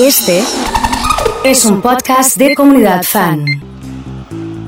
Este 0.00 0.42
es 1.44 1.64
un 1.64 1.80
podcast 1.80 2.36
de 2.36 2.56
comunidad 2.56 3.04
fan. 3.04 3.44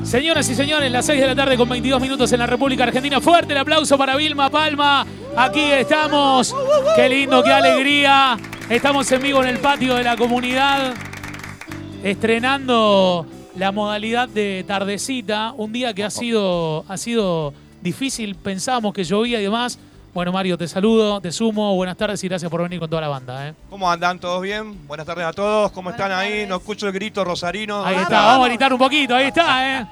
Señoras 0.01 0.49
y 0.49 0.55
señores, 0.55 0.89
las 0.89 1.05
6 1.05 1.19
de 1.19 1.27
la 1.27 1.35
tarde 1.35 1.57
con 1.57 1.67
22 1.67 1.99
minutos 1.99 2.31
en 2.31 2.39
la 2.39 2.47
República 2.47 2.85
Argentina. 2.85 3.19
Fuerte 3.19 3.51
el 3.51 3.59
aplauso 3.59 3.97
para 3.97 4.15
Vilma 4.15 4.49
Palma. 4.49 5.05
Aquí 5.35 5.59
estamos. 5.59 6.55
Qué 6.95 7.09
lindo, 7.09 7.43
qué 7.43 7.51
alegría. 7.51 8.37
Estamos 8.69 9.11
en 9.11 9.21
vivo 9.21 9.43
en 9.43 9.49
el 9.49 9.59
patio 9.59 9.95
de 9.95 10.03
la 10.05 10.15
comunidad, 10.15 10.93
estrenando 12.03 13.25
la 13.57 13.73
modalidad 13.73 14.29
de 14.29 14.63
tardecita. 14.65 15.51
Un 15.57 15.73
día 15.73 15.93
que 15.93 16.05
ha 16.05 16.09
sido, 16.09 16.85
ha 16.87 16.95
sido 16.95 17.53
difícil. 17.81 18.35
Pensábamos 18.35 18.93
que 18.93 19.03
llovía 19.03 19.41
y 19.41 19.43
demás. 19.43 19.77
Bueno, 20.13 20.31
Mario, 20.31 20.57
te 20.57 20.67
saludo, 20.67 21.21
te 21.21 21.31
sumo. 21.31 21.75
Buenas 21.75 21.95
tardes 21.95 22.23
y 22.23 22.27
gracias 22.27 22.49
por 22.49 22.63
venir 22.63 22.79
con 22.79 22.89
toda 22.89 23.01
la 23.03 23.07
banda. 23.07 23.49
¿eh? 23.49 23.53
¿Cómo 23.69 23.89
andan? 23.89 24.19
¿Todos 24.19 24.41
bien? 24.41 24.87
Buenas 24.87 25.05
tardes 25.05 25.25
a 25.25 25.33
todos. 25.33 25.71
¿Cómo 25.71 25.91
están 25.91 26.11
ahí? 26.11 26.45
No 26.47 26.55
escucho 26.55 26.87
el 26.87 26.93
grito 26.93 27.23
rosarino. 27.23 27.85
Ahí 27.85 27.95
está, 27.97 28.25
vamos 28.25 28.45
a 28.45 28.49
gritar 28.49 28.73
un 28.73 28.79
poquito. 28.79 29.13
Ahí 29.15 29.27
está, 29.27 29.79
¿eh? 29.81 29.85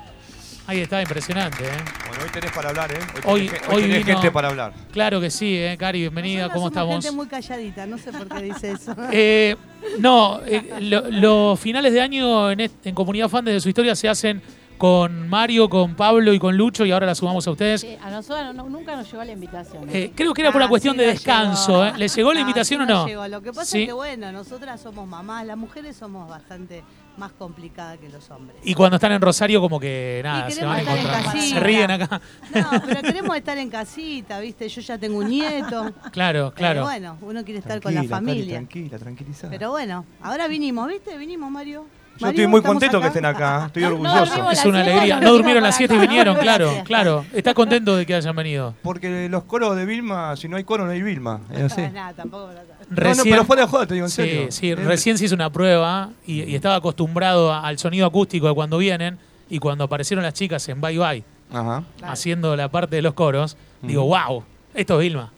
Ahí 0.67 0.79
está, 0.79 0.99
impresionante, 0.99 1.63
¿eh? 1.63 1.69
Bueno, 2.07 2.23
hoy 2.23 2.29
tenés 2.31 2.51
para 2.51 2.69
hablar, 2.69 2.91
¿eh? 2.91 2.97
Hoy- 3.25 3.47
tenés, 3.49 3.61
hoy 3.69 3.81
tenés 3.83 3.97
vino- 4.03 4.17
gente 4.17 4.31
para 4.31 4.47
hablar. 4.47 4.73
Claro 4.91 5.21
que 5.21 5.29
sí, 5.29 5.55
¿eh? 5.57 5.75
Cari, 5.77 5.99
bienvenida. 5.99 6.49
¿Cómo 6.49 6.69
estamos? 6.69 6.95
gente 7.05 7.15
muy 7.15 7.27
calladita, 7.27 7.85
no 7.85 7.99
sé 7.99 8.11
por 8.11 8.27
qué 8.27 8.41
dice 8.41 8.71
eso. 8.71 8.95
Eh, 9.11 9.55
no, 9.99 10.39
eh, 10.43 10.73
lo- 10.81 11.07
los 11.11 11.59
finales 11.59 11.93
de 11.93 12.01
año 12.01 12.49
en, 12.49 12.61
en 12.61 12.95
Comunidad 12.95 13.29
Fan 13.29 13.45
desde 13.45 13.59
su 13.59 13.69
historia 13.69 13.95
se 13.95 14.09
hacen 14.09 14.41
con 14.77 15.27
Mario, 15.29 15.69
con 15.69 15.95
Pablo 15.95 16.33
y 16.33 16.39
con 16.39 16.57
Lucho 16.57 16.85
y 16.85 16.91
ahora 16.91 17.05
la 17.05 17.15
sumamos 17.15 17.47
a 17.47 17.51
ustedes. 17.51 17.81
Sí, 17.81 17.97
a 18.01 18.09
nosotros 18.09 18.53
no- 18.55 18.69
nunca 18.69 18.95
nos 18.95 19.09
llegó 19.11 19.23
la 19.23 19.31
invitación. 19.31 19.89
¿eh? 19.89 20.03
Eh, 20.05 20.11
creo 20.15 20.33
que 20.33 20.41
era 20.41 20.51
por 20.51 20.59
una 20.59 20.65
Ah, 20.65 20.69
cuestión 20.69 20.95
sí 20.95 21.01
de 21.01 21.07
descanso. 21.07 21.85
¿eh? 21.85 21.93
¿Le 21.97 22.07
llegó 22.07 22.33
la 22.33 22.39
Ah, 22.39 22.41
invitación 22.41 22.85
sí 22.85 22.91
o 22.91 22.95
no? 22.95 23.07
llegó. 23.07 23.27
Lo 23.27 23.41
que 23.41 23.51
pasa 23.53 23.65
Sí. 23.65 23.81
es 23.83 23.87
que, 23.87 23.93
bueno, 23.93 24.31
nosotras 24.31 24.81
somos 24.81 25.07
mamás, 25.07 25.45
las 25.45 25.57
mujeres 25.57 25.95
somos 25.95 26.29
bastante 26.29 26.83
más 27.17 27.31
complicadas 27.31 27.97
que 27.97 28.09
los 28.09 28.29
hombres. 28.29 28.57
Y 28.63 28.73
cuando 28.73 28.95
están 28.97 29.13
en 29.13 29.21
Rosario, 29.21 29.61
como 29.61 29.79
que 29.79 30.19
nada, 30.21 30.49
se 30.51 30.65
van 30.65 30.75
a 30.75 30.79
estar 30.81 30.97
en 30.97 31.05
encontrar. 31.05 31.39
Se 31.41 31.59
ríen 31.61 31.91
acá. 31.91 32.21
No, 32.53 32.69
pero 32.85 33.01
queremos 33.01 33.37
estar 33.37 33.57
en 33.57 33.69
casita, 33.69 34.39
¿viste? 34.41 34.67
Yo 34.67 34.81
ya 34.81 34.97
tengo 34.97 35.19
un 35.19 35.29
nieto. 35.29 35.93
Claro, 36.11 36.51
claro. 36.55 36.81
Pero 36.81 36.83
bueno, 36.83 37.17
uno 37.21 37.45
quiere 37.45 37.59
estar 37.61 37.81
con 37.81 37.95
la 37.95 38.03
familia. 38.03 38.55
tranquila, 38.55 38.97
tranquilizada. 38.99 39.49
Pero 39.49 39.71
bueno, 39.71 40.03
ahora 40.21 40.47
vinimos, 40.49 40.89
¿viste? 40.89 41.17
Vinimos, 41.17 41.49
Mario. 41.49 41.85
Yo 42.17 42.27
estoy 42.27 42.47
muy 42.47 42.59
¿estamos 42.59 42.73
contento 42.79 43.01
que 43.01 43.07
estén 43.07 43.25
acá. 43.25 43.65
Estoy 43.67 43.83
No, 43.83 43.89
no 43.89 43.95
orgulloso. 43.95 44.51
Es 44.51 44.65
una 44.65 44.81
alegría. 44.81 45.19
No 45.19 45.31
durmieron 45.31 45.61
vinimos 45.61 45.63
la 45.63 45.71
siesta 45.71 45.95
y 45.95 45.99
vinieron, 45.99 46.35
claro, 46.37 46.71
claro. 46.85 47.25
¿Está 47.33 47.53
contento 47.53 47.95
de 47.97 48.05
que 48.05 48.15
hayan 48.15 48.35
venido? 48.35 48.73
Porque 48.81 49.27
los 49.29 49.43
coros 49.43 49.75
de 49.75 49.85
Vilma, 49.85 50.35
si 50.35 50.47
no 50.47 50.57
hay 50.57 50.63
coro, 50.63 50.85
no 50.85 50.91
hay 50.91 51.01
Vilma. 51.01 51.41
Es 51.53 51.63
así. 51.73 51.81
No, 51.81 51.89
nada, 51.91 52.13
tampoco. 52.13 52.49
No, 52.53 52.95
Recién, 52.95 53.33
pero 53.33 53.45
fuera 53.45 53.63
de 53.63 53.67
joda, 53.67 53.87
te 53.87 53.93
digo 53.95 54.05
en 54.05 54.09
sí, 54.11 54.15
serio. 54.15 54.51
sí, 54.51 54.69
Eh, 54.71 54.75
recién 54.75 55.17
se 55.17 55.25
hizo 55.25 55.33
una 55.35 55.49
prueba 55.51 56.11
y, 56.27 56.43
y 56.43 56.55
estaba 56.55 56.75
acostumbrado 56.75 57.51
a- 57.51 57.61
al 57.65 57.79
sonido 57.79 58.05
acústico 58.05 58.47
de 58.47 58.53
cuando 58.53 58.77
vienen 58.77 59.17
y 59.49 59.57
cuando 59.59 59.83
aparecieron 59.85 60.23
las 60.23 60.33
chicas 60.35 60.67
en 60.69 60.79
Bye 60.81 60.97
Bye 60.99 61.23
Ajá. 61.51 61.83
Haciendo 62.03 62.55
la 62.55 62.69
parte 62.69 62.95
de 62.95 63.01
los 63.01 63.13
coros, 63.13 63.57
digo, 63.81 64.03
Ujú. 64.03 64.15
wow, 64.15 64.43
esto 64.75 64.95
es 64.95 64.99
Vilma. 65.01 65.31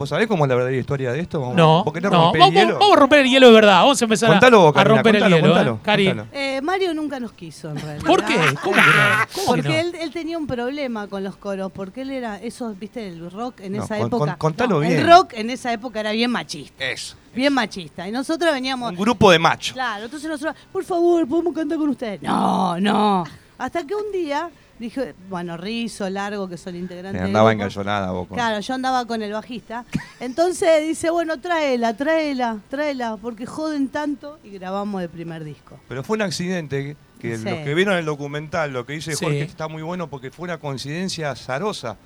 ¿Vos 0.00 0.08
sabés 0.08 0.26
cómo 0.28 0.46
es 0.46 0.48
la 0.48 0.54
verdadera 0.54 0.80
historia 0.80 1.12
de 1.12 1.20
esto? 1.20 1.40
Vamos- 1.42 1.56
No, 1.56 1.82
¿Por 1.84 1.92
qué 1.92 2.00
no 2.00 2.08
no. 2.08 2.32
Vamos, 2.32 2.50
hielo? 2.54 2.78
vamos 2.78 2.96
a 2.96 3.00
romper 3.00 3.18
el 3.18 3.28
hielo 3.28 3.48
de 3.48 3.52
verdad. 3.52 3.80
Vamos 3.82 4.00
a 4.00 4.04
empezar 4.06 4.30
a- 4.30 4.32
Contalo 4.32 4.68
a, 4.68 4.72
Karina, 4.72 4.94
romper 4.94 5.12
contalo, 5.12 5.36
el 5.36 5.42
hielo. 5.42 5.54
contalo, 5.54 5.74
¿eh? 5.74 5.78
Cari. 5.82 6.14
Eh, 6.32 6.60
Mario 6.62 6.94
nunca 6.94 7.20
nos 7.20 7.32
quiso, 7.32 7.68
en 7.68 7.76
realidad. 7.80 8.06
¿por 8.06 8.24
qué? 8.24 8.34
¿Cómo 8.64 8.74
que 8.76 8.80
no? 8.80 8.86
¿Cómo 9.34 9.44
que 9.54 9.62
Porque 9.62 9.68
no? 9.68 9.74
él, 9.74 9.94
él 10.00 10.10
tenía 10.10 10.38
un 10.38 10.46
problema 10.46 11.06
con 11.06 11.22
los 11.22 11.36
coros, 11.36 11.70
porque 11.70 12.00
él 12.00 12.12
era, 12.12 12.38
eso, 12.38 12.74
viste, 12.80 13.06
el 13.08 13.30
rock 13.30 13.60
en 13.60 13.72
No, 13.74 13.84
esa 13.84 13.98
con- 13.98 14.06
época. 14.06 14.26
con- 14.30 14.36
contalo 14.38 14.80
bien. 14.80 14.92
El 15.00 15.06
rock 15.06 15.34
en 15.34 15.50
esa 15.50 15.70
época 15.70 16.00
era 16.00 16.12
bien 16.12 16.30
machista, 16.30 16.82
Eso. 16.82 17.16
bien 17.34 17.52
machista. 17.52 18.08
Y 18.08 18.10
nosotros 18.10 18.54
veníamos, 18.54 18.92
Un 18.92 18.96
grupo 18.96 19.30
de 19.30 19.38
machos. 19.38 19.74
claro, 19.74 20.06
entonces 20.06 20.30
nosotros, 20.30 20.56
por 20.72 20.82
favor, 20.82 21.28
podemos 21.28 21.54
cantar 21.54 21.76
con 21.76 21.90
ustedes. 21.90 22.22
No, 22.22 22.80
no. 22.80 23.24
Hasta 23.58 23.86
que 23.86 23.94
un 23.94 24.10
día 24.12 24.48
dije, 24.80 25.14
bueno, 25.28 25.56
Rizo, 25.56 26.10
Largo, 26.10 26.48
que 26.48 26.56
son 26.56 26.74
integrantes. 26.74 27.20
Me 27.20 27.26
andaba 27.28 27.52
engallonada 27.52 28.10
vos. 28.10 28.26
con- 28.26 28.36
Claro, 28.36 28.58
yo 28.58 28.74
andaba 28.74 29.04
con 29.06 29.22
el 29.22 29.30
bajista. 29.32 29.84
Entonces 30.18 30.82
dice, 30.88 31.10
bueno, 31.10 31.38
tráela, 31.38 31.94
tráela, 31.96 32.58
tráela, 32.68 33.16
porque 33.20 33.46
joden 33.46 33.88
tanto 33.88 34.38
y 34.42 34.50
grabamos 34.50 35.02
el 35.02 35.08
primer 35.10 35.44
disco. 35.44 35.78
Pero 35.88 36.02
fue 36.02 36.16
un 36.16 36.22
accidente 36.22 36.96
que 37.20 37.36
Sí. 37.36 37.44
los 37.44 37.54
que 37.58 37.74
vieron 37.74 37.96
el 37.96 38.06
documental, 38.06 38.72
lo 38.72 38.86
que 38.86 38.94
dice 38.94 39.14
Sí. 39.14 39.24
Jorge 39.24 39.42
está 39.42 39.68
muy 39.68 39.82
bueno 39.82 40.08
porque 40.08 40.30
fue 40.30 40.44
una 40.44 40.58
coincidencia 40.58 41.30
azarosa. 41.30 41.96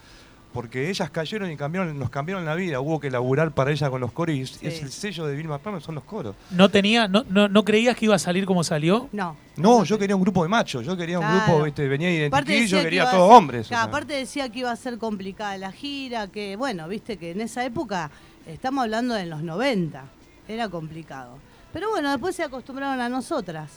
Porque 0.55 0.89
ellas 0.89 1.11
cayeron 1.11 1.51
y 1.51 1.57
cambiaron, 1.57 1.99
nos 1.99 2.09
cambiaron 2.11 2.45
la 2.47 2.55
vida. 2.55 2.81
Hubo 2.81 3.01
que 3.01 3.11
laburar 3.11 3.51
para 3.53 3.73
ella 3.73 3.91
con 3.91 4.01
los 4.01 4.13
coros 4.13 4.35
y 4.37 4.41
es- 4.43 4.51
Sí. 4.51 4.67
es 4.69 4.81
el 4.83 4.91
sello 4.93 5.27
de 5.27 5.35
Vilma 5.37 5.59
Palma, 5.59 5.81
son 5.81 5.97
los 5.97 6.05
coros. 6.05 6.35
¿No, 6.53 6.69
tenía, 6.71 7.09
no, 7.09 7.25
no, 7.29 7.49
¿No 7.49 7.65
creías 7.65 7.97
que 7.97 8.05
iba 8.07 8.15
a 8.15 8.19
salir 8.21 8.47
como 8.47 8.63
salió? 8.65 9.09
No. 9.13 9.37
No, 9.57 9.83
yo 9.85 9.99
quería 9.99 10.15
un 10.17 10.23
grupo 10.23 10.43
de 10.45 10.49
machos. 10.49 10.87
Yo 10.87 10.97
quería 10.97 11.19
un 11.19 11.27
grupo, 11.29 11.65
viste, 11.65 11.87
venía 11.89 12.09
decía 12.09 12.67
yo 12.67 12.77
que 12.79 12.85
quería 12.85 13.03
a 13.09 13.11
todos 13.11 13.29
ser- 13.29 13.37
hombres. 13.37 13.67
o 13.67 13.69
claro, 13.69 13.83
sea. 13.83 13.89
aparte 13.89 14.15
decía 14.15 14.49
que 14.49 14.61
iba 14.61 14.71
a 14.71 14.77
ser 14.77 14.97
complicada 14.99 15.59
la 15.59 15.73
gira, 15.73 16.29
que 16.29 16.57
bueno, 16.57 16.87
viste 16.89 17.17
que 17.17 17.33
en 17.33 17.41
esa 17.41 17.65
época, 17.65 18.11
estamos 18.47 18.85
hablando 18.85 19.15
de 19.15 19.27
los 19.27 19.43
90, 19.43 20.05
era 20.49 20.69
complicado. 20.69 21.37
Pero 21.73 21.91
bueno, 21.91 22.11
después 22.13 22.37
se 22.37 22.45
acostumbraron 22.45 23.01
a 23.01 23.09
nosotras. 23.09 23.71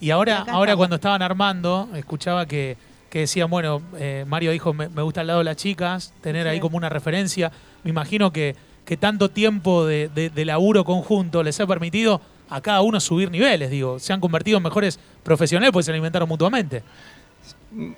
Y 0.00 0.10
ahora, 0.10 0.38
ahora 0.38 0.50
estamos. 0.52 0.76
cuando 0.76 0.96
estaban 0.96 1.22
armando, 1.22 1.88
escuchaba 1.94 2.46
que, 2.46 2.76
que 3.16 3.20
decían, 3.20 3.48
bueno, 3.48 3.80
eh, 3.98 4.26
Mario 4.28 4.50
dijo, 4.50 4.74
me, 4.74 4.90
me 4.90 5.00
gusta 5.00 5.22
al 5.22 5.28
lado 5.28 5.38
de 5.38 5.46
las 5.46 5.56
chicas, 5.56 6.12
tener 6.20 6.46
ahí 6.46 6.60
como 6.60 6.76
una 6.76 6.90
referencia. 6.90 7.50
Me 7.82 7.88
imagino 7.88 8.30
que, 8.30 8.54
que 8.84 8.98
tanto 8.98 9.30
tiempo 9.30 9.86
de, 9.86 10.10
de- 10.14 10.28
de 10.28 10.44
laburo 10.44 10.84
conjunto 10.84 11.42
les 11.42 11.58
ha 11.58 11.66
permitido 11.66 12.20
a 12.50 12.60
cada 12.60 12.82
uno 12.82 13.00
subir 13.00 13.30
niveles, 13.30 13.70
digo. 13.70 13.98
Se 14.00 14.12
han 14.12 14.20
convertido 14.20 14.58
en 14.58 14.64
mejores 14.64 14.98
profesionales 15.22 15.72
porque 15.72 15.84
se 15.84 15.92
alimentaron 15.92 16.28
mutuamente. 16.28 16.82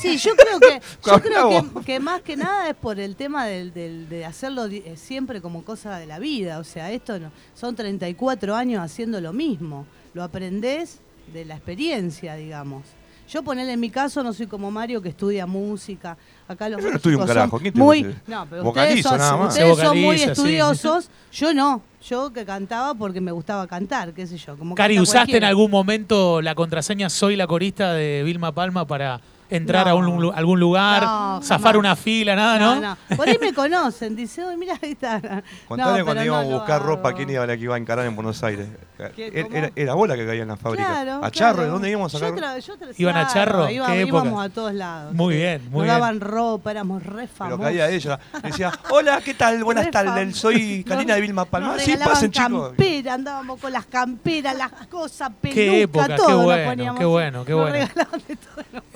Sí, 0.00 0.16
yo 0.16 0.32
creo 0.36 0.60
que, 0.60 0.80
yo 1.06 1.20
creo 1.20 1.48
que, 1.50 1.84
que 1.84 2.00
más 2.00 2.22
que 2.22 2.36
nada 2.36 2.70
es 2.70 2.74
por 2.76 2.98
el 3.00 3.16
tema 3.16 3.46
del, 3.46 3.74
del- 3.74 4.08
de 4.08 4.24
hacerlo 4.24 4.64
eh, 4.66 4.94
siempre 4.96 5.40
como 5.42 5.62
cosa 5.62 5.98
de 5.98 6.06
la 6.06 6.18
vida. 6.18 6.58
O 6.58 6.64
sea, 6.64 6.90
esto 6.90 7.18
no, 7.18 7.30
son 7.54 7.74
34 7.76 8.54
años 8.54 8.82
haciendo 8.82 9.20
lo 9.20 9.32
mismo. 9.34 9.86
Lo 10.14 10.22
aprendés 10.22 11.00
de 11.34 11.44
la 11.44 11.54
experiencia, 11.56 12.34
digamos. 12.36 12.82
Yo 13.28 13.42
ponerle 13.42 13.74
en 13.74 13.80
mi 13.80 13.90
caso, 13.90 14.22
no 14.22 14.32
soy 14.32 14.46
como 14.46 14.70
Mario 14.70 15.02
que 15.02 15.10
estudia 15.10 15.46
música. 15.46 16.16
Acá 16.48 16.68
los 16.68 16.82
Yo 16.82 16.90
no 16.90 16.96
estudio 16.96 17.18
un 17.18 17.26
carajo, 17.26 17.58
¿quién 17.58 17.74
te 17.74 17.78
muy, 17.78 18.02
dice? 18.02 18.18
no, 18.26 18.46
pero 18.48 18.64
Vocalizo 18.64 18.96
ustedes, 18.96 19.04
son, 19.04 19.18
nada 19.18 19.36
más. 19.36 19.54
ustedes 19.54 19.78
son 19.78 20.00
muy 20.00 20.18
sí. 20.18 20.24
estudiosos. 20.24 21.10
Yo 21.32 21.52
no. 21.52 21.82
Yo 22.08 22.32
que 22.32 22.44
cantaba 22.46 22.94
porque 22.94 23.20
me 23.20 23.32
gustaba 23.32 23.66
cantar, 23.66 24.14
qué 24.14 24.26
sé 24.26 24.38
yo. 24.38 24.56
Como 24.56 24.74
Cari, 24.74 24.98
¿usaste 24.98 25.36
en 25.36 25.44
algún 25.44 25.70
momento 25.70 26.40
la 26.40 26.54
contraseña 26.54 27.10
Soy 27.10 27.36
la 27.36 27.46
corista 27.46 27.92
de 27.92 28.22
Vilma 28.24 28.52
Palma 28.52 28.86
para 28.86 29.20
entrar 29.50 29.88
a 29.88 29.94
un 29.94 30.32
algún 30.34 30.60
lugar, 30.60 31.02
No, 31.02 31.40
zafar 31.42 31.72
jamás. 31.72 31.76
una 31.78 31.96
fila, 31.96 32.36
nada, 32.36 32.58
¿no? 32.58 32.74
No, 32.80 32.96
no. 33.10 33.16
Por 33.16 33.28
ahí 33.28 33.38
me 33.40 33.52
conocen, 33.52 34.14
dice, 34.16 34.44
uy, 34.44 34.56
mira, 34.56 34.74
ahí 34.82 34.92
está. 34.92 35.20
Contale 35.66 35.98
No, 36.00 36.04
cuando 36.04 36.20
pero 36.20 36.24
íbamos 36.24 36.46
no 36.48 36.54
a 36.54 36.58
buscar 36.58 36.82
ropa, 36.82 37.12
quién 37.14 37.30
iba 37.30 37.46
la 37.46 37.56
que 37.56 37.62
iba 37.62 37.74
a 37.74 37.78
encarar 37.78 38.06
en 38.06 38.14
Buenos 38.16 38.42
Aires. 38.42 38.68
¿Qué, 39.14 39.30
Era, 39.32 39.48
era, 39.56 39.70
era 39.76 39.94
vos 39.94 40.08
la 40.08 40.16
que 40.16 40.26
caía 40.26 40.42
en 40.42 40.48
la 40.48 40.56
fábrica. 40.56 40.84
Claro, 40.86 41.24
¿A 41.24 41.30
Charro? 41.30 41.50
¿De 41.52 41.56
claro. 41.58 41.72
dónde 41.72 41.90
íbamos 41.90 42.14
a 42.14 42.18
Yo 42.18 42.28
sacar? 42.28 42.42
tra- 42.42 42.58
yo 42.60 42.76
tra- 42.76 42.94
¿Iban 42.96 43.16
a 43.16 43.26
Charro? 43.28 43.70
iba- 43.70 43.86
¿Qué 43.86 44.02
íbamos 44.02 44.26
época? 44.26 44.42
a 44.42 44.48
todos 44.48 44.74
lados. 44.74 45.14
Muy 45.14 45.36
bien, 45.36 45.62
muy 45.70 45.70
Nos 45.70 45.82
bien. 45.84 45.94
daban 46.00 46.20
ropa, 46.20 46.70
éramos 46.72 47.02
re 47.04 47.12
Pero 47.26 47.28
famosos. 47.28 47.60
caía 47.64 47.88
ella. 47.90 48.18
Decía, 48.42 48.72
hola, 48.90 49.20
¿qué 49.24 49.34
tal? 49.34 49.62
Buenas 49.62 49.90
tardes, 49.90 50.36
soy 50.36 50.82
Karina 50.84 51.14
de 51.14 51.20
Vilma 51.20 51.44
Palma. 51.44 51.74
Nos 51.74 51.82
Sí, 51.82 51.94
pasen, 51.96 52.30
chicos. 52.32 52.68
campera, 52.70 53.14
andábamos 53.14 53.60
con 53.60 53.72
las 53.72 53.86
camperas, 53.86 54.56
las 54.56 54.72
cosas, 54.88 55.30
peluca, 55.40 55.54
Qué 55.54 55.82
época, 55.82 56.16
todo 56.16 56.26
qué 56.26 56.34
bueno, 56.34 56.70
poníamos. 56.70 56.98
qué 56.98 57.04
bueno, 57.04 57.44
qué 57.44 57.52
Nos 57.52 57.70
bueno. 57.70 57.88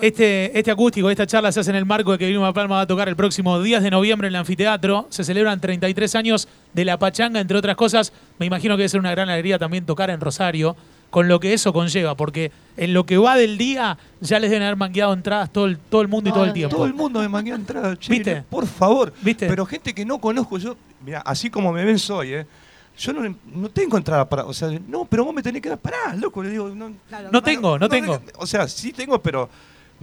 Este, 0.03 0.59
este 0.59 0.69
acústico, 0.69 1.09
esta 1.09 1.25
charla 1.25 1.49
se 1.53 1.61
hace 1.61 1.69
en 1.69 1.77
el 1.77 1.85
marco 1.85 2.11
de 2.11 2.17
que 2.17 2.27
Vilma 2.27 2.51
Palma 2.51 2.75
va 2.75 2.81
a 2.81 2.87
tocar 2.87 3.07
el 3.07 3.15
próximo 3.15 3.61
10 3.61 3.83
de 3.83 3.89
noviembre 3.89 4.27
en 4.27 4.33
el 4.33 4.39
anfiteatro. 4.41 5.07
Se 5.09 5.23
celebran 5.23 5.61
33 5.61 6.15
años 6.15 6.49
de 6.73 6.83
la 6.83 6.99
pachanga, 6.99 7.39
entre 7.39 7.57
otras 7.57 7.77
cosas. 7.77 8.11
Me 8.37 8.45
imagino 8.45 8.73
que 8.75 8.79
debe 8.79 8.89
ser 8.89 8.99
una 8.99 9.11
gran 9.11 9.29
alegría 9.29 9.57
también 9.57 9.85
tocar 9.85 10.09
en 10.09 10.19
Rosario, 10.19 10.75
con 11.09 11.29
lo 11.29 11.39
que 11.39 11.53
eso 11.53 11.71
conlleva, 11.71 12.15
porque 12.15 12.51
en 12.75 12.93
lo 12.93 13.05
que 13.05 13.17
va 13.17 13.37
del 13.37 13.57
día 13.57 13.97
ya 14.19 14.39
les 14.41 14.49
deben 14.51 14.63
haber 14.63 14.75
mangueado 14.75 15.13
entradas 15.13 15.53
todo 15.53 15.67
el, 15.67 15.77
todo 15.77 16.01
el 16.01 16.09
mundo 16.09 16.31
y 16.31 16.33
todo 16.33 16.43
el 16.43 16.51
tiempo. 16.51 16.75
Todo 16.75 16.85
el 16.85 16.93
mundo 16.93 17.21
me 17.21 17.29
manguea 17.29 17.55
entrada, 17.55 17.97
che, 17.97 18.11
¿Viste? 18.11 18.43
por 18.49 18.67
favor. 18.67 19.13
¿Viste? 19.21 19.47
Pero 19.47 19.65
gente 19.65 19.93
que 19.93 20.03
no 20.03 20.19
conozco, 20.19 20.57
yo, 20.57 20.75
mira, 21.05 21.21
así 21.21 21.49
como 21.49 21.71
me 21.71 21.85
ven 21.85 21.97
soy, 21.97 22.33
¿eh? 22.33 22.47
Yo 22.97 23.13
no, 23.13 23.33
no 23.55 23.69
tengo 23.69 23.95
entrada 23.95 24.27
para, 24.27 24.43
o 24.43 24.53
sea, 24.53 24.69
no, 24.85 25.05
pero 25.05 25.23
vos 25.23 25.33
me 25.33 25.41
tenés 25.41 25.61
que 25.61 25.69
dar, 25.69 25.77
pará, 25.77 26.13
loco, 26.13 26.43
le 26.43 26.49
digo, 26.49 26.67
no, 26.75 26.91
Claro, 27.07 27.29
No 27.31 27.41
tengo, 27.41 27.79
no 27.79 27.87
tengo. 27.87 28.21
O 28.35 28.45
sea, 28.45 28.67
sí 28.67 28.91
tengo, 28.91 29.21
pero 29.21 29.49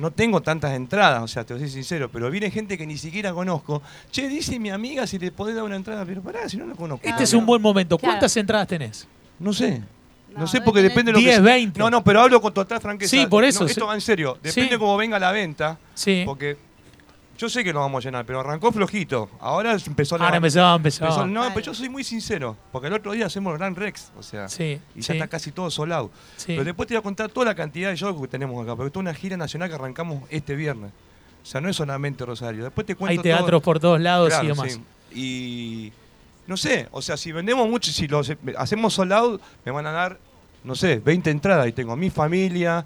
no 0.00 0.10
tengo 0.10 0.40
tantas 0.40 0.72
entradas, 0.72 1.22
o 1.22 1.28
sea, 1.28 1.44
te 1.44 1.54
voy 1.54 1.62
a 1.62 1.66
ser 1.66 1.72
sincero, 1.74 2.10
pero 2.10 2.30
viene 2.30 2.50
gente 2.50 2.76
que 2.76 2.86
ni 2.86 2.96
siquiera 2.98 3.32
conozco. 3.32 3.82
Che, 4.10 4.28
dice 4.28 4.58
mi 4.58 4.70
amiga 4.70 5.06
si 5.06 5.18
le 5.18 5.30
podés 5.30 5.54
dar 5.54 5.64
una 5.64 5.76
entrada, 5.76 6.04
pero 6.04 6.22
pará, 6.22 6.48
si 6.48 6.56
no 6.56 6.66
la 6.66 6.74
conozco. 6.74 7.06
Este 7.06 7.24
es 7.24 7.32
un 7.34 7.46
buen 7.46 7.62
momento. 7.62 7.96
Claro. 7.98 8.12
¿Cuántas 8.14 8.36
entradas 8.36 8.66
tenés? 8.66 9.06
No 9.38 9.52
sé. 9.52 9.80
No, 10.32 10.40
No, 10.40 10.46
sé 10.46 10.60
porque 10.60 10.80
tener 10.80 10.90
depende 10.92 11.10
de 11.12 11.12
lo 11.14 11.18
10, 11.18 11.36
que... 11.36 11.42
20. 11.42 11.78
No, 11.80 11.90
no, 11.90 12.04
pero 12.04 12.20
hablo 12.20 12.40
con 12.40 12.54
total 12.54 12.80
franqueza. 12.80 13.10
Sí, 13.10 13.26
por 13.26 13.44
eso, 13.44 13.60
No, 13.62 13.68
sí. 13.68 13.72
esto 13.72 13.86
va 13.86 13.94
en 13.94 14.00
serio. 14.00 14.38
Depende 14.42 14.72
Sí. 14.74 14.78
cómo 14.78 14.96
venga 14.96 15.18
la 15.18 15.32
venta. 15.32 15.76
Sí. 15.94 16.22
Porque 16.24 16.56
Yo 17.40 17.48
sé 17.48 17.64
que 17.64 17.72
lo 17.72 17.80
vamos 17.80 18.04
a 18.04 18.08
llenar, 18.08 18.26
pero 18.26 18.40
arrancó 18.40 18.70
flojito. 18.70 19.30
Ahora 19.40 19.72
empezó 19.72 20.18
la 20.18 20.26
Ahora 20.26 20.36
empezó, 20.36 20.74
empezó. 20.76 21.04
empezó- 21.06 21.26
No, 21.26 21.40
Vale. 21.40 21.52
pero 21.54 21.64
yo 21.66 21.74
soy 21.74 21.88
muy 21.88 22.04
sincero, 22.04 22.54
porque 22.70 22.88
el 22.88 22.92
otro 22.92 23.12
día 23.12 23.24
hacemos 23.24 23.52
el 23.52 23.58
Gran 23.58 23.74
Rex, 23.74 24.12
o 24.18 24.22
sea, 24.22 24.46
Sí, 24.46 24.78
y 24.94 25.00
ya 25.00 25.06
sí. 25.06 25.12
está 25.14 25.26
casi 25.26 25.50
todo 25.50 25.70
solado. 25.70 26.10
Sí. 26.36 26.48
Pero 26.48 26.64
después 26.64 26.86
te 26.86 26.92
voy 26.94 26.98
a 26.98 27.02
contar 27.02 27.30
toda 27.30 27.46
la 27.46 27.54
cantidad 27.54 27.88
de 27.88 27.96
shows 27.96 28.20
que 28.20 28.28
tenemos 28.28 28.62
acá, 28.62 28.76
porque 28.76 28.90
es 28.90 28.96
una 29.00 29.14
gira 29.14 29.38
nacional 29.38 29.70
que 29.70 29.74
arrancamos 29.76 30.22
este 30.28 30.54
viernes. 30.54 30.90
O 31.42 31.46
sea, 31.46 31.62
no 31.62 31.70
es 31.70 31.76
solamente 31.76 32.26
Rosario. 32.26 32.62
Después 32.62 32.86
te 32.86 32.94
cuento 32.94 33.12
Hay 33.12 33.16
todo- 33.16 33.22
teatros 33.38 33.62
por 33.62 33.80
todos 33.80 33.98
lados 33.98 34.28
Claro, 34.28 34.44
y 34.44 34.48
demás. 34.48 34.72
sí. 34.74 34.82
Y 35.18 35.92
no 36.46 36.58
sé, 36.58 36.88
o 36.90 37.00
sea, 37.00 37.16
si 37.16 37.32
vendemos 37.32 37.66
mucho, 37.70 37.90
si 37.90 38.06
lo 38.06 38.20
hacemos 38.58 38.92
sold 38.92 39.12
out, 39.14 39.40
me 39.64 39.72
van 39.72 39.86
a 39.86 39.92
dar, 39.92 40.18
no 40.62 40.74
sé, 40.74 40.98
20 40.98 41.30
entradas. 41.30 41.66
Y 41.68 41.72
tengo 41.72 41.96
mi 41.96 42.10
familia. 42.10 42.84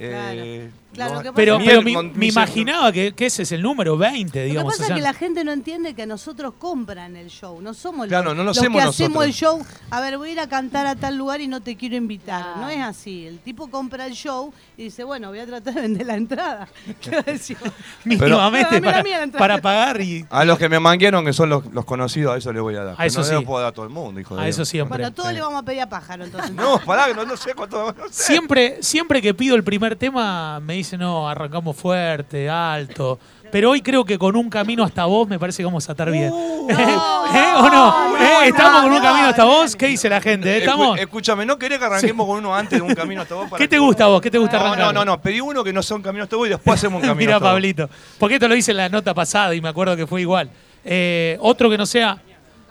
eh, 0.00 0.70
Claro, 0.92 1.10
no- 1.12 1.16
lo 1.18 1.22
que 1.22 1.28
pasa 1.32 1.36
Pero, 1.36 1.82
me, 1.82 2.26
imaginaba 2.26 2.90
que, 2.92 3.12
que 3.12 3.26
ese 3.26 3.42
es 3.42 3.52
el 3.52 3.62
número 3.62 3.96
20, 3.98 4.26
Lo 4.26 4.32
que 4.32 4.48
digamos. 4.48 4.72
pasa 4.72 4.84
o 4.84 4.86
sea, 4.86 4.96
es 4.96 5.00
que 5.00 5.04
la 5.04 5.12
gente 5.14 5.44
no 5.44 5.52
entiende 5.52 5.94
que 5.94 6.06
nosotros 6.06 6.54
compran 6.58 7.14
el 7.16 7.28
show, 7.28 7.60
no 7.60 7.74
somos 7.74 8.08
Claro, 8.08 8.24
los, 8.30 8.36
no 8.36 8.42
lo 8.42 8.48
los 8.48 8.58
hacemos 8.58 8.82
que 8.82 8.88
hacemos 8.88 9.24
el 9.24 9.32
show. 9.32 9.64
A 9.90 10.00
ver, 10.00 10.16
voy 10.18 10.30
a 10.30 10.32
ir 10.32 10.40
a 10.40 10.48
cantar 10.48 10.86
a 10.86 10.96
tal 10.96 11.16
lugar 11.16 11.40
y 11.40 11.46
no 11.48 11.60
te 11.60 11.76
quiero 11.76 11.94
invitar. 11.96 12.42
Claro. 12.42 12.60
No 12.62 12.68
es 12.70 12.80
así. 12.80 13.26
El 13.26 13.38
tipo 13.38 13.68
compra 13.68 14.06
el 14.06 14.14
show 14.14 14.52
y 14.76 14.84
dice, 14.84 15.04
bueno, 15.04 15.28
voy 15.28 15.38
a 15.40 15.46
tratar 15.46 15.74
de 15.74 15.80
vender 15.82 16.06
la 16.06 16.16
entrada. 16.16 16.68
Mínimamente 18.04 18.80
Pero- 18.80 18.82
para, 18.82 19.32
para 19.32 19.58
pagar 19.60 20.00
y 20.00 20.24
A 20.30 20.44
los 20.44 20.58
que 20.58 20.68
me 20.68 20.80
manguieron, 20.80 21.24
que 21.24 21.32
son 21.32 21.48
los, 21.48 21.66
los 21.72 21.84
conocidos, 21.84 22.34
a 22.34 22.38
eso 22.38 22.52
le 22.52 22.60
voy 22.60 22.74
a 22.76 22.84
dar. 22.84 22.94
A 22.98 23.06
eso 23.06 23.20
no 23.20 23.24
sí. 23.24 23.34
le 23.34 23.40
puedo 23.42 23.60
dar 23.60 23.70
a 23.70 23.72
todo 23.72 23.84
el 23.84 23.90
mundo, 23.90 24.20
hijo 24.20 24.34
de 24.34 24.40
a 24.40 24.44
Dios. 24.44 24.56
eso 24.56 24.64
siempre. 24.64 24.98
bueno, 24.98 25.12
todos 25.14 25.32
le 25.32 25.40
vamos 25.40 25.60
a 25.62 25.64
pedir 25.64 25.82
a 25.82 25.88
pájaro 25.88 26.24
entonces. 26.24 26.50
No, 26.58 26.80
pará, 26.80 27.06
que 27.06 27.14
no, 27.14 27.24
no 27.24 27.36
sé 27.36 27.54
cuánto. 27.54 27.92
no 27.96 28.08
sé. 28.10 28.24
Siempre, 28.24 28.82
siempre 28.82 29.22
que 29.22 29.32
pido 29.34 29.54
el 29.54 29.62
primer 29.62 29.94
tema 29.96 30.58
me 30.60 30.74
dicen, 30.88 31.00
no, 31.00 31.28
arrancamos 31.28 31.76
fuerte, 31.76 32.48
alto. 32.48 33.18
Pero 33.50 33.70
hoy 33.70 33.80
creo 33.80 34.04
que 34.04 34.18
con 34.18 34.36
un 34.36 34.50
camino 34.50 34.84
hasta 34.84 35.04
vos 35.06 35.26
me 35.28 35.38
parece 35.38 35.58
que 35.58 35.64
vamos 35.64 35.88
a 35.88 35.92
estar 35.92 36.10
bien. 36.10 36.30
Uh, 36.32 36.66
¿Eh? 36.70 36.74
¿Eh? 36.74 37.52
¿O 37.56 37.62
no? 37.62 38.10
no, 38.10 38.16
¿Eh? 38.16 38.20
no, 38.20 38.42
¿Estamos 38.42 38.82
con 38.82 38.92
un 38.92 38.98
no, 38.98 39.02
camino 39.02 39.26
hasta 39.28 39.44
vos? 39.44 39.74
¿Qué 39.76 39.86
dice 39.86 40.08
la 40.08 40.20
gente? 40.20 40.58
¿Estamos? 40.58 40.98
Escúchame, 40.98 41.46
¿no 41.46 41.58
querés 41.58 41.78
que 41.78 41.84
arranquemos 41.84 42.26
con 42.26 42.38
uno 42.38 42.54
antes 42.54 42.78
de 42.78 42.82
un 42.82 42.94
camino 42.94 43.22
hasta 43.22 43.34
vos? 43.34 43.48
para 43.48 43.58
¿Qué 43.58 43.68
te 43.68 43.78
gusta 43.78 44.04
a 44.04 44.08
vos? 44.08 44.20
¿Qué 44.20 44.30
te 44.30 44.38
gusta 44.38 44.58
No, 44.58 44.64
arrancar? 44.66 44.86
no, 44.86 44.92
no, 44.92 45.04
no, 45.04 45.20
pedí 45.20 45.40
uno 45.40 45.64
que 45.64 45.72
no 45.72 45.82
sea 45.82 45.96
un 45.96 46.02
camino 46.02 46.24
hasta 46.24 46.36
vos 46.36 46.46
y 46.46 46.50
después 46.50 46.78
hacemos 46.78 47.02
un 47.02 47.08
camino 47.08 47.18
Mira, 47.18 47.36
hasta. 47.36 47.48
Pablito. 47.48 47.88
Porque 48.18 48.34
esto 48.34 48.48
lo 48.48 48.54
hice 48.56 48.70
en 48.72 48.76
la 48.78 48.88
nota 48.88 49.14
pasada 49.14 49.54
y 49.54 49.60
me 49.60 49.68
acuerdo 49.68 49.96
que 49.96 50.06
fue 50.06 50.20
igual. 50.20 50.50
Eh, 50.84 51.36
otro 51.40 51.68
que 51.70 51.78
no 51.78 51.86
sea 51.86 52.18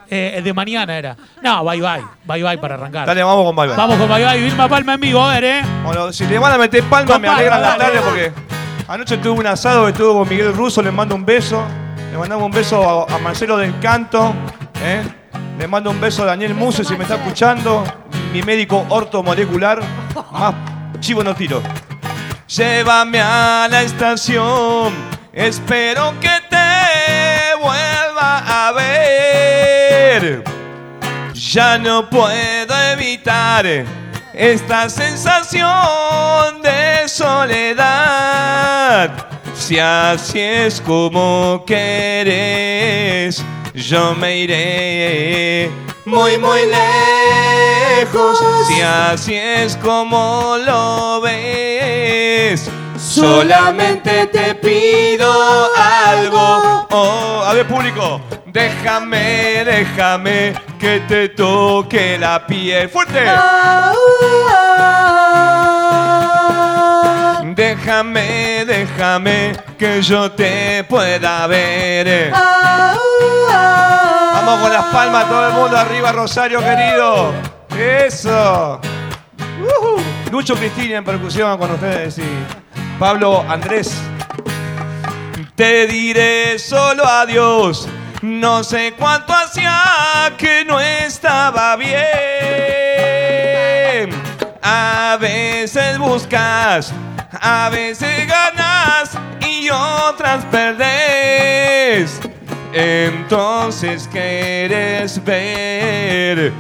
eh, 0.10 0.34
el 0.36 0.44
de 0.44 0.54
mañana 0.54 0.98
era. 0.98 1.16
No, 1.42 1.64
bye 1.64 1.82
bye. 1.82 2.04
Bye 2.26 2.44
bye 2.44 2.58
para 2.58 2.76
arrancar. 2.76 3.06
Dale, 3.08 3.24
vamos 3.24 3.46
con 3.46 3.56
Bye 3.56 3.68
Bye. 3.68 3.76
Vamos 3.78 3.98
con 3.98 4.08
bye 4.10 4.26
bye. 4.26 4.40
Vilma 4.42 4.68
Palma 4.68 4.94
en 4.96 5.00
vivo, 5.02 5.22
a 5.24 5.34
ver, 5.34 5.44
¿eh? 5.44 5.62
Bueno, 5.84 6.12
si 6.14 6.26
le 6.26 6.40
van 6.40 6.54
a 6.54 6.58
meter 6.58 6.84
palma, 6.84 7.14
Con 7.14 7.22
me 7.22 7.28
alegran 7.28 7.62
palma, 7.62 7.78
la 7.78 7.84
tarde 7.84 8.00
porque 8.02 8.32
anoche 8.88 9.18
tuve 9.18 9.40
un 9.40 9.48
asado 9.48 9.86
que 9.88 9.94
tuve 9.94 10.14
con 10.14 10.30
Miguel 10.30 10.54
Russo, 10.54 10.82
le 10.82 10.92
mando 10.92 11.16
un 11.16 11.26
beso. 11.26 11.64
Le 12.12 12.18
mandamos 12.18 12.46
un 12.46 12.52
beso 12.52 13.08
a, 13.10 13.16
a 13.16 13.18
Marcelo 13.20 13.58
del 13.58 13.78
Canto. 13.80 14.34
¿eh? 14.82 15.04
Le 15.58 15.68
mando 15.68 15.90
un 15.90 16.00
beso 16.00 16.24
a 16.24 16.28
Daniel 16.28 16.54
Muse 16.54 16.84
si 16.84 16.96
me 16.96 17.04
está 17.04 17.16
escuchando. 17.16 17.84
Mi 18.32 18.42
médico 18.44 18.86
ortomolecular. 18.90 19.80
Más 20.32 20.54
chivo 21.00 21.24
no 21.24 21.36
tiro. 21.36 21.62
Llévame 22.48 23.20
a 23.20 23.68
la 23.70 23.82
estación. 23.82 24.94
Espero 25.34 26.14
que 26.22 26.32
te 26.50 27.62
vuelva 27.62 28.68
a 28.68 28.72
ver. 28.72 29.67
Ya 31.34 31.78
no 31.78 32.10
puedo 32.10 32.76
evitar 32.92 33.68
esta 34.34 34.90
sensación 34.90 36.60
de 36.64 37.08
soledad. 37.08 39.12
Si 39.54 39.78
así 39.78 40.40
es 40.40 40.82
como 40.82 41.64
querés, 41.68 43.46
yo 43.76 44.16
me 44.16 44.40
iré 44.40 45.70
muy, 46.06 46.40
muy 46.40 46.62
lejos. 46.66 48.40
Si 48.68 48.82
así 48.82 49.36
es 49.36 49.78
como 49.78 50.58
lo 50.66 51.22
ves, 51.22 52.72
solamente 52.98 54.26
te 54.28 54.56
pido 54.56 55.32
algo. 55.76 56.88
Oh, 56.90 57.44
a 57.46 57.54
ver, 57.54 57.68
público, 57.68 58.20
déjame, 58.58 59.64
déjame 59.66 60.54
que 60.80 61.02
te 61.02 61.30
toque 61.30 62.18
la 62.18 62.46
piel. 62.46 62.90
¡Fuerte! 62.90 63.24
Déjame, 67.56 68.66
déjame 68.66 69.54
que 69.78 70.02
yo 70.02 70.32
te 70.32 70.84
pueda 70.86 71.46
ver. 71.48 72.32
Vamos 74.34 74.60
con 74.62 74.74
las 74.74 74.86
palmas, 74.86 75.28
todo 75.28 75.48
el 75.48 75.54
mundo 75.54 75.78
arriba, 75.78 76.12
Rosario 76.12 76.60
querido. 76.60 77.34
Eso. 77.78 78.82
Ujú. 79.60 80.02
Lucho 80.32 80.56
Cristina 80.56 80.98
en 80.98 81.06
percusión 81.06 81.58
con 81.58 81.72
ustedes 81.72 82.18
y 82.18 82.28
Pablo 83.00 83.46
Andrés. 83.48 83.96
Te 85.56 85.88
diré 85.88 86.60
solo 86.60 87.06
adiós. 87.06 87.88
No 88.22 88.64
sé 88.64 88.94
cuánto 88.98 89.32
hacía 89.32 90.34
que 90.38 90.66
no 90.66 90.80
estaba 90.80 91.76
bien. 91.76 91.96
A 94.64 95.18
veces 95.20 96.00
buscas, 96.00 96.92
a 97.32 97.70
veces 97.70 98.28
ganas 98.28 99.12
y 99.48 99.70
otras 99.70 100.44
perdés. 100.46 102.20
Entonces 102.74 104.10
quieres 104.12 105.24
ver 105.24 106.52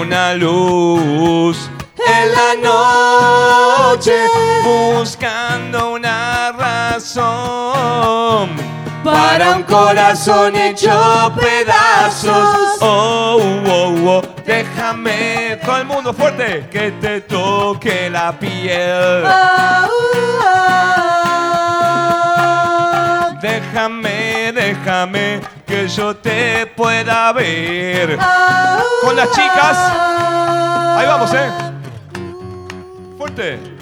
una 0.00 0.34
luz 0.34 1.70
en 1.96 2.32
la 2.32 2.56
noche 2.62 4.26
buscando 4.64 5.92
una 5.92 6.50
razón 6.52 8.75
para 9.06 9.56
un 9.56 9.62
corazón 9.62 10.56
hecho 10.56 11.32
pedazos. 11.38 12.78
Oh, 12.80 13.38
oh, 13.66 13.94
oh, 14.08 14.22
déjame 14.44 15.58
todo 15.64 15.76
el 15.78 15.84
mundo 15.86 16.12
fuerte 16.12 16.66
que 16.70 16.90
te 16.92 17.20
toque 17.20 18.10
la 18.10 18.32
piel. 18.32 19.24
Déjame, 23.40 24.52
déjame 24.52 25.40
que 25.66 25.86
yo 25.88 26.16
te 26.16 26.66
pueda 26.66 27.32
ver. 27.32 28.18
Con 29.02 29.14
las 29.14 29.30
chicas. 29.30 29.78
Ahí 30.98 31.06
vamos, 31.06 31.32
eh. 31.32 31.50
Fuerte. 33.16 33.76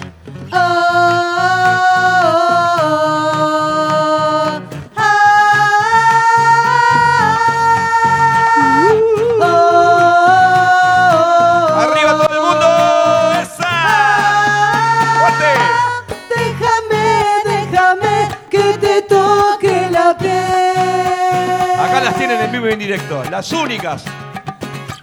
En 22.75 22.79
directo. 22.79 23.23
Las 23.31 23.51
únicas. 23.53 24.03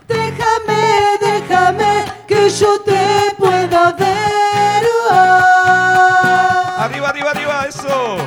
Déjame, 0.07 1.19
déjame 1.21 2.05
que 2.29 2.50
yo 2.50 2.81
te 2.81 3.35
pueda 3.38 3.93
ver. 3.93 4.85
Oh. 5.11 5.14
Arriba, 6.85 7.09
arriba, 7.09 7.31
arriba. 7.31 7.67
Eso. 7.69 8.19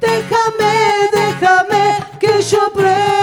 Déjame, 0.00 0.72
déjame 1.12 1.98
que 2.18 2.42
yo 2.42 2.72
pruebe 2.72 3.19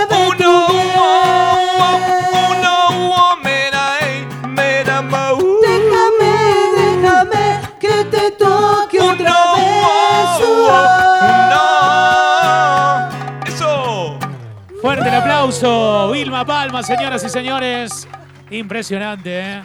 Fuerte 14.97 15.15
el 15.15 15.21
aplauso. 15.21 16.11
Vilma 16.11 16.43
Palma, 16.43 16.81
señoras 16.81 17.23
y 17.23 17.29
señores. 17.29 18.07
Impresionante, 18.49 19.39
¿eh? 19.39 19.63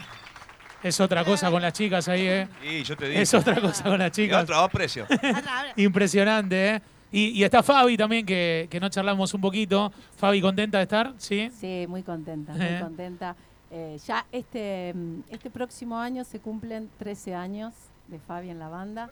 Es 0.83 1.01
otra 1.01 1.25
cosa 1.25 1.51
con 1.51 1.63
las 1.63 1.73
chicas 1.73 2.07
ahí, 2.09 2.27
¿eh? 2.27 2.49
Y 2.63 2.83
yo 2.83 2.95
te 2.95 3.09
digo. 3.09 3.19
Es 3.19 3.33
otra 3.33 3.59
cosa 3.59 3.83
con 3.85 3.99
las 3.99 4.09
Y 4.11 4.25
chicas. 4.25 4.43
otro 4.43 4.57
a 4.59 4.69
precio. 4.69 5.07
Impresionante, 5.77 6.75
¿eh? 6.75 6.83
Y, 7.11 7.29
y 7.29 7.45
está 7.45 7.63
Fabi 7.63 7.97
también, 7.97 8.27
que, 8.27 8.69
que 8.71 8.79
no 8.79 8.91
charlamos 8.91 9.33
un 9.33 9.41
poquito. 9.41 9.91
Fabi, 10.19 10.43
¿contenta 10.43 10.77
de 10.77 10.83
estar? 10.83 11.15
Sí. 11.17 11.51
Sí, 11.59 11.87
muy 11.89 12.03
contenta, 12.03 12.53
muy 12.57 12.79
contenta. 12.79 13.35
Eh, 13.71 13.99
ya 14.07 14.27
este, 14.33 14.93
este 15.31 15.49
próximo 15.49 15.99
año 15.99 16.25
se 16.25 16.41
cumplen 16.41 16.91
13 16.99 17.35
años 17.35 17.73
de 18.09 18.19
Fabi 18.19 18.51
en 18.51 18.59
la 18.59 18.69
banda. 18.69 19.09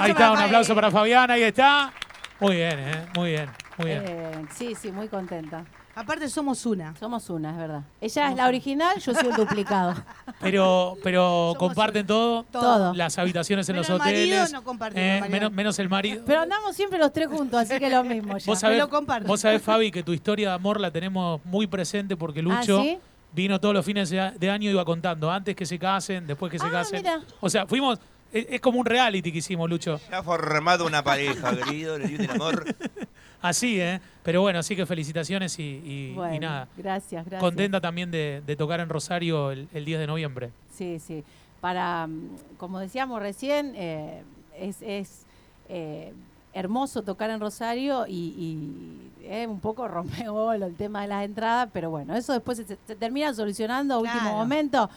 Ahí 0.00 0.10
está, 0.10 0.32
un 0.32 0.38
aplauso 0.38 0.74
para 0.74 0.90
Fabián, 0.90 1.30
ahí 1.30 1.44
está. 1.44 1.92
Muy 2.40 2.56
bien, 2.56 2.78
¿eh? 2.80 3.06
Muy 3.14 3.30
bien, 3.30 3.48
muy 3.78 3.86
bien. 3.86 4.02
Eh, 4.06 4.46
sí, 4.54 4.74
sí, 4.74 4.90
muy 4.92 5.08
contenta. 5.08 5.64
Aparte 5.96 6.28
somos 6.28 6.66
una. 6.66 6.94
Somos 6.96 7.30
una, 7.30 7.50
es 7.52 7.56
verdad. 7.56 7.82
Ella 8.00 8.28
es 8.30 8.36
la 8.36 8.48
original, 8.48 8.98
yo 9.00 9.14
soy 9.14 9.28
el 9.28 9.34
duplicado. 9.34 9.94
Pero, 10.40 10.96
pero 11.02 11.20
Somos 11.52 11.58
comparten 11.58 12.06
todo. 12.06 12.42
Todo. 12.50 12.92
Las 12.94 13.16
habitaciones 13.18 13.66
en 13.68 13.76
Menos 13.76 13.88
los 13.88 13.94
el 14.00 14.04
marido, 14.04 14.42
hoteles. 14.42 14.52
no 14.52 14.88
eh, 14.94 15.22
menos, 15.30 15.52
menos 15.52 15.78
el 15.78 15.88
marido. 15.88 16.22
Pero 16.26 16.40
andamos 16.40 16.74
siempre 16.76 16.98
los 16.98 17.12
tres 17.12 17.28
juntos, 17.28 17.60
así 17.60 17.78
que 17.78 17.88
lo 17.88 18.02
mismo 18.04 18.36
ya. 18.38 18.44
Vos 18.46 18.58
sabés, 18.58 18.78
lo 18.78 18.88
vos 19.26 19.40
sabés, 19.40 19.62
Fabi, 19.62 19.90
que 19.90 20.02
tu 20.02 20.12
historia 20.12 20.48
de 20.50 20.54
amor 20.56 20.80
la 20.80 20.90
tenemos 20.90 21.40
muy 21.44 21.66
presente 21.66 22.16
porque 22.16 22.42
Lucho 22.42 22.80
¿Ah, 22.80 22.82
sí? 22.82 22.98
vino 23.32 23.58
todos 23.60 23.74
los 23.74 23.86
fines 23.86 24.10
de 24.10 24.32
de 24.32 24.50
año 24.50 24.68
y 24.68 24.72
iba 24.72 24.84
contando. 24.84 25.30
Antes 25.30 25.54
que 25.56 25.64
se 25.64 25.78
casen, 25.78 26.26
después 26.26 26.50
que 26.52 26.58
se 26.58 26.66
Ah, 26.66 26.70
casen. 26.72 26.98
mira. 27.02 27.20
O 27.40 27.48
sea, 27.48 27.66
fuimos. 27.66 27.98
Es, 28.32 28.46
es 28.50 28.60
como 28.60 28.80
un 28.80 28.86
reality 28.86 29.30
que 29.30 29.38
hicimos, 29.38 29.70
Lucho. 29.70 29.98
Se 29.98 30.14
ha 30.14 30.22
formado 30.22 30.84
una 30.84 31.02
pareja, 31.04 31.56
querido, 31.56 31.96
le 31.96 32.08
dio 32.08 32.18
el 32.20 32.30
amor. 32.30 32.64
Así, 33.44 33.78
¿eh? 33.78 34.00
Pero 34.22 34.40
bueno, 34.40 34.58
así 34.58 34.74
que 34.74 34.86
felicitaciones 34.86 35.58
y, 35.58 35.62
y- 35.62 36.10
y 36.10 36.14
Bueno, 36.14 36.40
nada. 36.40 36.68
Gracias, 36.78 37.24
gracias. 37.26 37.40
Contenta 37.40 37.78
también 37.78 38.10
de, 38.10 38.42
de 38.46 38.56
tocar 38.56 38.80
en 38.80 38.88
Rosario 38.88 39.50
el, 39.50 39.68
el 39.74 39.84
10 39.84 40.00
de 40.00 40.06
noviembre. 40.06 40.50
Sí, 40.72 40.98
sí. 40.98 41.22
Para, 41.60 42.06
mm, 42.06 42.38
como 42.56 42.78
decíamos 42.78 43.20
recién, 43.20 43.74
eh, 43.76 44.22
es, 44.58 44.78
es, 44.80 45.26
eh, 45.68 46.14
hermoso 46.54 47.02
tocar 47.02 47.28
en 47.28 47.38
Rosario 47.40 48.06
y, 48.06 48.12
y, 48.14 49.26
eh, 49.26 49.46
un 49.46 49.60
poco 49.60 49.86
rompe 49.88 50.26
bolo 50.30 50.64
el 50.64 50.74
tema 50.76 51.02
de 51.02 51.08
las 51.08 51.24
entradas, 51.26 51.68
pero 51.70 51.90
bueno, 51.90 52.16
eso 52.16 52.32
después 52.32 52.56
se, 52.56 52.64
se 52.86 52.96
termina 52.96 53.34
solucionando 53.34 53.94
a 53.94 53.98
último 53.98 54.20
Claro. 54.20 54.36
momento. 54.38 54.88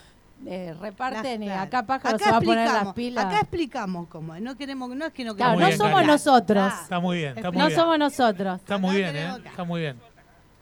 Eh, 0.45 0.75
reparten 0.79 1.43
y 1.43 1.47
Claro. 1.47 1.61
acá 1.63 1.85
Pájaro 1.85 2.15
Acá 2.15 2.25
se 2.25 2.31
va 2.31 2.37
a 2.37 2.41
poner 2.41 2.55
las 2.57 2.65
explicamos, 2.67 2.93
pilas. 2.95 3.25
Acá 3.25 3.39
explicamos 3.41 4.07
cómo 4.07 4.35
es. 4.35 4.41
No 4.41 4.55
queremos, 4.55 4.89
no 4.95 5.05
es 5.05 5.13
que 5.13 5.23
no 5.25 5.35
Claro, 5.35 5.53
Muy 5.53 5.61
no 5.61 5.67
bien, 5.67 5.77
somos 5.77 5.95
Cari. 5.95 6.07
nosotros. 6.07 6.71
Ah. 6.73 6.79
Está 6.83 6.99
muy 6.99 7.17
bien, 7.17 7.33
está 7.37 7.51
muy 7.51 7.57
No 7.59 7.67
bien. 7.67 7.79
somos 7.79 7.99
nosotros. 7.99 8.59
Está 8.61 8.77
muy 8.77 8.95
bien, 8.97 9.15
¿eh? 9.15 9.33
Está 9.45 9.63
muy 9.63 9.81
bien. 9.81 9.97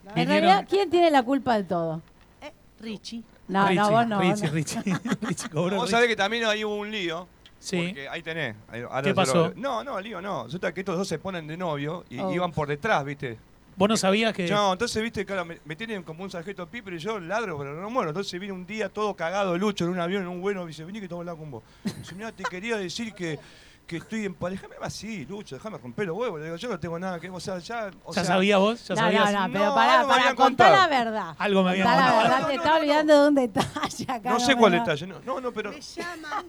En 0.08 0.14
Vinieron- 0.14 0.26
realidad, 0.28 0.66
¿quién 0.68 0.88
tiene 0.90 1.10
la 1.10 1.22
culpa 1.22 1.56
de 1.56 1.64
todo? 1.64 2.00
Eh, 2.40 2.52
Richie. 2.80 3.22
No, 3.48 3.66
Richie, 3.68 3.80
no, 3.80 3.90
vos 3.90 4.06
no. 4.06 4.20
Richie, 4.20 4.46
no. 4.46 4.52
Richie, 4.52 4.82
Richie 5.22 5.48
cobró. 5.50 5.76
Vos 5.76 5.84
Richie. 5.84 5.90
sabés 5.90 6.08
que 6.08 6.16
también 6.16 6.44
ahí 6.46 6.64
hubo 6.64 6.76
un 6.76 6.90
lío. 6.90 7.28
Sí. 7.58 7.76
Porque 7.86 8.08
ahí 8.08 8.22
tenés. 8.22 8.54
ahí- 8.68 8.82
¿Qué 8.82 9.02
se 9.02 9.08
lo- 9.10 9.14
pasó? 9.14 9.52
No, 9.56 9.82
no, 9.82 10.00
lío 10.00 10.20
no. 10.20 10.44
Resulta 10.44 10.72
que 10.72 10.80
estos 10.80 10.96
dos 10.96 11.08
se 11.08 11.18
ponen 11.18 11.46
de 11.46 11.56
novio 11.56 12.04
y 12.10 12.18
Oh. 12.20 12.32
iban 12.32 12.52
por 12.52 12.68
detrás, 12.68 13.04
¿viste? 13.04 13.38
Vos 13.76 13.88
no 13.90 13.96
sabías 13.96 14.32
que. 14.32 14.48
No, 14.48 14.72
entonces, 14.72 15.02
viste, 15.02 15.26
claro, 15.26 15.44
me, 15.44 15.58
me 15.64 15.76
tienen 15.76 16.02
como 16.02 16.24
un 16.24 16.30
sargento 16.30 16.66
piper 16.66 16.94
y 16.94 16.98
yo 16.98 17.20
ladro, 17.20 17.58
pero 17.58 17.78
no 17.78 17.90
muero. 17.90 18.10
Entonces 18.10 18.40
viene 18.40 18.54
un 18.54 18.66
día 18.66 18.88
todo 18.88 19.14
cagado 19.14 19.56
Lucho 19.58 19.84
en 19.84 19.90
un 19.90 20.00
avión, 20.00 20.22
en 20.22 20.28
un 20.28 20.40
vuelo, 20.40 20.64
y 20.64 20.68
dice, 20.68 20.84
vení 20.84 20.98
que 20.98 21.08
que 21.08 21.14
hablar 21.14 21.36
con 21.36 21.50
vos. 21.50 21.62
Dice, 21.84 22.14
mirá, 22.14 22.32
te 22.32 22.42
quería 22.44 22.78
decir 22.78 23.12
que, 23.12 23.38
que 23.86 23.98
estoy 23.98 24.24
en 24.24 24.34
pareja. 24.34 24.66
Déjame 24.66 24.86
así, 24.86 25.24
Lucho, 25.26 25.54
déjame 25.56 25.78
romper 25.78 26.06
los 26.06 26.16
huevos. 26.16 26.38
Le 26.40 26.46
digo, 26.46 26.56
yo 26.56 26.68
no 26.68 26.80
tengo 26.80 26.98
nada 26.98 27.20
que... 27.20 27.30
O 27.30 27.38
sea, 27.40 27.58
ya... 27.58 27.90
O 28.04 28.12
¿Ya 28.12 28.24
sea, 28.24 28.34
sabías 28.34 28.58
vos? 28.58 28.86
¿Ya 28.88 28.94
No, 28.94 29.00
sabías? 29.00 29.32
no, 29.32 29.46
no, 29.46 29.52
pero 29.52 29.64
No, 29.66 29.74
me 29.76 29.82
habían 30.14 30.34
contá 30.36 30.64
contado. 30.64 30.76
la 30.76 30.88
verdad. 30.88 31.34
Algo 31.38 31.62
me 31.62 31.70
habían 31.70 31.86
Contá 31.86 32.00
la 32.00 32.06
contado. 32.06 32.22
verdad, 32.22 32.40
No, 32.40 32.46
te 32.46 32.52
no, 32.54 32.58
estaba 32.60 32.74
no, 32.76 32.80
olvidando 32.82 33.22
de 33.22 33.28
un 33.28 33.34
detalle 33.34 34.04
acá. 34.08 34.30
No 34.30 34.40
sé 34.40 34.54
me 34.54 34.60
cuál 34.60 34.72
detalle. 34.72 35.06
No, 35.06 35.40
no, 35.40 35.52
pero... 35.52 35.70
Me 35.70 35.80
llaman. 35.80 36.46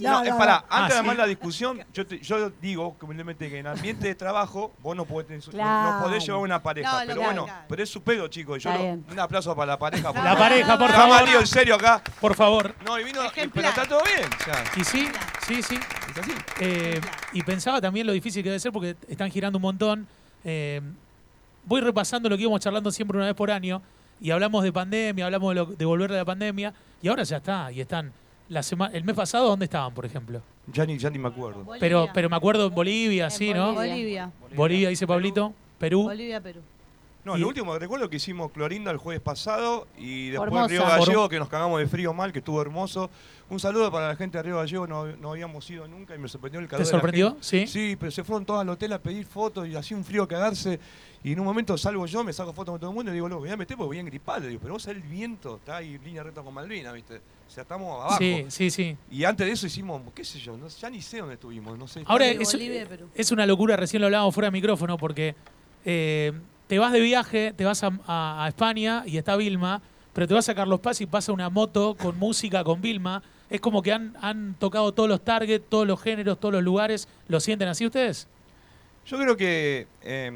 No, 0.00 0.10
No, 0.10 0.22
es 0.24 0.30
no, 0.30 0.38
para, 0.38 0.56
antes 0.56 0.66
Ah, 0.70 0.82
de 0.86 0.92
¿sí? 0.92 0.98
armar 0.98 1.16
la 1.16 1.26
discusión, 1.26 1.84
yo, 1.92 2.06
te- 2.06 2.18
yo 2.20 2.50
digo 2.50 2.96
humildemente 3.00 3.48
que 3.50 3.58
en 3.58 3.66
ambiente 3.66 4.06
de 4.06 4.14
trabajo 4.14 4.72
vos 4.82 4.96
no 4.96 5.04
podés, 5.04 5.26
tener- 5.28 5.42
no- 5.48 5.52
no, 5.52 5.58
Claro. 5.90 6.04
podés 6.04 6.24
llevar 6.26 6.40
una 6.42 6.62
pareja. 6.62 6.90
Pero 7.00 7.04
claro, 7.14 7.22
bueno, 7.22 7.44
claro. 7.44 7.64
pero 7.68 7.82
es 7.82 7.90
su 7.90 8.02
pedo, 8.02 8.28
chicos. 8.28 8.62
Yo 8.62 8.72
lo- 8.72 8.84
un 8.84 9.18
aplauso 9.20 9.54
para 9.54 9.72
la 9.72 9.78
pareja. 9.78 10.12
La 10.12 10.36
pareja, 10.36 10.78
por 10.78 10.90
Jamás 10.90 11.08
favor. 11.18 11.28
lío 11.28 11.40
en 11.40 11.46
serio 11.46 11.74
acá. 11.74 12.02
Por 12.20 12.34
favor. 12.34 12.74
No, 12.84 12.98
y 12.98 13.04
vino, 13.04 13.20
pero 13.52 13.68
está 13.68 13.84
todo 13.86 14.02
bien. 14.04 14.28
Y 14.76 14.84
sí, 14.84 15.08
sí, 15.46 15.62
sí. 15.62 15.74
es 16.10 16.18
así. 16.18 16.32
Eh, 16.60 17.00
y 17.32 17.42
pensaba 17.42 17.80
también 17.80 18.06
lo 18.06 18.12
difícil 18.12 18.42
que 18.42 18.48
debe 18.48 18.60
ser 18.60 18.72
porque 18.72 18.96
están 19.08 19.30
girando 19.30 19.58
un 19.58 19.62
montón. 19.62 20.06
Eh, 20.44 20.80
voy 21.64 21.80
repasando 21.80 22.28
lo 22.28 22.36
que 22.36 22.42
íbamos 22.42 22.60
charlando 22.60 22.90
siempre 22.90 23.16
una 23.16 23.26
vez 23.26 23.34
por 23.34 23.50
año 23.50 23.82
y 24.20 24.30
hablamos 24.30 24.62
de 24.64 24.72
pandemia, 24.72 25.26
hablamos 25.26 25.50
de, 25.50 25.54
lo- 25.56 25.66
de 25.66 25.84
volver 25.84 26.10
de 26.10 26.16
la 26.18 26.24
pandemia 26.24 26.72
y 27.02 27.08
ahora 27.08 27.22
ya 27.24 27.38
está. 27.38 27.70
Y 27.72 27.80
están. 27.80 28.12
La 28.48 28.62
sema- 28.62 28.90
el 28.92 29.02
mes 29.02 29.16
pasado, 29.16 29.48
¿dónde 29.48 29.64
estaban, 29.64 29.92
por 29.92 30.06
ejemplo? 30.06 30.40
Ya 30.72 30.86
ni, 30.86 30.96
ya 30.98 31.10
ni 31.10 31.18
me 31.18 31.26
acuerdo. 31.28 31.66
Pero, 31.80 32.08
pero 32.14 32.30
me 32.30 32.36
acuerdo 32.36 32.68
en 32.68 32.74
Bolivia, 32.74 33.24
En 33.24 33.30
sí, 33.32 33.52
¿no? 33.52 33.74
Bolivia. 33.74 34.30
Bolivia. 34.40 34.56
Bolivia, 34.56 34.88
dice 34.88 35.04
Pablito. 35.06 35.52
Perú. 35.78 36.04
Bolivia, 36.04 36.40
Perú. 36.40 36.60
No, 37.26 37.36
Y- 37.36 37.40
lo 37.40 37.48
último 37.48 37.72
que 37.72 37.80
recuerdo 37.80 38.08
que 38.08 38.18
hicimos 38.18 38.52
Clorinda 38.52 38.92
el 38.92 38.98
jueves 38.98 39.20
pasado 39.20 39.88
y 39.98 40.28
después 40.28 40.48
Formosa. 40.48 40.68
Río 40.68 40.84
Gallego, 40.84 41.28
que 41.28 41.38
nos 41.40 41.48
cagamos 41.48 41.80
de 41.80 41.88
frío 41.88 42.14
mal, 42.14 42.32
que 42.32 42.38
estuvo 42.38 42.62
hermoso. 42.62 43.10
Un 43.50 43.58
saludo 43.58 43.90
para 43.90 44.06
la 44.06 44.14
gente 44.14 44.38
de 44.38 44.44
Río 44.44 44.58
Gallego, 44.58 44.86
no, 44.86 45.06
no 45.16 45.32
habíamos 45.32 45.68
ido 45.68 45.88
nunca 45.88 46.14
y 46.14 46.18
me 46.18 46.28
sorprendió 46.28 46.60
el 46.60 46.68
calor. 46.68 46.84
¿Te 46.84 46.86
de 46.88 46.92
la 46.92 46.98
sorprendió? 47.00 47.30
gente. 47.32 47.44
Sí. 47.44 47.66
Sí, 47.66 47.96
pero 47.98 48.12
se 48.12 48.22
fueron 48.22 48.46
todos 48.46 48.60
al 48.60 48.68
hotel 48.68 48.92
a 48.92 49.00
pedir 49.00 49.26
fotos 49.26 49.66
y 49.66 49.74
hacía 49.74 49.96
un 49.96 50.04
frío 50.04 50.28
cagarse. 50.28 50.78
Y 51.24 51.32
en 51.32 51.40
un 51.40 51.46
momento 51.46 51.76
salgo 51.76 52.06
yo, 52.06 52.22
me 52.22 52.32
saco 52.32 52.52
fotos 52.52 52.74
con 52.74 52.80
todo 52.80 52.90
el 52.90 52.94
mundo 52.94 53.10
y 53.10 53.14
digo, 53.14 53.28
no, 53.28 53.34
me 53.36 53.40
voy 53.40 53.50
a 53.50 53.56
meter 53.56 53.76
porque 53.76 53.88
voy 53.88 53.98
a 53.98 54.02
gripar. 54.04 54.40
Le 54.42 54.46
digo, 54.46 54.60
pero 54.62 54.74
vos 54.74 54.84
sabés 54.84 55.02
el 55.02 55.08
viento, 55.08 55.56
está 55.56 55.78
ahí 55.78 55.96
en 55.96 56.04
línea 56.04 56.22
recta 56.22 56.42
con 56.42 56.54
Malvina, 56.54 56.92
¿viste? 56.92 57.16
O 57.16 57.50
sea, 57.50 57.62
estamos 57.62 58.02
abajo. 58.04 58.18
Sí, 58.18 58.44
sí, 58.50 58.70
sí. 58.70 58.96
Y 59.10 59.24
antes 59.24 59.44
de 59.48 59.52
eso 59.52 59.66
hicimos, 59.66 60.00
qué 60.14 60.24
sé 60.24 60.38
yo, 60.38 60.56
no, 60.56 60.68
ya 60.68 60.88
ni 60.90 61.02
sé 61.02 61.18
dónde 61.18 61.34
estuvimos, 61.34 61.76
no 61.76 61.88
sé. 61.88 62.02
Ahora 62.06 62.26
es, 62.28 62.52
Bolivia 62.52 62.86
es 63.16 63.32
una 63.32 63.44
locura, 63.46 63.74
recién 63.74 64.00
lo 64.00 64.06
hablábamos 64.06 64.32
fuera 64.32 64.46
de 64.46 64.52
micrófono, 64.52 64.96
porque 64.96 65.34
eh, 65.84 66.32
te 66.66 66.78
vas 66.78 66.92
de 66.92 67.00
viaje, 67.00 67.52
te 67.56 67.64
vas 67.64 67.82
a, 67.84 68.44
España 68.48 69.04
y 69.06 69.18
está 69.18 69.36
Vilma, 69.36 69.80
pero 70.12 70.26
te 70.26 70.34
vas 70.34 70.48
a 70.48 70.54
Carlos 70.54 70.80
Paz 70.80 71.00
y 71.00 71.06
pasa 71.06 71.32
una 71.32 71.50
moto 71.50 71.96
con 71.96 72.18
música, 72.18 72.64
con 72.64 72.80
Vilma. 72.80 73.22
Es 73.48 73.60
como 73.60 73.82
que 73.82 73.92
han, 73.92 74.56
tocado 74.58 74.92
todos 74.92 75.08
los 75.08 75.22
targets, 75.22 75.64
todos 75.68 75.86
los 75.86 76.00
géneros, 76.00 76.40
todos 76.40 76.54
los 76.54 76.64
lugares. 76.64 77.08
¿Lo 77.28 77.38
sienten 77.38 77.68
así 77.68 77.86
ustedes? 77.86 78.26
Yo 79.04 79.18
creo 79.18 79.36
que, 79.36 79.86
eh, 80.02 80.32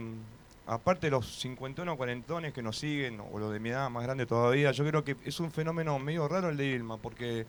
aparte 0.66 1.08
de 1.08 1.10
los 1.10 1.40
51 1.40 1.92
o 1.92 1.96
40 1.96 2.52
que 2.52 2.62
nos 2.62 2.78
siguen, 2.78 3.20
o 3.32 3.38
los 3.38 3.52
de 3.52 3.58
mi 3.58 3.70
edad 3.70 3.90
más 3.90 4.04
grande 4.04 4.26
todavía, 4.26 4.70
yo 4.70 4.87
creo 4.87 5.02
que 5.02 5.16
es 5.25 5.40
un 5.40 5.50
fenómeno 5.50 5.99
medio 5.99 6.28
raro 6.28 6.50
el 6.50 6.56
de 6.56 6.66
Ilma, 6.66 6.99
porque, 6.99 7.46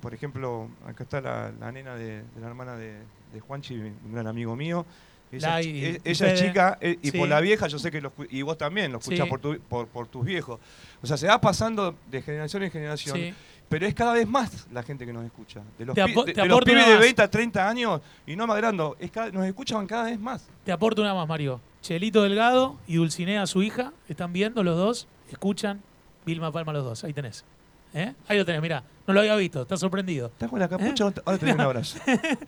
por 0.00 0.14
ejemplo, 0.14 0.68
acá 0.86 1.02
está 1.02 1.20
la, 1.20 1.72
nena 1.72 1.94
de, 1.96 2.22
de 2.22 2.40
la 2.40 2.46
hermana 2.46 2.76
de, 2.76 2.94
de 3.34 3.40
Juanchi, 3.40 3.74
un 3.74 4.12
gran 4.12 4.26
amigo 4.26 4.56
mío. 4.56 4.86
Ella, 5.32 5.60
e- 5.60 6.00
ella 6.04 6.32
es 6.32 6.40
chica, 6.40 6.78
eh, 6.80 6.98
y 7.02 7.10
Sí. 7.10 7.18
por 7.18 7.28
la 7.28 7.40
vieja 7.40 7.68
yo 7.68 7.78
sé 7.78 7.90
que 7.90 8.00
lo 8.00 8.12
y 8.30 8.42
vos 8.42 8.58
también 8.58 8.90
lo 8.92 8.98
escuchás 8.98 9.24
Sí. 9.26 9.30
por, 9.30 9.40
tu- 9.40 9.60
por, 9.60 9.86
por 9.88 10.06
tus 10.08 10.24
viejos. 10.24 10.58
O 11.02 11.06
sea, 11.06 11.16
se 11.16 11.26
va 11.28 11.40
pasando 11.40 11.94
de 12.10 12.20
generación 12.22 12.62
en 12.64 12.70
generación. 12.70 13.16
Sí. 13.16 13.34
Pero 13.68 13.86
es 13.86 13.94
cada 13.94 14.14
vez 14.14 14.26
más 14.26 14.66
la 14.72 14.82
gente 14.82 15.06
que 15.06 15.12
nos 15.12 15.24
escucha. 15.24 15.60
De 15.78 15.84
los, 15.86 15.94
Te 15.94 16.04
pi- 16.04 16.10
apo- 16.12 16.24
de- 16.24 16.32
te 16.34 16.40
de 16.40 16.48
los 16.48 16.58
pibes 16.64 16.86
de 16.86 16.92
más. 16.94 17.00
20 17.00 17.22
a 17.22 17.30
30 17.30 17.68
años 17.68 18.00
y 18.26 18.34
no 18.34 18.44
más 18.48 18.96
es 18.98 19.10
cada- 19.12 19.30
nos 19.30 19.46
escuchan 19.46 19.86
cada 19.86 20.04
vez 20.06 20.18
más. 20.18 20.48
Te 20.64 20.72
aporto 20.72 21.00
una 21.02 21.14
más, 21.14 21.28
Mario. 21.28 21.60
Chelito 21.80 22.22
Delgado 22.24 22.76
y 22.88 22.96
Dulcinea, 22.96 23.46
su 23.46 23.62
hija, 23.62 23.92
están 24.08 24.32
viendo 24.32 24.64
los 24.64 24.76
dos, 24.76 25.06
escuchan. 25.30 25.80
Vilma 26.26 26.50
Palma 26.52 26.72
los 26.72 26.84
dos, 26.84 27.04
ahí 27.04 27.12
tenés. 27.14 27.44
¿Eh? 27.92 28.14
Ahí 28.28 28.38
lo 28.38 28.44
tenés, 28.44 28.62
mirá. 28.62 28.82
No 29.06 29.14
lo 29.14 29.20
había 29.20 29.34
visto, 29.34 29.62
estás 29.62 29.80
sorprendido. 29.80 30.28
¿Estás 30.28 30.48
con 30.48 30.60
la 30.60 30.68
capucha? 30.68 31.04
Ahora 31.24 31.38
te 31.38 31.46
doy 31.46 31.54
un 31.54 31.60
abrazo. 31.60 31.98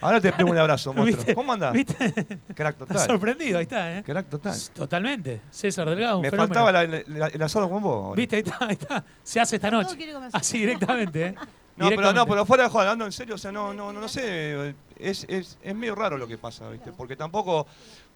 Ahora 0.00 0.20
te 0.20 0.32
pego 0.32 0.50
un 0.50 0.58
abrazo, 0.58 0.92
monstruo. 0.94 1.16
¿Viste? 1.18 1.34
¿Cómo 1.34 1.52
andás? 1.52 1.72
¿Viste? 1.72 2.12
Crack 2.54 2.76
total. 2.76 2.98
sorprendido, 3.00 3.58
ahí 3.58 3.62
está, 3.64 3.98
¿eh? 3.98 4.02
Crack 4.04 4.28
total. 4.28 4.54
Totalmente. 4.72 5.40
César 5.50 5.88
Delgado, 5.90 6.18
un 6.18 6.22
Me 6.22 6.30
fenómeno. 6.30 6.54
faltaba 6.54 6.70
la- 6.86 7.02
la- 7.08 7.26
el 7.26 7.42
asado 7.42 7.68
con 7.68 7.82
vos. 7.82 8.04
ahora. 8.04 8.16
¿Viste? 8.16 8.36
Ahí 8.36 8.42
está, 8.42 8.58
ahí 8.60 8.72
está. 8.72 9.04
Se 9.24 9.40
hace 9.40 9.56
esta 9.56 9.70
noche. 9.72 9.96
Así 10.32 10.58
directamente, 10.58 11.26
¿eh? 11.26 11.34
No, 11.74 11.88
pero 11.88 12.12
no, 12.12 12.26
pero 12.26 12.44
fuera 12.44 12.64
de 12.64 12.68
joda, 12.68 12.82
hablando 12.82 13.06
en 13.06 13.12
serio, 13.12 13.34
o 13.34 13.38
sea, 13.38 13.50
no, 13.50 13.72
no, 13.72 13.94
no, 13.94 14.00
no 14.02 14.06
sé, 14.06 14.74
es, 14.98 15.24
es, 15.26 15.58
es 15.62 15.74
medio 15.74 15.94
raro 15.94 16.18
lo 16.18 16.28
que 16.28 16.36
pasa, 16.36 16.68
¿viste? 16.68 16.92
Porque 16.92 17.16
tampoco, 17.16 17.66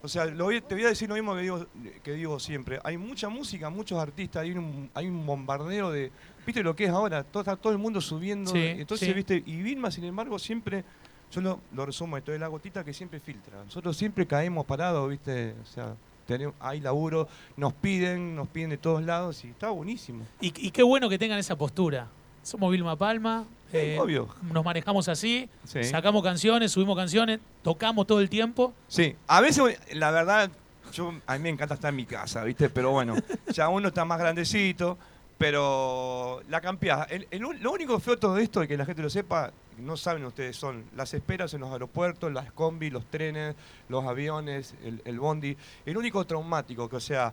o 0.02 0.08
sea, 0.08 0.26
lo 0.26 0.44
voy- 0.44 0.60
te 0.60 0.74
voy 0.74 0.84
a 0.84 0.88
decir 0.88 1.08
lo 1.08 1.14
mismo 1.14 1.34
que 1.34 1.40
digo, 1.40 1.66
que 2.04 2.12
digo 2.12 2.38
siempre, 2.38 2.78
hay 2.84 2.98
mucha 2.98 3.30
música, 3.30 3.70
muchos 3.70 3.98
artistas, 3.98 4.42
hay 4.42 4.52
un, 4.52 4.90
hay 4.92 5.06
un 5.08 5.24
bombardeo 5.24 5.90
de, 5.90 6.12
¿viste 6.46 6.62
lo 6.62 6.74
que 6.74 6.84
es 6.84 6.90
ahora? 6.90 7.24
Todo, 7.24 7.42
está 7.42 7.56
todo 7.56 7.72
el 7.72 7.78
mundo 7.78 8.00
subiendo, 8.00 8.50
Sí, 8.52 8.58
entonces, 8.58 9.08
sí. 9.08 9.12
¿viste? 9.14 9.42
Y 9.44 9.56
Vilma, 9.62 9.90
sin 9.90 10.04
embargo, 10.04 10.38
siempre, 10.38 10.84
yo 11.32 11.40
lo, 11.40 11.60
lo 11.74 11.84
resumo 11.84 12.16
esto, 12.16 12.32
es 12.32 12.40
la 12.40 12.46
gotita 12.48 12.84
que 12.84 12.92
siempre 12.94 13.20
filtra, 13.20 13.62
nosotros 13.64 13.96
siempre 13.96 14.26
caemos 14.26 14.64
parados, 14.64 15.10
¿viste? 15.10 15.54
O 15.62 15.66
sea, 15.66 15.94
tenemos, 16.26 16.54
hay 16.60 16.80
laburo, 16.80 17.28
nos 17.56 17.72
piden, 17.74 18.34
nos 18.34 18.48
piden 18.48 18.70
de 18.70 18.78
todos 18.78 19.02
lados 19.02 19.44
y 19.44 19.48
está 19.48 19.70
buenísimo. 19.70 20.24
Y, 20.40 20.46
y 20.66 20.70
qué 20.70 20.82
bueno 20.82 21.08
que 21.08 21.18
tengan 21.18 21.38
esa 21.38 21.56
postura. 21.56 22.08
Somos 22.42 22.70
Vilma 22.70 22.94
Palma. 22.96 23.44
eh, 23.72 23.98
obvio. 24.00 24.28
Nos 24.52 24.64
manejamos 24.64 25.08
así. 25.08 25.48
Sí. 25.64 25.82
Sacamos 25.82 26.22
canciones, 26.22 26.70
subimos 26.70 26.96
canciones, 26.96 27.40
tocamos 27.62 28.06
todo 28.06 28.20
el 28.20 28.28
tiempo. 28.30 28.72
Sí, 28.86 29.16
a 29.26 29.40
veces, 29.40 29.78
la 29.94 30.12
verdad, 30.12 30.50
yo, 30.92 31.12
a 31.26 31.36
mí 31.36 31.42
me 31.42 31.48
encanta 31.48 31.74
estar 31.74 31.90
en 31.90 31.96
mi 31.96 32.06
casa, 32.06 32.44
¿viste? 32.44 32.68
Pero 32.70 32.92
bueno, 32.92 33.16
ya 33.52 33.68
uno 33.68 33.88
está 33.88 34.04
más 34.04 34.18
grandecito, 34.20 34.96
pero 35.38 36.42
la 36.48 36.60
campeada. 36.60 37.04
El, 37.04 37.26
el 37.30 37.44
un- 37.44 37.62
lo 37.62 37.72
único 37.72 37.98
feo 38.00 38.14
de 38.14 38.20
todo 38.20 38.38
esto, 38.38 38.62
y 38.64 38.68
que 38.68 38.76
la 38.76 38.84
gente 38.86 39.02
lo 39.02 39.10
sepa, 39.10 39.52
no 39.78 39.96
saben 39.96 40.24
ustedes, 40.24 40.56
son 40.56 40.84
las 40.96 41.12
esperas 41.14 41.52
en 41.54 41.60
los 41.60 41.70
aeropuertos, 41.70 42.32
las 42.32 42.50
combi, 42.52 42.90
los 42.90 43.04
trenes, 43.06 43.54
los 43.88 44.04
aviones, 44.04 44.74
el, 44.84 45.02
el 45.04 45.18
bondi. 45.20 45.56
El 45.84 45.96
único 45.96 46.24
traumático, 46.26 46.88
que 46.88 46.96
o 46.96 47.00
sea, 47.00 47.32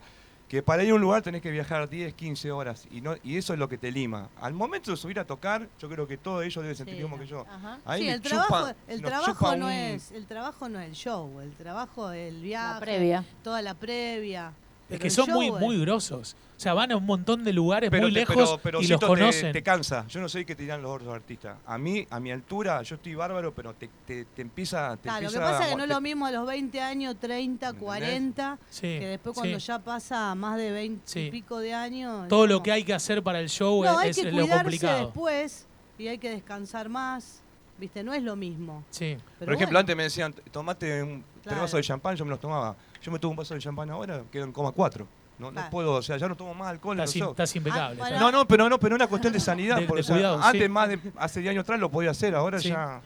que 0.49 0.61
para 0.61 0.83
ir 0.83 0.91
a 0.91 0.95
un 0.95 1.01
lugar 1.01 1.21
tenés 1.23 1.41
que 1.41 1.49
viajar 1.49 1.89
10, 1.89 2.13
15 2.13 2.51
horas 2.51 2.85
y 2.91 3.01
no 3.01 3.15
y 3.23 3.37
eso 3.37 3.53
es 3.53 3.59
lo 3.59 3.67
que 3.69 3.77
te 3.77 3.91
lima. 3.91 4.29
Al 4.41 4.53
momento 4.53 4.91
de 4.91 4.97
subir 4.97 5.17
a 5.19 5.25
tocar, 5.25 5.67
yo 5.79 5.89
creo 5.89 6.05
que 6.07 6.17
todo 6.17 6.43
ellos 6.43 6.61
deben 6.61 6.75
sentir 6.75 6.95
Sí. 6.95 7.01
lo 7.01 7.07
mismo 7.07 7.23
que 7.23 7.27
yo. 7.29 7.45
Ajá. 7.49 7.79
Ahí 7.85 8.01
Sí, 8.03 8.09
el 8.09 8.21
chupa- 8.21 8.29
trabajo, 8.47 8.73
el 8.87 9.01
trabajo 9.01 9.55
no 9.55 9.65
un- 9.67 9.71
es, 9.71 10.11
el 10.11 10.25
trabajo 10.27 10.69
no 10.69 10.79
es 10.79 10.87
el 10.89 10.93
show, 10.95 11.39
el 11.39 11.53
trabajo 11.53 12.11
es 12.11 12.31
el 12.33 12.41
viaje, 12.41 12.73
La 12.73 12.79
previa. 12.81 13.25
toda 13.41 13.61
la 13.63 13.73
previa. 13.73 14.51
Es 14.95 14.99
que 14.99 15.09
son 15.09 15.25
show 15.27 15.35
muy, 15.35 15.47
es- 15.47 15.53
muy 15.59 15.79
grosos. 15.81 16.35
O 16.55 16.59
sea, 16.63 16.73
van 16.73 16.91
a 16.91 16.95
un 16.95 17.05
montón 17.05 17.43
de 17.43 17.51
lugares 17.51 17.91
muy 17.91 17.99
te- 18.01 18.11
lejos 18.11 18.35
pero- 18.35 18.59
pero 18.63 18.81
y 18.81 18.87
los 18.87 18.99
Cito, 18.99 19.07
conocen. 19.07 19.51
Te, 19.51 19.63
cansa. 19.63 20.05
Yo 20.07 20.21
no 20.21 20.29
sé 20.29 20.45
qué 20.45 20.55
te 20.55 20.61
dirán 20.63 20.81
los 20.81 20.91
otros 20.95 21.13
artistas. 21.13 21.57
A 21.65 21.77
mí, 21.77 22.05
a 22.09 22.19
mi 22.19 22.31
altura, 22.31 22.81
yo 22.83 22.95
estoy 22.95 23.15
bárbaro, 23.15 23.53
pero 23.53 23.73
te, 23.73 23.89
te, 24.05 24.25
te 24.25 24.41
empieza. 24.41 24.95
Te 24.97 25.03
Claro, 25.09 25.25
lo 25.25 25.31
que 25.31 25.39
pasa 25.39 25.63
es 25.63 25.69
que 25.71 25.75
no 25.75 25.83
es 25.83 25.89
lo 25.89 25.99
mismo 25.99 26.25
a 26.25 26.31
los 26.31 26.47
20 26.47 26.79
años, 26.79 27.15
30, 27.19 27.67
¿Entendés? 27.69 27.83
40, 27.83 28.57
Sí, 28.69 28.81
que 28.81 29.07
después 29.07 29.35
cuando 29.35 29.59
sí. 29.59 29.65
ya 29.65 29.79
pasa 29.79 30.33
más 30.35 30.57
de 30.57 30.71
20 30.71 31.01
Sí. 31.05 31.19
y 31.21 31.31
pico 31.31 31.59
de 31.59 31.73
años. 31.73 32.27
Todo 32.29 32.47
lo 32.47 32.63
que 32.63 32.71
hay 32.71 32.83
que 32.83 32.93
hacer 32.93 33.21
para 33.23 33.39
el 33.39 33.49
show 33.49 33.83
No, 33.83 33.97
hay 33.97 34.11
es, 34.11 34.17
que 34.17 34.27
es 34.29 34.33
lo 34.33 34.47
complicado. 34.47 34.99
después 35.05 35.65
y 35.97 36.07
hay 36.07 36.17
que 36.17 36.29
descansar 36.29 36.87
más. 36.87 37.41
Viste, 37.77 38.03
no 38.03 38.13
es 38.13 38.21
lo 38.21 38.35
mismo. 38.35 38.83
Sí. 38.91 39.17
Pero 39.39 39.49
Por 39.49 39.55
ejemplo, 39.55 39.65
bueno. 39.67 39.79
antes 39.79 39.95
me 39.97 40.03
decían, 40.03 40.33
tomate 40.51 41.01
un 41.03 41.23
Claro. 41.41 41.65
de 41.67 41.81
champán, 41.81 42.15
yo 42.15 42.23
me 42.23 42.31
los 42.31 42.39
tomaba. 42.39 42.75
Yo 43.03 43.11
me 43.11 43.19
tomo 43.19 43.31
un 43.31 43.37
vaso 43.37 43.53
de 43.53 43.59
champán 43.59 43.89
ahora, 43.91 44.21
quedo 44.31 44.45
en 44.45 44.51
coma 44.51 44.71
cuatro. 44.71 45.05
No, 45.37 45.47
no 45.47 45.53
Claro. 45.53 45.69
puedo, 45.71 45.93
o 45.95 46.01
sea, 46.01 46.15
ya 46.17 46.27
no 46.27 46.35
tomo 46.35 46.53
más 46.53 46.69
alcohol. 46.69 46.97
Estás, 46.99 47.15
shows. 47.15 47.31
estás 47.31 47.55
impecable. 47.55 47.99
Ah, 48.01 48.11
No, 48.19 48.31
no, 48.31 48.47
pero 48.47 48.69
no, 48.69 48.79
pero 48.79 48.95
una 48.95 49.07
cuestión 49.07 49.33
de 49.33 49.39
sanidad. 49.39 49.77
De- 49.77 49.85
porque, 49.87 50.01
de 50.01 50.01
o 50.01 50.03
sea, 50.05 50.15
cuidado, 50.15 50.41
sí. 50.41 50.47
antes, 50.47 50.69
más 50.69 50.89
de 50.89 50.99
hace 51.17 51.39
10 51.41 51.51
años 51.51 51.63
atrás 51.63 51.79
lo 51.79 51.89
podía 51.91 52.11
hacer, 52.11 52.33
ahora 52.35 52.59
Sí. 52.59 52.69
ya. 52.69 53.01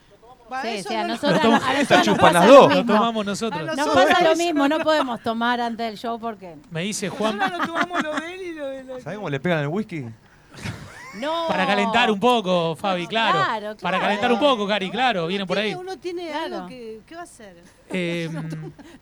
Sí, 0.62 0.84
sí, 0.84 0.94
a 0.96 1.02
no 1.08 1.16
lo- 1.16 1.56
a 1.56 2.02
chupan 2.04 2.34
las 2.34 2.48
dos. 2.48 2.86
tomamos 2.86 3.26
nosotros. 3.26 3.62
Ah, 3.62 3.66
Nos 3.66 3.76
Nosotros 3.78 4.06
pasa 4.06 4.24
lo 4.30 4.36
mismo, 4.38 4.68
no 4.70 4.80
podemos 4.80 5.22
tomar 5.22 5.60
antes 5.60 5.86
del 5.88 5.98
show 5.98 6.18
porque 6.20 6.56
Me 6.72 6.82
dice 6.84 7.10
Juan, 7.10 7.38
Nosotros 7.38 7.60
nos 7.60 7.68
tomamos 7.68 8.04
lo 8.04 8.14
de 8.16 8.34
él 8.34 8.42
y 8.42 8.54
lo 8.54 8.66
de 8.68 8.84
la- 8.84 9.00
¿Sabes 9.02 9.18
cómo 9.18 9.30
le 9.30 9.40
pegan 9.42 9.60
el 9.60 9.68
whisky? 9.68 10.06
No. 11.20 11.46
para 11.48 11.66
calentar 11.66 12.10
un 12.12 12.20
poco, 12.20 12.76
Fabi, 12.76 13.08
claro. 13.08 13.40
Claro, 13.44 13.76
Para 13.82 13.98
claro. 13.98 14.00
calentar 14.02 14.32
un 14.34 14.40
poco, 14.40 14.68
Cari, 14.68 14.90
claro, 14.90 15.28
viene 15.28 15.46
por 15.46 15.58
ahí. 15.58 15.74
Uno 15.74 15.98
tiene 15.98 16.28
Claro. 16.30 16.56
algo 16.56 16.68
que. 16.68 17.00
¿Qué 17.08 17.16
va 17.16 17.22
a 17.22 17.24
hacer? 17.24 17.56
Eh, 17.90 18.30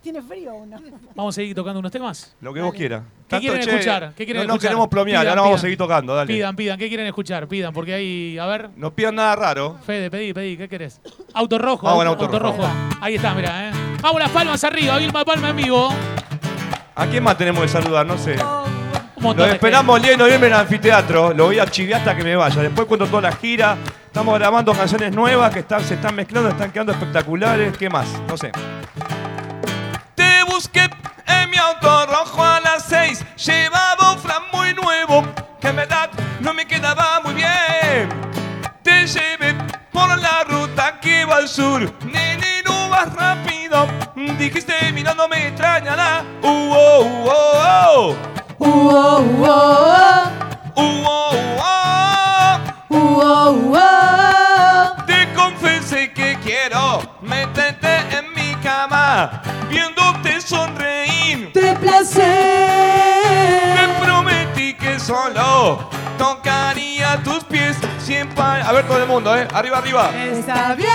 Tiene 0.04 0.22
frío 0.22 0.54
uno. 0.54 0.78
vamos 1.16 1.34
a 1.34 1.42
seguir 1.42 1.56
tocando 1.56 1.80
unos 1.80 1.92
temas. 1.92 2.36
Lo 2.40 2.54
que 2.54 2.62
vos 2.62 2.72
quieras. 2.72 3.02
¿Qué 3.28 3.40
quieren 3.40 3.60
escuchar? 3.68 4.14
¿Qué 4.16 4.26
quieren 4.26 4.44
no, 4.44 4.48
no 4.50 4.54
escuchar? 4.54 4.70
queremos 4.70 4.88
plomear, 4.90 5.22
Pidan, 5.22 5.28
ahora 5.30 5.42
vamos 5.42 5.54
a 5.54 5.58
pidan. 5.58 5.62
seguir 5.62 5.78
tocando, 5.80 6.14
dale. 6.16 6.28
Pidan, 6.32 6.56
pidan, 6.56 6.78
¿qué 6.78 6.88
quieren 6.88 7.08
escuchar? 7.08 7.48
Pidan, 7.48 7.74
porque 7.74 7.96
hay, 7.96 8.38
a 8.38 8.46
ver, 8.46 8.70
No 8.76 8.94
pidan 8.94 9.16
nada 9.16 9.36
raro. 9.36 9.80
Fede, 9.88 10.12
pedí, 10.12 10.34
pedí, 10.34 10.56
¿qué 10.56 10.70
querés? 10.70 11.02
Auto 11.34 11.58
rojo, 11.58 11.88
Vamos 11.88 12.04
en 12.04 12.08
auto, 12.10 12.26
auto 12.26 12.36
auto 12.38 12.48
rojo. 12.48 12.62
rojo. 12.62 12.98
Ahí 13.02 13.16
está, 13.16 13.34
mirá, 13.34 13.70
¿eh? 13.70 13.72
Vamos 14.04 14.20
las 14.22 14.30
palmas 14.30 14.64
arriba, 14.64 15.00
Vilma 15.00 15.26
Palma 15.26 15.50
en 15.50 15.56
vivo. 15.56 15.90
¿A 16.94 17.08
quién 17.08 17.24
más 17.24 17.38
tenemos 17.40 17.64
que 17.64 17.68
saludar? 17.70 18.06
No 18.06 18.20
sé. 18.20 18.36
Montón 18.38 18.65
Nos 19.34 19.48
esperamos 19.48 19.98
el 19.98 20.04
10 20.04 20.18
de 20.18 20.24
noviembre 20.24 20.48
en 20.50 20.54
el 20.54 20.60
anfiteatro. 20.60 21.34
Lo 21.34 21.46
voy 21.46 21.58
a 21.58 21.66
chiviar 21.66 22.00
hasta 22.00 22.16
que 22.16 22.24
me 22.24 22.36
vaya. 22.36 22.62
Después 22.62 22.86
cuento 22.88 23.08
toda 23.08 23.24
la 23.24 23.32
gira. 23.32 23.76
Estamos 24.06 24.38
grabando 24.38 24.72
canciones 24.74 25.12
nuevas 25.14 25.52
que 25.52 25.60
están, 25.60 25.84
se 25.84 25.96
están 25.96 26.16
mezclando, 26.16 26.50
están 26.50 26.72
quedando 26.72 26.92
espectaculares. 26.92 27.76
¿Qué 27.76 27.90
más? 27.90 28.08
No 28.28 28.38
sé. 28.38 28.52
Te 30.14 30.44
busqué 30.44 30.88
en 31.26 31.50
mi 31.50 31.58
auto 31.58 32.06
rojo 32.06 32.44
a 32.44 32.60
las 32.60 32.84
6. 32.84 33.26
Llevaba 33.46 34.14
un 34.14 34.20
flan 34.20 34.44
muy 34.54 34.74
nuevo 34.76 35.24
que 35.60 35.70
en 35.70 35.76
verdad 35.76 36.12
no 36.40 36.54
me 36.54 36.68
quedaba 36.68 37.20
muy 37.24 37.34
bien. 37.34 38.10
Te 38.84 39.08
llevé 39.08 39.56
por 39.92 40.08
la 40.20 40.44
ruta 40.44 41.00
que 41.00 41.26
va 41.26 41.38
al 41.38 41.48
sur. 41.48 41.82
Nene, 42.06 42.62
no 42.64 42.90
vas 42.90 43.12
rápido. 43.16 43.88
Dijiste 44.38 44.92
mirándome 44.94 45.36
me 45.36 45.48
extrañará. 45.48 46.24
Uh, 46.44 46.48
oh, 46.48 47.02
uh, 47.02 47.28
oh, 47.28 48.16
oh, 48.16 48.35
Te 55.06 55.34
confesé 55.36 56.12
que 56.14 56.38
quiero 56.44 57.02
meterte 57.22 57.88
en 58.18 58.34
mi 58.34 58.56
cama, 58.62 59.42
viéndote 59.70 60.42
sonreír. 60.42 61.52
De 61.54 61.62
Te 61.62 61.76
placer. 61.76 62.26
prometí 64.04 64.74
que 64.74 65.00
solo 65.00 65.90
tocaría 66.18 67.22
tus 67.24 67.44
pies 67.44 67.78
siempre. 68.00 68.44
A 68.44 68.72
ver 68.72 68.88
todo 68.88 68.98
el 68.98 69.08
mundo, 69.08 69.36
¿eh? 69.38 69.48
Arriba, 69.54 69.78
arriba. 69.78 70.10
Está 70.16 70.74
bien. 70.74 70.90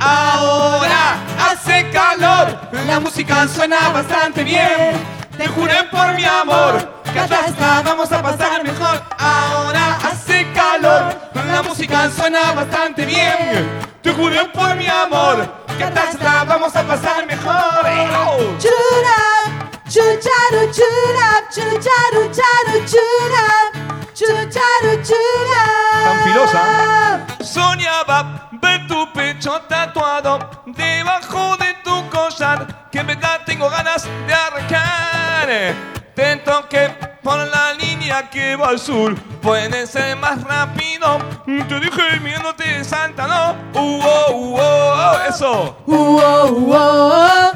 Ahora 0.00 1.16
hace 1.50 1.90
calor, 1.90 2.56
la 2.86 3.00
música 3.00 3.48
suena 3.48 3.88
bastante 3.88 4.44
bien. 4.44 5.17
Te 5.38 5.46
juré 5.46 5.84
por 5.84 6.14
mi 6.14 6.24
amor 6.24 6.74
que 7.12 7.20
atrás 7.20 7.52
la 7.60 7.80
vamos 7.82 8.10
a 8.10 8.20
pasar 8.20 8.64
mejor. 8.64 9.00
Ahora 9.16 9.96
hace 10.02 10.44
calor, 10.52 11.14
la 11.32 11.62
música 11.62 12.10
suena 12.10 12.50
bastante 12.52 13.06
bien. 13.06 13.68
Te 14.02 14.12
juré 14.12 14.44
por 14.46 14.74
mi 14.74 14.88
amor 14.88 15.48
que 15.78 15.84
atrás 15.84 16.16
la 16.20 16.42
vamos 16.42 16.74
a 16.74 16.82
pasar 16.82 17.24
mejor. 17.24 17.54
Churap, 18.58 19.72
chucharu, 19.88 20.72
churap, 20.72 21.42
chucharu, 21.54 22.22
charu, 22.38 22.84
churap, 22.92 23.70
chucharu, 24.14 25.02
churap. 25.04 26.04
Tan 26.04 26.20
filosa. 26.24 27.26
Soñaba 27.44 28.48
ver 28.60 28.88
tu 28.88 29.12
pecho 29.12 29.60
tatuado 29.68 30.64
debajo 30.66 31.56
de 31.58 31.74
tu 31.84 32.10
collar, 32.10 32.88
que 32.90 32.98
en 32.98 33.06
verdad 33.06 33.40
tengo 33.46 33.70
ganas 33.70 34.02
de 34.26 34.34
arrancar. 34.34 34.87
Te 35.48 36.36
toqué 36.44 36.90
por 37.22 37.38
la 37.38 37.72
línea 37.72 38.28
que 38.28 38.54
va 38.54 38.68
al 38.68 38.78
sur, 38.78 39.14
puede 39.40 39.86
ser 39.86 40.14
más 40.16 40.42
rápido. 40.44 41.18
Te 41.46 41.80
dije 41.80 42.20
mirándote 42.20 42.84
Santa, 42.84 43.26
¿no? 43.26 43.52
Uh, 43.80 44.00
oh, 44.04 44.32
uh, 44.34 44.58
oh, 44.60 45.14
oh, 45.14 45.18
eso. 45.26 45.76
Uh, 45.86 46.20
oh, 46.22 46.50
uh, 46.50 46.74
oh, 46.76 47.52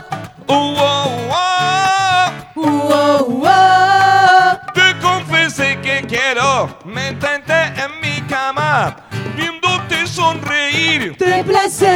Uh, 0.49 0.55
oh, 0.55 0.73
uh, 0.79 1.33
oh. 1.33 2.31
uh, 2.57 2.65
oh, 2.65 3.27
uh, 3.29 3.47
oh. 3.47 4.73
Te 4.73 4.99
confesé 5.03 5.79
que 5.83 6.03
quiero 6.09 6.69
meterte 6.87 7.53
en 7.53 8.01
mi 8.01 8.23
cama, 8.27 8.97
viéndote 9.37 10.07
sonreír. 10.07 11.15
De 11.19 11.27
Te 11.27 11.45
placer. 11.45 11.91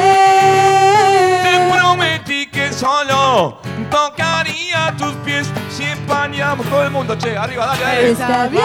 prometí 1.73 2.47
que 2.49 2.71
solo 2.73 3.61
tocaría 3.91 4.95
tus 4.99 5.13
pies 5.25 5.47
si 5.71 5.85
empañamos 5.85 6.67
todo 6.69 6.83
el 6.83 6.91
mundo. 6.91 7.17
Che, 7.17 7.37
arriba, 7.37 7.67
dale, 7.67 7.81
dale. 7.81 8.11
Está 8.11 8.49
bien. 8.49 8.65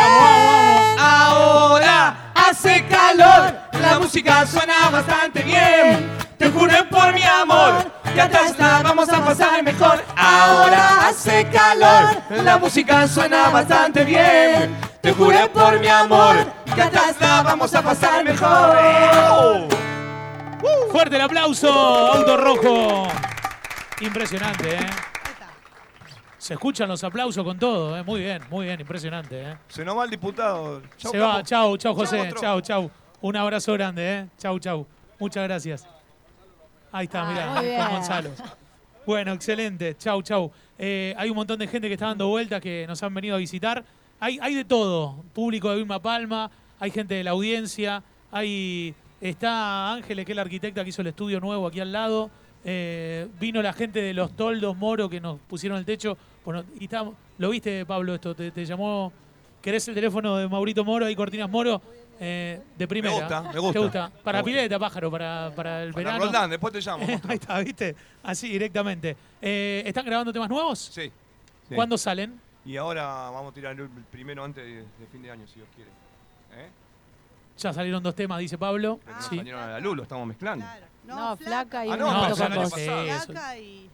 Ahora 1.00 2.32
hace 2.36 2.86
calor, 2.86 3.54
la 3.82 4.00
música 4.00 4.46
suena 4.46 4.90
bastante 4.90 5.44
bien. 5.44 6.10
Te 6.38 6.50
juré 6.50 6.84
por 6.86 7.14
mi 7.14 7.24
amor 7.24 7.92
que 8.14 8.22
atrás 8.22 8.56
la 8.58 8.82
vamos 8.82 9.10
a 9.10 9.24
pasar 9.24 9.64
mejor. 9.64 10.04
Ahora 10.16 11.08
hace 11.08 11.48
calor, 11.50 12.22
la 12.44 12.58
música 12.58 13.08
suena 13.08 13.50
bastante 13.50 14.04
bien. 14.04 14.76
Te 15.02 15.14
juré 15.14 15.48
por 15.50 15.80
mi 15.80 15.88
amor 15.88 16.36
que 16.74 16.82
atrás 16.82 17.16
la 17.20 17.44
vamos 17.44 17.74
a 17.74 17.82
pasar 17.82 18.24
mejor. 18.24 19.68
Fuerte 20.92 21.16
el 21.16 21.22
aplauso, 21.22 21.72
Auto 21.72 22.38
Rojo. 22.38 23.08
Impresionante, 24.02 24.76
¿eh? 24.76 24.80
Se 26.38 26.56
escuchan 26.56 26.90
los 26.90 27.04
aplausos 27.04 27.44
con 27.44 27.60
todo, 27.60 27.96
¿eh? 27.96 28.04
Muy 28.04 28.22
bien, 28.22 28.42
muy 28.50 28.66
bien, 28.66 28.80
impresionante, 28.80 29.42
¿eh? 29.42 29.58
Se 29.68 29.86
nos 29.86 29.96
va 29.96 30.06
el 30.06 30.10
diputado. 30.10 30.82
Se 30.98 31.20
va, 31.20 31.44
chau, 31.44 31.78
chau, 31.78 31.94
José, 31.94 32.34
chau, 32.40 32.60
chau. 32.62 32.90
Un 33.22 33.36
abrazo 33.36 33.74
grande, 33.74 34.20
¿eh? 34.20 34.28
Chau, 34.40 34.58
chau. 34.58 34.88
Muchas 35.20 35.44
gracias. 35.44 35.88
Ahí 36.92 37.06
está, 37.06 37.22
Ah, 37.22 37.32
mirá, 37.32 37.54
con 37.54 37.64
bien. 37.64 37.90
Gonzalo. 37.90 38.32
Bueno, 39.06 39.34
excelente. 39.34 39.96
Chau, 39.98 40.22
chau. 40.24 40.52
Eh, 40.80 41.14
hay 41.16 41.30
un 41.30 41.36
montón 41.36 41.60
de 41.60 41.68
gente 41.68 41.88
que 41.88 41.94
está 41.94 42.08
dando 42.08 42.28
vueltas 42.28 42.60
que 42.60 42.86
nos 42.88 43.02
han 43.04 43.14
venido 43.14 43.36
a 43.36 43.38
visitar. 43.38 43.84
Hay, 44.20 44.40
hay 44.42 44.56
de 44.56 44.66
todo. 44.66 45.24
Público 45.34 45.70
de 45.70 45.76
Vilma 45.78 46.02
Palma, 46.02 46.50
hay 46.80 46.90
gente 46.90 47.14
de 47.14 47.24
la 47.24 47.32
audiencia, 47.32 48.04
hay 48.32 48.96
está 49.20 49.94
Ángeles, 49.94 50.26
que 50.26 50.32
es 50.32 50.36
la 50.36 50.42
arquitecta 50.42 50.84
que 50.84 50.90
hizo 50.90 51.02
el 51.04 51.08
estudio 51.10 51.40
nuevo 51.40 51.68
aquí 51.68 51.80
al 51.80 51.92
lado. 51.92 52.32
Eh, 52.64 53.28
vino 53.40 53.62
la 53.62 53.74
gente 53.74 54.02
de 54.02 54.14
los 54.14 54.36
toldos 54.36 54.78
Moro 54.78 55.10
que 55.10 55.20
nos 55.20 55.40
pusieron 55.42 55.78
el 55.80 55.86
techo. 55.86 56.18
Bueno, 56.46 56.64
y 56.80 56.84
estábamos- 56.86 57.16
¿Lo 57.38 57.50
viste, 57.50 57.86
Pablo, 57.86 58.14
esto? 58.16 58.36
¿Te, 58.36 58.52
te 58.52 58.66
llamó? 58.66 59.12
¿Querés 59.62 59.88
el 59.88 59.96
teléfono 59.96 60.38
de 60.38 60.48
Maurito 60.48 60.84
Moro 60.84 61.10
y 61.10 61.16
Cortinas 61.16 61.50
Moro? 61.50 61.82
Eh, 62.20 62.62
de 62.78 62.88
primera. 62.88 63.16
gusta, 63.16 63.42
me 63.52 63.60
gusta. 63.60 63.74
¿Te 63.74 63.80
gusta? 63.80 64.12
Para 64.24 64.38
Me 64.40 64.44
gusta. 64.44 64.56
pileta, 64.58 64.78
pájaro, 64.80 65.10
para, 65.10 65.52
para 65.56 65.84
el 65.84 65.92
Para 65.92 66.04
verano. 66.06 66.26
Roldán, 66.26 66.50
después 66.52 66.72
te 66.72 66.80
llamo. 66.86 67.04
Ahí 67.28 67.36
está, 67.36 67.60
¿viste? 67.60 67.96
Así 68.22 68.48
directamente. 68.50 69.16
Eh, 69.42 69.82
¿Están 69.86 70.06
grabando 70.06 70.32
temas 70.32 70.50
nuevos? 70.50 70.78
Sí. 70.94 71.12
sí. 71.68 71.74
¿Cuándo 71.76 71.98
salen? 71.98 72.40
Y 72.64 72.78
ahora 72.78 73.06
vamos 73.32 73.52
a 73.52 73.56
tirar 73.56 73.80
el 73.80 73.88
primero 74.12 74.44
antes 74.44 74.64
de, 74.64 74.76
de 74.76 75.08
fin 75.12 75.24
de 75.24 75.32
año, 75.32 75.48
si 75.48 75.56
Dios 75.56 75.68
quiere. 75.76 75.90
¿Eh? 76.64 76.70
Ya 77.58 77.74
salieron 77.74 78.04
dos 78.04 78.14
temas, 78.14 78.38
dice 78.40 78.56
Pablo. 78.58 79.00
Pero 79.04 79.18
no 79.18 79.22
Sí. 79.24 79.38
salieron 79.38 79.62
a 79.64 79.68
la 79.68 79.80
luz, 79.80 79.98
lo 79.98 80.04
estamos 80.04 80.28
mezclando. 80.28 80.64
Claro. 80.64 80.86
No, 81.06 81.36
flaca 81.38 81.86
y 81.86 81.92
Ah, 81.92 81.98
no, 81.98 82.12
minuto 82.14 82.38
con 82.38 82.56
vos. 82.56 82.74
Flaca 82.74 83.58
y. 83.58 83.90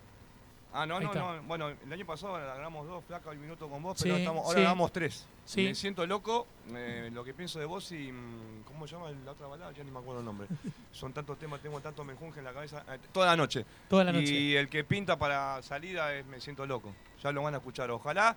Ah, 0.74 0.86
no, 0.86 1.00
no, 1.00 1.14
no. 1.14 1.42
Bueno, 1.44 1.70
el 1.70 1.94
año 1.94 2.06
pasado 2.06 2.34
grabamos 2.34 2.86
dos, 2.88 3.04
flaca, 3.06 3.34
y 3.34 3.38
minuto 3.38 3.68
con 3.68 3.82
vos, 3.82 3.98
Sí, 3.98 4.04
pero 4.04 4.18
estamos, 4.18 4.44
ahora 4.46 4.56
sí. 4.58 4.62
grabamos 4.62 4.92
tres. 4.92 5.26
Sí. 5.46 5.64
Me 5.64 5.74
siento 5.76 6.06
loco, 6.06 6.46
eh, 6.76 7.10
lo 7.14 7.24
que 7.24 7.34
pienso 7.34 7.58
de 7.58 7.66
vos 7.66 7.92
y. 7.94 8.12
mm, 8.12 8.64
¿Cómo 8.66 8.86
se 8.86 8.94
llama 8.96 9.10
la 9.26 9.32
otra 9.32 9.48
balada? 9.48 9.72
Ya 9.72 9.84
ni 9.84 9.90
me 9.92 10.00
acuerdo 10.00 10.20
el 10.20 10.26
nombre. 10.26 10.48
Son 10.92 11.14
tantos 11.14 11.40
temas, 11.40 11.62
tengo 11.62 11.80
tanto 11.80 12.04
menjunje 12.04 12.40
en 12.40 12.46
la 12.46 12.54
cabeza. 12.54 12.84
eh, 12.94 13.00
toda 13.14 13.28
la 13.28 13.36
noche. 13.38 13.66
Toda 13.90 14.04
la 14.04 14.12
noche. 14.12 14.32
Y 14.34 14.56
el 14.56 14.68
que 14.70 14.84
pinta 14.84 15.18
para 15.18 15.62
salida 15.64 16.14
es 16.14 16.26
Me 16.26 16.40
siento 16.42 16.66
loco. 16.66 16.94
Ya 17.24 17.32
lo 17.32 17.42
van 17.42 17.54
a 17.56 17.58
escuchar. 17.58 17.90
Ojalá 17.90 18.36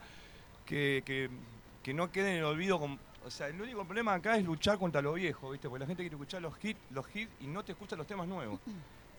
que, 0.65 1.03
que, 1.05 1.29
que 1.83 1.93
no 1.93 2.11
quede 2.13 2.31
en 2.31 2.37
el 2.39 2.45
olvido. 2.45 2.79
Con, 2.79 2.99
o 3.25 3.31
sea, 3.31 3.49
el 3.49 3.61
único 3.61 3.85
problema 3.85 4.15
acá 4.15 4.37
es 4.37 4.45
luchar 4.45 4.79
contra 4.79 5.03
lo 5.03 5.13
viejo, 5.15 5.51
¿viste? 5.51 5.69
Porque 5.69 5.81
la 5.81 5.87
gente 5.87 6.03
quiere 6.03 6.17
escuchar 6.17 6.41
los 6.43 6.55
hits, 6.63 6.81
los 6.91 7.05
hits 7.15 7.31
y 7.41 7.47
no 7.47 7.63
te 7.65 7.73
escucha 7.73 7.97
los 7.97 8.07
temas 8.07 8.27
nuevos. 8.27 8.59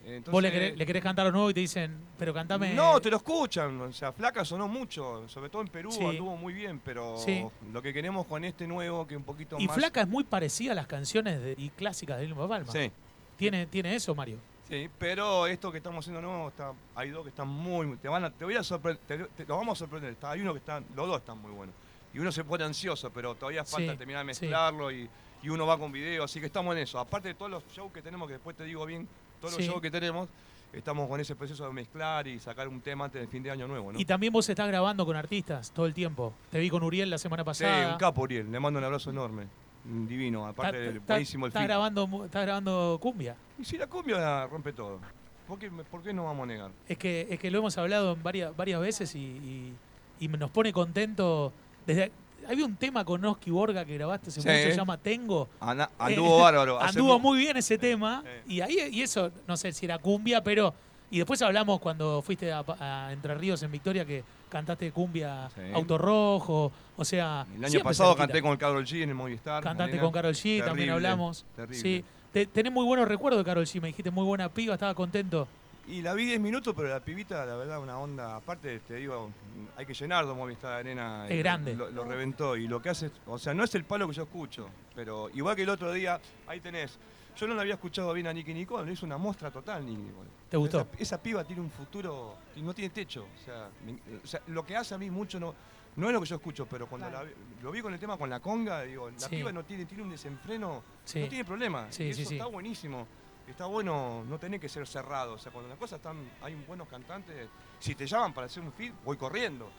Entonces, 0.04 0.32
Vos 0.32 0.42
le 0.42 0.50
querés, 0.50 0.76
le 0.76 0.84
querés 0.84 1.00
cantar 1.00 1.26
lo 1.26 1.30
nuevo 1.30 1.50
y 1.50 1.54
te 1.54 1.60
dicen, 1.60 1.96
pero 2.18 2.34
cantame. 2.34 2.74
no, 2.74 3.00
te 3.00 3.08
lo 3.08 3.18
escuchan. 3.18 3.80
O 3.82 3.92
sea, 3.92 4.10
Flaca 4.10 4.44
sonó 4.44 4.66
mucho, 4.66 5.28
sobre 5.28 5.48
todo 5.48 5.62
en 5.62 5.68
Perú 5.68 5.92
Sí. 5.92 6.04
anduvo 6.04 6.36
muy 6.36 6.52
bien, 6.52 6.80
pero 6.84 7.16
Sí. 7.18 7.46
lo 7.72 7.80
que 7.80 7.92
queremos 7.92 8.26
con 8.26 8.44
este 8.44 8.66
nuevo, 8.66 9.06
que 9.06 9.16
un 9.16 9.22
poquito 9.22 9.56
Y 9.60 9.68
más. 9.68 9.76
Flaca 9.76 10.00
es 10.00 10.08
muy 10.08 10.24
parecida 10.24 10.72
a 10.72 10.74
las 10.74 10.88
canciones 10.88 11.40
de- 11.40 11.54
y 11.56 11.68
clásicas 11.70 12.18
de 12.18 12.26
Vilma 12.26 12.48
Palma. 12.48 12.72
Sí, 12.72 12.90
¿Tiene, 13.36 13.66
¿Tiene 13.66 13.94
eso, 13.94 14.12
Mario? 14.12 14.38
sí, 14.68 14.88
pero 14.98 15.46
esto 15.46 15.70
que 15.70 15.78
estamos 15.78 16.04
haciendo 16.04 16.20
nuevo, 16.20 16.48
está, 16.48 16.72
hay 16.96 17.10
dos 17.10 17.22
que 17.22 17.28
están 17.28 17.46
muy. 17.46 17.96
Te, 17.98 18.08
van 18.08 18.24
a, 18.24 18.30
te 18.32 18.44
voy 18.44 18.56
a 18.56 18.64
sorprender, 18.64 19.04
te, 19.06 19.18
te- 19.18 19.46
los 19.46 19.56
vamos 19.56 19.78
a 19.78 19.80
sorprender. 19.80 20.10
Está, 20.14 20.32
hay 20.32 20.40
uno 20.40 20.52
que 20.52 20.58
están, 20.58 20.84
los 20.96 21.06
dos 21.06 21.18
están 21.18 21.38
muy 21.40 21.52
buenos. 21.52 21.76
Y 22.14 22.18
uno 22.18 22.30
se 22.32 22.44
pone 22.44 22.64
ansioso, 22.64 23.10
pero 23.10 23.34
todavía 23.34 23.64
falta 23.64 23.92
Sí, 23.92 23.98
terminar 23.98 24.26
de 24.26 24.34
sí. 24.34 24.42
mezclarlo 24.42 24.90
y, 24.90 25.08
y 25.42 25.48
uno 25.48 25.66
va 25.66 25.78
con 25.78 25.90
video, 25.92 26.24
así 26.24 26.40
que 26.40 26.46
estamos 26.46 26.74
en 26.76 26.82
eso. 26.82 26.98
Aparte 26.98 27.28
de 27.28 27.34
todos 27.34 27.50
los 27.50 27.64
shows 27.68 27.90
que 27.92 28.02
tenemos, 28.02 28.26
que 28.28 28.34
después 28.34 28.56
te 28.56 28.64
digo 28.64 28.84
bien, 28.86 29.08
todos 29.40 29.54
Sí. 29.54 29.60
los 29.62 29.68
shows 29.70 29.80
que 29.82 29.90
tenemos, 29.90 30.28
estamos 30.72 31.08
con 31.08 31.20
ese 31.20 31.34
proceso 31.36 31.66
de 31.66 31.72
mezclar 31.72 32.26
y 32.28 32.38
sacar 32.38 32.68
un 32.68 32.80
tema 32.80 33.06
antes 33.06 33.20
del 33.20 33.28
fin 33.30 33.42
de 33.42 33.50
año 33.50 33.66
nuevo, 33.66 33.92
¿no? 33.92 33.98
Y 34.00 34.04
también 34.04 34.32
vos 34.32 34.48
estás 34.48 34.68
grabando 34.68 35.04
con 35.06 35.16
artistas 35.16 35.70
todo 35.72 35.86
el 35.86 35.94
tiempo. 35.94 36.32
Te 36.50 36.58
vi 36.58 36.68
con 36.70 36.82
Uriel 36.82 37.08
la 37.10 37.18
semana 37.18 37.42
Sí, 37.42 37.46
pasada. 37.46 37.92
un 37.92 37.98
capo, 37.98 38.22
Uriel. 38.22 38.50
Le 38.50 38.60
mando 38.60 38.78
un 38.78 38.84
abrazo 38.84 39.10
enorme. 39.10 39.46
Un 39.84 40.06
Divino, 40.06 40.46
aparte 40.46 40.76
Está- 40.76 40.86
del 40.88 40.96
está- 40.98 41.12
buenísimo 41.14 41.46
el 41.46 41.52
film. 41.52 41.64
grabando, 41.64 42.24
estás 42.24 42.42
grabando 42.42 42.98
cumbia. 43.00 43.34
Y 43.58 43.64
si 43.64 43.76
la 43.78 43.86
cumbia 43.88 44.46
rompe 44.46 44.72
todo, 44.72 45.00
¿por 45.48 45.58
qué, 45.58 45.70
por 45.70 46.02
qué 46.02 46.12
no 46.12 46.24
vamos 46.24 46.44
a 46.44 46.46
negar? 46.46 46.70
Es 46.88 46.96
que, 46.98 47.26
es 47.28 47.40
que 47.40 47.50
lo 47.50 47.58
hemos 47.58 47.76
hablado 47.78 48.14
varias, 48.22 48.56
varias 48.56 48.80
veces 48.80 49.14
y, 49.16 49.18
y- 49.18 49.74
y 50.20 50.28
nos 50.28 50.50
pone 50.52 50.72
contento. 50.72 51.52
Desde, 51.86 52.10
había 52.48 52.64
un 52.64 52.76
tema 52.76 53.04
con 53.04 53.24
Oski 53.24 53.50
Borga 53.50 53.84
que 53.84 53.94
grabaste 53.94 54.30
hace 54.30 54.40
Sí. 54.42 54.48
mucho, 54.48 54.60
se 54.70 54.76
llama 54.76 54.96
Tengo. 54.98 55.48
Ana- 55.60 55.90
anduvo 55.98 56.40
bárbaro. 56.40 56.78
Hace 56.80 56.98
Anduvo 56.98 57.18
mu- 57.18 57.30
muy 57.30 57.38
bien 57.38 57.56
ese 57.56 57.78
tema. 57.78 58.22
Y 58.46 58.60
ahí 58.60 58.76
y 58.90 59.02
eso, 59.02 59.30
no 59.46 59.56
sé 59.56 59.72
si 59.72 59.86
era 59.86 59.98
cumbia, 59.98 60.42
pero. 60.42 60.74
Y 61.10 61.18
después 61.18 61.42
hablamos 61.42 61.78
cuando 61.80 62.22
fuiste 62.22 62.50
a, 62.50 62.64
a 62.80 63.12
Entre 63.12 63.34
Ríos 63.34 63.62
en 63.62 63.70
Victoria 63.70 64.04
que 64.06 64.24
cantaste 64.48 64.90
cumbia 64.92 65.48
Sí. 65.54 65.60
Auto 65.74 65.98
Rojo. 65.98 66.72
O 66.96 67.04
sea. 67.04 67.46
El 67.54 67.64
año 67.64 67.80
pasado 67.80 68.16
canté 68.16 68.40
con 68.40 68.56
Carol 68.56 68.84
G 68.84 69.02
en 69.02 69.10
el 69.10 69.14
Movistar. 69.14 69.62
Cantaste 69.62 69.98
con 69.98 70.10
Carol 70.10 70.32
G, 70.34 70.64
también 70.64 70.90
hablamos. 70.90 71.44
terrible. 71.54 71.78
Sí. 71.78 72.04
Te- 72.32 72.46
tenés 72.46 72.72
muy 72.72 72.86
buenos 72.86 73.06
recuerdos 73.06 73.38
de 73.40 73.44
Carol 73.44 73.66
G, 73.66 73.78
me 73.82 73.88
dijiste 73.88 74.10
muy 74.10 74.24
buena 74.24 74.48
piba, 74.48 74.72
estaba 74.72 74.94
contento. 74.94 75.46
Y 75.88 76.00
la 76.00 76.14
vi 76.14 76.26
10 76.26 76.40
minutos, 76.40 76.74
pero 76.76 76.88
la 76.88 77.00
pibita, 77.00 77.44
la 77.44 77.56
verdad, 77.56 77.80
una 77.80 77.98
onda. 77.98 78.36
Aparte, 78.36 78.78
te 78.80 78.94
digo, 78.94 79.30
hay 79.76 79.84
que 79.84 79.94
llenarlo, 79.94 80.34
Movistar 80.34 80.74
Arena. 80.74 81.26
Es 81.28 81.34
y 81.34 81.38
grande. 81.38 81.74
Lo, 81.74 81.90
lo 81.90 82.04
reventó. 82.04 82.56
Y 82.56 82.68
lo 82.68 82.80
que 82.80 82.90
hace, 82.90 83.10
o 83.26 83.38
sea, 83.38 83.52
no 83.52 83.64
es 83.64 83.74
el 83.74 83.84
palo 83.84 84.06
que 84.06 84.14
yo 84.14 84.22
escucho, 84.22 84.68
pero 84.94 85.28
igual 85.30 85.56
que 85.56 85.62
el 85.62 85.68
otro 85.68 85.92
día, 85.92 86.20
ahí 86.46 86.60
tenés. 86.60 86.98
Yo 87.36 87.48
no 87.48 87.54
la 87.54 87.62
había 87.62 87.74
escuchado 87.74 88.12
bien 88.12 88.26
a 88.26 88.32
Nicky 88.32 88.52
Nicole, 88.54 88.86
le 88.86 88.92
hizo 88.92 89.06
una 89.06 89.16
muestra 89.16 89.50
total, 89.50 89.84
Nicky 89.84 90.02
Nicole. 90.02 90.28
¿Te 90.50 90.56
gustó? 90.56 90.80
Esa, 90.82 90.88
esa 90.98 91.22
piba 91.22 91.42
tiene 91.44 91.62
un 91.62 91.70
futuro 91.70 92.36
y 92.54 92.62
no 92.62 92.74
tiene 92.74 92.90
techo. 92.90 93.24
O 93.40 93.44
sea, 93.44 93.68
me- 93.84 94.18
o 94.22 94.26
sea, 94.26 94.40
lo 94.48 94.64
que 94.64 94.76
hace 94.76 94.94
a 94.94 94.98
mí 94.98 95.10
mucho 95.10 95.40
no, 95.40 95.54
no 95.96 96.06
es 96.08 96.12
lo 96.12 96.20
que 96.20 96.26
yo 96.26 96.36
escucho, 96.36 96.66
pero 96.66 96.86
cuando 96.86 97.08
Claro. 97.08 97.26
la 97.26 97.62
lo 97.62 97.70
vi 97.72 97.80
con 97.80 97.92
el 97.92 97.98
tema 97.98 98.16
con 98.18 98.28
la 98.30 98.38
conga, 98.40 98.82
digo, 98.82 99.10
la 99.10 99.18
Sí. 99.18 99.30
piba 99.30 99.50
no 99.50 99.64
tiene, 99.64 99.86
tiene 99.86 100.02
un 100.04 100.10
desenfreno, 100.10 100.82
Sí. 101.04 101.20
no 101.20 101.28
tiene 101.28 101.44
problema. 101.44 101.86
Sí, 101.90 102.04
y 102.04 102.14
sí, 102.14 102.20
eso 102.22 102.28
sí. 102.28 102.34
está 102.36 102.46
buenísimo. 102.46 103.06
Está 103.52 103.66
bueno 103.66 104.24
no 104.28 104.38
tener 104.38 104.58
que 104.58 104.68
ser 104.68 104.86
cerrado. 104.86 105.34
O 105.34 105.38
sea, 105.38 105.52
cuando 105.52 105.68
las 105.68 105.78
cosas 105.78 105.98
están, 105.98 106.16
hay 106.42 106.54
buenos 106.66 106.88
cantantes, 106.88 107.48
si 107.78 107.94
te 107.94 108.06
llaman 108.06 108.32
para 108.32 108.46
hacer 108.46 108.62
un 108.62 108.72
film, 108.72 108.94
voy 109.04 109.18
corriendo. 109.18 109.70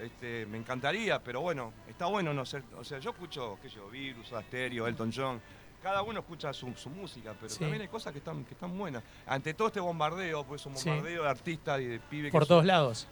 Este, 0.00 0.46
me 0.46 0.56
encantaría, 0.56 1.22
pero 1.22 1.42
bueno, 1.42 1.74
está 1.86 2.06
bueno 2.06 2.32
no 2.32 2.46
ser. 2.46 2.62
O 2.78 2.82
sea, 2.82 2.98
yo 2.98 3.10
escucho, 3.10 3.58
qué 3.60 3.68
sé 3.68 3.76
yo, 3.76 3.90
Virus, 3.90 4.32
Asterio, 4.32 4.86
Elton 4.86 5.12
John. 5.14 5.38
Cada 5.82 6.00
uno 6.00 6.20
escucha 6.20 6.50
su, 6.54 6.72
su 6.76 6.88
música, 6.88 7.34
pero 7.38 7.50
Sí. 7.52 7.58
también 7.60 7.82
hay 7.82 7.88
cosas 7.88 8.10
que 8.12 8.18
están, 8.20 8.42
que 8.46 8.54
están 8.54 8.76
buenas. 8.76 9.02
Ante 9.26 9.52
todo 9.52 9.68
este 9.68 9.80
bombardeo, 9.80 10.42
pues 10.44 10.64
un 10.64 10.74
Sí. 10.78 10.88
bombardeo 10.88 11.24
de 11.24 11.28
artistas 11.28 11.78
y 11.80 11.84
de 11.84 12.00
pibes 12.00 12.32
Por 12.32 12.42
que 12.42 12.48
todos 12.48 12.60
son- 12.60 12.66
lados. 12.68 13.06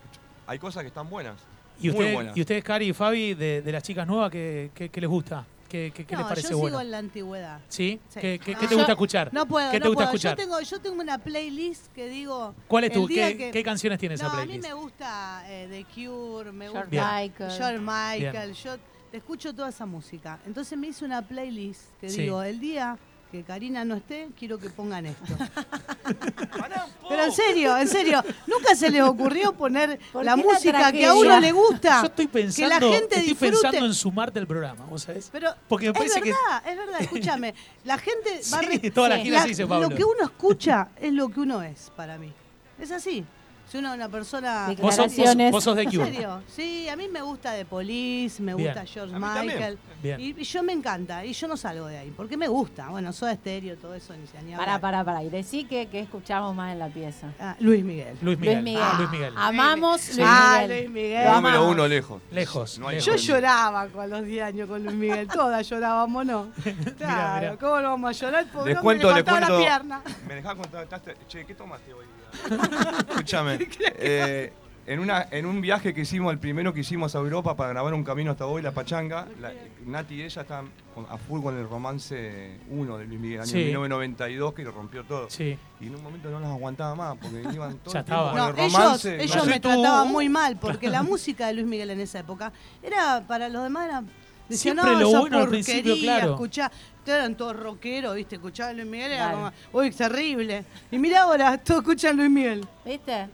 hay 0.46 0.58
cosas 0.58 0.82
que 0.84 0.88
están 0.88 1.10
buenas. 1.10 1.36
¿Y, 1.80 1.88
muy 1.90 1.98
usted, 2.00 2.14
buenas. 2.14 2.36
y 2.36 2.40
ustedes, 2.40 2.64
Cari 2.64 2.88
y 2.88 2.92
Fabi, 2.94 3.34
de, 3.34 3.60
de 3.60 3.72
las 3.72 3.82
chicas 3.82 4.06
nuevas, 4.06 4.30
¿qué, 4.30 4.70
qué- 4.74 4.88
qué 4.88 5.00
les 5.02 5.10
gusta? 5.10 5.46
¿Qué, 5.68 5.92
qué- 5.94 6.06
qué 6.06 6.14
no, 6.14 6.20
les 6.20 6.28
parece 6.28 6.50
yo 6.50 6.58
bueno? 6.58 6.76
sigo 6.78 6.80
en 6.80 6.90
la 6.90 6.98
antigüedad. 6.98 7.60
¿Sí? 7.68 8.00
Sí. 8.08 8.20
¿Qué, 8.20 8.38
qué- 8.38 8.52
No. 8.54 8.58
qué 8.60 8.66
te 8.66 8.72
Yo- 8.72 8.78
gusta 8.78 8.92
escuchar? 8.92 9.34
No 9.34 9.46
puedo, 9.46 9.70
¿Qué 9.70 9.78
no 9.78 9.82
te 9.84 9.88
gusta 9.88 10.04
puedo. 10.04 10.16
escuchar? 10.16 10.36
Yo 10.38 10.42
tengo, 10.44 10.60
yo 10.60 10.80
tengo 10.80 11.00
una 11.02 11.18
playlist 11.18 11.92
que 11.92 12.08
digo. 12.08 12.54
¿Cuál 12.66 12.84
es 12.84 12.92
tu? 12.92 13.06
¿Qué, 13.06 13.36
que- 13.36 13.50
qué 13.50 13.62
canciones 13.62 13.98
tiene 13.98 14.14
esa 14.14 14.24
No, 14.24 14.30
a 14.30 14.36
mí 14.40 14.44
playlist? 14.46 14.66
me 14.68 14.74
gusta 14.74 15.42
eh, 15.46 15.66
The 15.70 15.84
Cure, 15.94 16.52
me 16.52 16.64
George 16.70 16.80
gusta 16.86 16.90
Bien. 16.90 17.04
Michael. 17.30 17.50
George 17.52 17.78
Michael. 17.80 18.52
Yo 18.54 18.76
escucho 19.12 19.54
toda 19.54 19.68
esa 19.68 19.84
música. 19.86 20.38
Entonces 20.46 20.78
me 20.78 20.86
hice 20.88 21.04
una 21.04 21.20
playlist 21.26 21.82
que 22.00 22.08
Sí. 22.08 22.22
digo, 22.22 22.42
el 22.42 22.58
día 22.60 22.96
que 23.30 23.42
Karina 23.42 23.84
no 23.84 23.94
esté, 23.96 24.28
quiero 24.38 24.58
que 24.58 24.70
pongan 24.70 25.04
esto. 25.06 25.24
Pero 27.08 27.24
en 27.24 27.32
serio, 27.32 27.76
en 27.76 27.88
serio, 27.88 28.22
nunca 28.46 28.74
se 28.74 28.90
les 28.90 29.02
ocurrió 29.02 29.52
poner 29.52 29.98
¿Por 30.12 30.24
la 30.24 30.36
música 30.36 30.90
que 30.92 31.04
a 31.06 31.14
uno 31.14 31.38
le 31.40 31.52
gusta. 31.52 32.00
Yo 32.00 32.06
estoy 32.06 32.26
que 32.26 32.32
pensando, 32.32 32.68
la 32.68 32.80
gente 32.80 33.16
estoy 33.16 33.28
disfrute. 33.30 33.52
pensando 33.52 33.86
en 33.86 33.94
sumarte 33.94 34.38
al 34.38 34.46
programa, 34.46 34.84
¿vos 34.86 35.02
sabés? 35.02 35.28
Pero 35.30 35.50
Porque 35.68 35.86
me 35.86 35.90
es 35.92 35.98
parece 35.98 36.20
que- 36.22 36.30
verdad, 36.32 36.62
es 36.70 36.76
verdad, 36.76 37.00
escúchame. 37.00 37.54
La 37.84 37.98
gente 37.98 38.40
va 38.52 38.58
a 38.58 38.62
Sí, 38.62 38.78
re- 38.78 38.90
toda 38.90 39.08
la 39.10 39.22
Sí. 39.22 39.30
la- 39.30 39.42
se 39.42 39.48
dice 39.48 39.66
Pablo. 39.66 39.88
Lo 39.90 39.96
que 39.96 40.04
uno 40.04 40.24
escucha 40.24 40.88
es 41.00 41.12
lo 41.12 41.28
que 41.28 41.40
uno 41.40 41.62
es 41.62 41.90
para 41.96 42.18
mí. 42.18 42.32
Es 42.80 42.90
así. 42.92 43.24
Uno 43.74 43.88
es 43.90 43.94
una 43.96 44.08
persona. 44.08 44.66
Vos 44.68 44.76
sos, 44.94 45.06
vos- 45.06 45.16
Declaraciones. 45.16 45.52
vos 45.52 45.64
sos 45.64 45.76
de 45.76 45.82
¿En 45.82 45.90
Cure. 45.90 46.04
serio? 46.06 46.42
Sí, 46.48 46.88
a 46.88 46.96
mí 46.96 47.08
me 47.08 47.20
gusta 47.22 47.52
The 47.54 47.64
Police, 47.64 48.42
me 48.42 48.54
Bien. 48.54 48.68
gusta 48.68 48.86
George 48.86 49.14
A 49.14 49.18
mí 49.18 49.24
también. 49.24 49.46
Michael. 49.56 49.78
Bien. 50.02 50.20
Y, 50.20 50.40
y 50.40 50.44
yo 50.44 50.62
me 50.62 50.72
encanta, 50.72 51.24
y 51.24 51.32
yo 51.32 51.48
no 51.48 51.56
salgo 51.56 51.86
de 51.86 51.98
ahí, 51.98 52.12
porque 52.16 52.36
me 52.36 52.48
gusta. 52.48 52.88
Bueno, 52.88 53.12
soy 53.12 53.32
estéreo, 53.32 53.76
todo 53.76 53.94
eso, 53.94 54.14
ni 54.16 54.26
se 54.26 54.40
ni 54.42 54.52
Pará, 54.52 54.74
hablar. 54.74 54.80
pará, 54.80 55.04
pará. 55.04 55.22
Y 55.22 55.28
decí 55.28 55.64
que, 55.64 55.86
que 55.88 56.00
escuchamos 56.00 56.54
más 56.54 56.72
en 56.72 56.78
la 56.78 56.88
pieza. 56.88 57.28
Ah, 57.40 57.56
Luis 57.60 57.84
Miguel. 57.84 58.16
Luis 58.22 58.38
Miguel. 58.38 58.54
Luis 58.56 58.64
Miguel. 58.64 58.82
Ah, 58.84 58.94
Luis 58.98 59.10
Miguel. 59.10 59.34
Amamos 59.36 60.08
Luis 60.16 60.26
Ah, 60.28 60.58
Miguel. 60.62 60.80
Luis 60.82 60.90
Miguel. 60.90 61.24
Lo 61.24 61.34
Número 61.34 61.56
amamos. 61.56 61.72
uno 61.74 61.88
lejos. 61.88 62.22
Lejos, 62.30 62.78
No 62.78 62.88
hay. 62.88 63.00
Yo 63.00 63.16
lloraba 63.16 63.86
con 63.88 64.08
los 64.08 64.24
10 64.24 64.44
años 64.44 64.68
con 64.68 64.82
Luis 64.84 64.96
Miguel, 64.96 65.28
todas 65.32 65.68
llorábamos, 65.68 66.24
¿no? 66.26 66.48
Claro, 66.96 67.40
mirá. 67.40 67.56
¿cómo 67.56 67.80
no 67.80 67.88
vamos 67.90 68.08
a 68.10 68.12
llorar? 68.12 68.46
Pobre 68.50 68.72
Les 68.74 68.82
cuento, 68.82 69.08
le 69.10 69.14
les 69.16 69.24
cuento. 69.24 69.52
la 69.52 69.58
pierna. 69.58 70.02
Me 70.26 70.34
dejás 70.36 70.54
contar, 70.54 70.88
che, 71.28 71.44
¿qué 71.44 71.54
tomaste 71.54 71.92
hoy? 71.92 72.04
Escúchame. 73.08 73.58
eh, 73.80 74.52
en, 74.86 75.00
una, 75.00 75.26
en 75.30 75.44
un 75.44 75.60
viaje 75.60 75.92
que 75.92 76.00
hicimos, 76.02 76.32
el 76.32 76.38
primero 76.38 76.72
que 76.72 76.80
hicimos 76.80 77.14
a 77.14 77.18
Europa 77.18 77.54
para 77.56 77.70
grabar 77.70 77.92
un 77.92 78.04
camino 78.04 78.30
hasta 78.30 78.46
hoy, 78.46 78.62
La 78.62 78.72
Pachanga, 78.72 79.26
la- 79.40 79.52
Nati 79.84 80.14
y 80.14 80.22
ella 80.22 80.42
están 80.42 80.70
con- 80.94 81.04
a 81.10 81.18
full 81.18 81.42
con 81.42 81.58
el 81.58 81.68
romance 81.68 82.58
1 82.70 82.96
de 82.98 83.04
Luis 83.06 83.20
Miguel, 83.20 83.40
año 83.40 83.50
Sí. 83.50 83.56
1992, 83.64 84.54
que 84.54 84.62
lo 84.64 84.70
rompió 84.72 85.04
todo. 85.04 85.28
Sí. 85.28 85.58
Y 85.80 85.86
en 85.88 85.94
un 85.94 86.02
momento 86.02 86.30
no 86.30 86.40
las 86.40 86.48
aguantaba 86.50 86.94
más, 86.94 87.18
porque 87.20 87.42
iban 87.54 87.78
todo 87.84 87.92
Ya 87.92 88.00
el 88.00 88.04
tiempo 88.06 88.24
estaba. 88.24 88.30
con 88.30 88.38
No, 88.38 88.48
el 88.48 88.58
ellos, 88.58 88.72
romance. 88.72 89.14
ellos 89.22 89.36
No 89.36 89.44
sé 89.44 89.50
me 89.50 89.60
tú. 89.60 89.68
trataban 89.68 90.08
muy 90.08 90.28
mal, 90.30 90.56
porque 90.58 90.88
la 90.88 91.02
música 91.02 91.46
de 91.48 91.52
Luis 91.54 91.66
Miguel 91.66 91.90
en 91.90 92.00
esa 92.00 92.20
época 92.20 92.52
era 92.82 93.24
para 93.28 93.48
los 93.50 93.62
demás 93.64 93.86
era. 93.88 94.02
Decían, 94.48 94.76
Siempre 94.76 94.92
no, 94.94 95.00
lo 95.00 95.08
esa 95.08 95.20
bueno 95.20 95.38
al 95.38 95.48
principio, 95.48 95.82
porquería, 95.92 96.16
claro. 96.18 96.32
escuchá, 96.34 96.70
eran 97.06 97.34
todos 97.36 97.56
rockeros, 97.56 98.14
¿viste? 98.14 98.36
Escuchaban 98.36 98.76
Luis 98.76 98.88
Miguel, 98.88 99.12
era 99.12 99.24
Claro. 99.30 99.36
como, 99.72 99.80
uy, 99.82 99.90
terrible. 99.90 100.64
Y 100.90 100.98
mira 100.98 101.22
ahora, 101.22 101.56
todos 101.58 101.80
escuchan 101.80 102.16
Luis 102.16 102.30
Miguel. 102.30 102.66
¿Viste? 102.84 103.28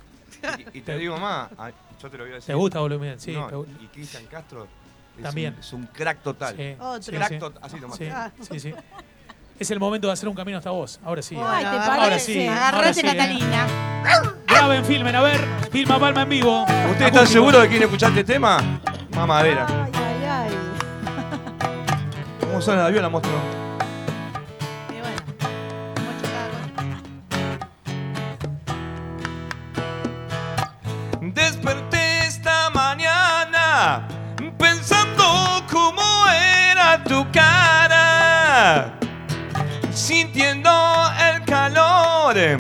Y, 0.74 0.78
y 0.78 0.80
te 0.82 0.96
digo 0.98 1.16
más, 1.18 1.48
ay, 1.58 1.72
yo 2.02 2.10
te 2.10 2.18
lo 2.18 2.24
voy 2.24 2.32
a 2.32 2.34
decir. 2.36 2.46
¿Te 2.48 2.54
gusta 2.54 2.80
Luis 2.80 3.00
Miguel? 3.00 3.20
Sí. 3.20 3.32
No, 3.32 3.46
te 3.48 3.54
gu- 3.56 3.66
y 3.82 3.86
Cristian 3.86 4.24
Castro 4.26 4.66
es 5.16 5.22
También. 5.22 5.54
Un, 5.54 5.60
es 5.60 5.72
un 5.72 5.86
crack 5.86 6.22
total. 6.22 6.56
Sí, 6.56 6.76
Otro. 6.80 7.02
sí, 7.02 7.12
Crack 7.12 7.28
sí. 7.28 7.34
tot- 7.38 7.58
así 7.62 7.80
nomás. 7.80 7.96
Sí, 7.98 8.04
Ah. 8.12 8.30
sí, 8.50 8.60
sí. 8.60 8.74
Es 9.58 9.70
el 9.70 9.78
momento 9.78 10.08
de 10.08 10.12
hacer 10.12 10.28
un 10.28 10.34
camino 10.34 10.58
hasta 10.58 10.70
vos. 10.70 10.98
Ahora 11.04 11.22
sí. 11.22 11.36
Ay, 11.40 11.62
¿te 11.64 11.68
Ahora 11.70 11.86
parece? 11.86 12.02
Ahora 12.02 12.18
sí. 12.18 12.46
ahora 12.48 12.68
Agarrate, 12.68 12.94
sí, 12.94 13.00
¿eh? 13.00 13.10
Catalina. 13.16 13.66
Graben, 14.48 14.84
filmen, 14.84 15.14
a 15.16 15.20
ver. 15.22 15.40
Filma 15.70 15.98
Palma 16.00 16.22
en 16.22 16.28
vivo. 16.28 16.62
¿Ustedes 16.62 16.90
están 16.90 17.06
Acústico. 17.06 17.26
seguros 17.26 17.54
de 17.62 17.62
que 17.62 17.68
quieren 17.70 17.88
escuchar 17.88 18.10
este 18.10 18.24
tema? 18.24 18.80
Mamadera. 19.14 19.66
Ay, 19.68 19.92
ay, 19.94 20.24
ay. 20.28 20.50
¿Cómo 22.54 22.62
suena 22.62 22.84
la 22.84 22.90
viola, 22.90 23.08
monstruo? 23.08 23.36
Y 24.88 25.00
bueno, 25.00 25.16
chocaba 26.22 26.50
Desperté 31.20 32.26
esta 32.28 32.70
mañana 32.70 34.06
pensando 34.56 35.64
cómo 35.68 36.00
era 36.28 37.02
tu 37.02 37.26
cara, 37.32 39.00
sintiendo 39.90 40.70
el 41.34 41.44
calor 41.44 42.34
de 42.34 42.56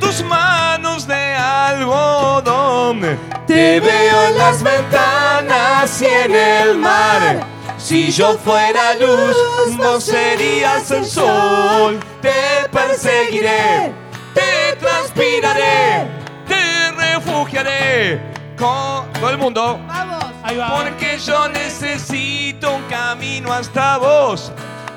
tus 0.00 0.16
tus 0.16 0.24
manos 0.24 1.06
de 1.06 1.36
algodón. 1.36 3.02
Te 3.46 3.78
veo 3.78 4.28
en 4.30 4.36
las 4.36 4.60
ventanas 4.64 6.02
y 6.02 6.06
en 6.06 6.34
el 6.34 6.76
mar. 6.76 7.49
Si 7.90 8.08
yo 8.12 8.38
fuera 8.38 8.94
luz, 8.94 9.36
no 9.76 10.00
serías 10.00 10.88
el 10.92 11.04
sol. 11.04 11.98
Te 12.22 12.68
perseguiré, 12.70 13.92
te 14.32 14.76
transpiraré, 14.78 16.06
te 16.46 16.92
refugiaré. 16.92 18.20
Con 18.56 19.12
todo 19.14 19.30
el 19.30 19.38
mundo. 19.38 19.80
Vamos. 19.88 20.24
Ahí 20.44 20.56
va. 20.56 20.68
Porque 20.68 21.18
yo 21.18 21.48
necesito 21.48 22.76
un 22.76 22.82
camino 22.84 23.52
hasta 23.52 23.98
vos. 23.98 24.52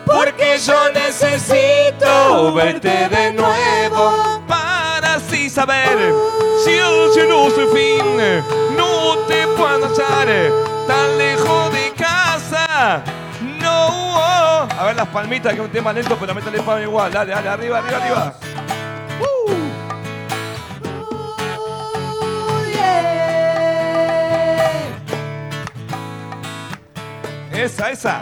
Porque 0.06 0.60
yo 0.64 0.92
necesito 0.92 2.54
verte 2.54 3.10
de 3.10 3.34
nuevo. 3.34 4.44
Para 4.48 5.16
así 5.16 5.50
saber 5.50 6.14
si 6.64 6.74
el 6.74 7.12
cielo 7.12 7.50
su 7.50 7.76
fin. 7.76 8.18
No 8.78 9.18
te 9.28 9.48
puedo 9.48 9.88
hallar 9.88 10.52
tan 10.88 11.18
lejos 11.18 11.74
de 11.74 11.93
No. 13.62 14.68
A 14.70 14.84
ver 14.86 14.96
las 14.96 15.08
palmitas, 15.08 15.54
que 15.54 15.60
es 15.60 15.66
un 15.66 15.72
tema 15.72 15.94
lento, 15.94 16.18
pero 16.20 16.36
métale 16.36 16.62
palma 16.62 16.82
igual. 16.82 17.12
Dale, 17.12 17.32
dale, 17.32 17.50
arriba, 17.50 17.78
arriba, 17.80 17.98
arriba. 17.98 18.34
Esa, 27.54 27.92
esa. 27.92 28.22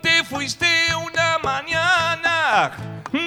Te 0.00 0.22
fuiste 0.24 0.66
una 0.94 1.38
mañana 1.42 2.70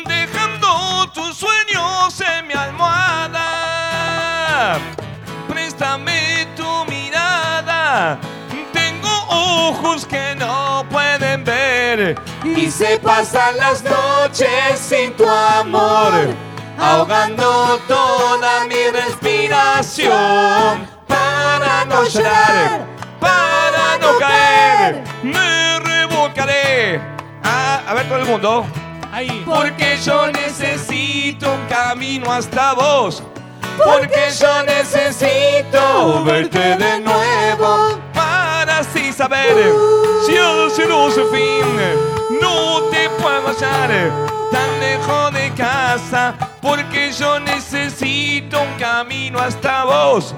dejando 0.06 1.12
tus 1.12 1.36
sueños 1.36 2.22
en 2.22 2.48
mi 2.48 2.54
almohada. 2.54 3.58
Préstame 5.78 6.48
tu 6.56 6.86
mirada. 6.90 8.18
Tengo 8.74 9.10
ojos 9.30 10.08
que 10.08 10.34
no 10.36 10.84
pueden 10.90 11.44
ver 11.44 12.16
y 12.44 12.72
se 12.72 12.98
pasan 12.98 13.58
las 13.58 13.84
noches 13.84 14.80
sin 14.80 15.14
tu 15.14 15.30
amor 15.30 16.34
ahogando 16.80 17.80
toda 17.88 18.66
mi 18.66 18.90
respiración 18.92 20.88
para 21.08 21.86
no 21.86 22.06
llorar, 22.06 22.88
para 23.20 23.98
no 24.02 24.18
caer, 24.18 25.04
me 25.22 25.80
revolcaré. 25.80 27.00
Ah, 27.44 27.82
a 27.88 27.94
ver 27.94 28.08
todo 28.08 28.18
el 28.18 28.26
mundo. 28.26 28.66
Ahí. 29.12 29.44
Porque 29.46 30.00
yo 30.04 30.28
necesito 30.32 31.54
un 31.54 31.68
camino 31.68 32.32
hasta 32.32 32.74
vos. 32.74 33.22
Porque 33.88 34.30
yo 34.38 34.64
necesito 34.64 36.22
verte 36.26 36.76
de 36.76 37.00
nuevo 37.00 37.98
para 38.14 38.80
así 38.80 39.14
saber 39.14 39.56
si 40.26 40.36
el 40.36 40.70
cielo 40.72 41.10
su 41.10 41.26
fin. 41.30 42.42
No 42.42 42.82
te 42.92 43.10
puedo 43.12 43.48
hallar 43.48 44.12
tan 44.52 44.80
lejos 44.82 45.34
de 45.34 45.54
casa 45.54 46.36
porque 46.62 47.14
yo 47.14 47.40
necesito 47.40 48.62
un 48.62 48.78
camino 48.78 49.40
hasta 49.40 49.86
vos. 49.86 50.36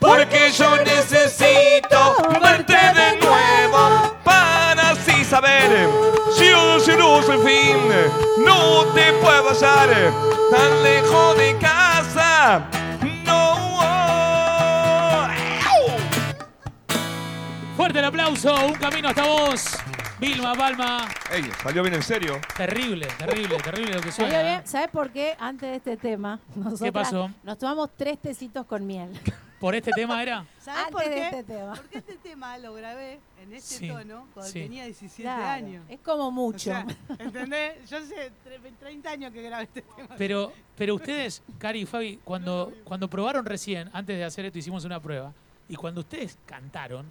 Porque 0.00 0.50
yo 0.56 0.76
necesito 0.78 2.16
verte 2.42 2.72
de 2.72 3.18
nuevo 3.20 4.16
para 4.24 4.92
así 4.92 5.22
saber 5.22 5.86
si 6.34 6.46
el 6.46 6.80
cielo 6.80 7.22
su 7.22 7.42
fin. 7.42 7.76
No 8.38 8.86
te 8.94 9.12
puedo 9.20 9.50
hallar 9.50 9.90
tan 10.50 10.82
lejos 10.82 11.36
de 11.36 11.58
casa. 11.58 12.85
Fuerte 17.86 18.00
el 18.00 18.04
aplauso. 18.06 18.66
Un 18.66 18.72
camino 18.72 19.08
hasta 19.10 19.24
vos. 19.24 19.64
Vilma 20.18 20.54
Palma. 20.56 21.06
Ey, 21.30 21.44
salió 21.62 21.82
bien 21.84 21.94
en 21.94 22.02
serio. 22.02 22.40
Terrible, 22.56 23.06
terrible, 23.16 23.56
terrible 23.58 23.92
lo 23.94 24.00
que 24.00 24.10
suena. 24.10 24.56
¿eh? 24.56 24.62
¿Sabes 24.64 24.88
por 24.88 25.10
qué? 25.10 25.36
Antes 25.38 25.70
de 25.70 25.76
este 25.76 25.96
tema, 25.96 26.40
nosotras 26.56 26.90
pasó? 26.90 27.30
nos 27.44 27.56
tomamos 27.58 27.90
tres 27.96 28.18
tecitos 28.20 28.66
con 28.66 28.84
miel. 28.84 29.08
¿Por 29.60 29.76
este 29.76 29.92
tema 29.92 30.20
era? 30.20 30.44
¿Sabes 30.58 30.80
Antes 30.80 30.92
por 30.94 31.04
de 31.08 31.14
qué? 31.14 31.24
este 31.28 31.44
tema. 31.44 31.74
Porque 31.76 31.98
este 31.98 32.14
tema 32.16 32.58
lo 32.58 32.74
grabé 32.74 33.20
en 33.40 33.52
este 33.52 33.76
Sí, 33.76 33.86
tono 33.88 34.26
cuando 34.34 34.50
sí. 34.50 34.62
tenía 34.62 34.84
17 34.86 35.22
Claro, 35.22 35.44
años. 35.44 35.84
Es 35.88 36.00
como 36.00 36.26
O 36.26 36.30
mucho. 36.32 36.58
sea, 36.58 36.84
¿entendés? 37.20 37.88
Yo 37.88 37.98
hace 37.98 38.32
tre- 38.44 38.72
30 38.80 39.10
años 39.10 39.32
que 39.32 39.42
grabé 39.42 39.62
este 39.62 39.82
tema. 39.82 40.08
Pero, 40.18 40.52
pero 40.76 40.96
ustedes, 40.96 41.40
Cari 41.58 41.82
y 41.82 41.86
Fabi, 41.86 42.18
cuando, 42.24 42.72
cuando 42.82 43.08
probaron 43.08 43.46
recién, 43.46 43.90
antes 43.92 44.16
de 44.18 44.24
hacer 44.24 44.44
esto, 44.44 44.58
hicimos 44.58 44.84
una 44.84 44.98
prueba. 44.98 45.32
Y 45.68 45.76
cuando 45.76 46.00
ustedes 46.00 46.36
cantaron, 46.46 47.06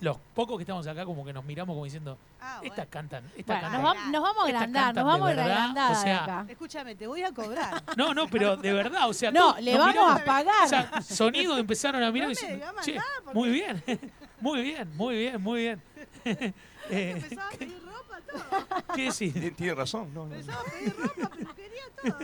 los 0.00 0.18
pocos 0.34 0.56
que 0.58 0.62
estamos 0.64 0.86
acá, 0.86 1.04
como 1.06 1.24
que 1.24 1.32
nos 1.32 1.44
miramos 1.44 1.74
como 1.74 1.84
diciendo, 1.84 2.18
Ah, 2.40 2.60
estas 2.62 2.76
bueno. 2.76 2.90
cantan, 2.90 3.24
estas 3.36 3.46
Bueno, 3.46 3.60
cantan. 3.62 3.82
nos, 3.82 3.90
vam- 3.94 4.10
nos 4.10 4.22
vamos 4.22 4.44
a 4.44 4.46
Estas 4.48 4.62
agrandar, 4.62 4.94
nos 4.94 5.04
vamos 5.04 5.28
a 5.28 5.30
agrandar 5.32 5.92
o 5.92 5.94
sea. 5.94 6.46
Escúchame, 6.48 6.94
te 6.94 7.06
voy 7.06 7.22
a 7.22 7.32
cobrar. 7.32 7.82
No, 7.96 8.12
no, 8.12 8.28
pero 8.28 8.56
de 8.56 8.72
verdad, 8.72 9.08
o 9.08 9.14
sea, 9.14 9.30
No, 9.30 9.52
todos 9.52 9.62
le 9.62 9.76
vamos 9.78 9.94
miramos, 9.94 10.20
a 10.20 10.24
pagar. 10.24 10.64
O 10.64 10.68
sea, 10.68 11.00
sonido 11.02 11.56
empezaron 11.58 12.02
a 12.02 12.10
mirar 12.12 12.28
No 12.28 12.32
y 12.32 12.56
más 12.74 12.84
"Che, 12.84 12.94
nada, 12.96 13.10
porque- 13.24 13.38
muy 13.38 13.50
bien, 13.50 13.82
muy 14.40 14.62
bien, 14.62 14.96
muy 14.96 15.16
bien, 15.16 15.42
muy 15.42 15.60
bien. 15.62 15.82
Eh, 16.88 17.14
Empezaba 17.16 17.48
a 17.48 17.50
pedir 17.50 17.82
ropa, 17.84 18.20
todo. 18.30 18.94
¿Qué 18.94 19.02
decís? 19.10 19.32
Tiene, 19.32 19.50
tiene 19.50 19.74
razón. 19.74 20.14
No, 20.14 20.20
no, 20.24 20.28
no. 20.28 20.34
Empezaba 20.36 20.60
a 20.60 20.64
pedir 20.70 20.94
ropa, 20.96 21.28
peluquería, 21.30 21.82
todo. 22.00 22.18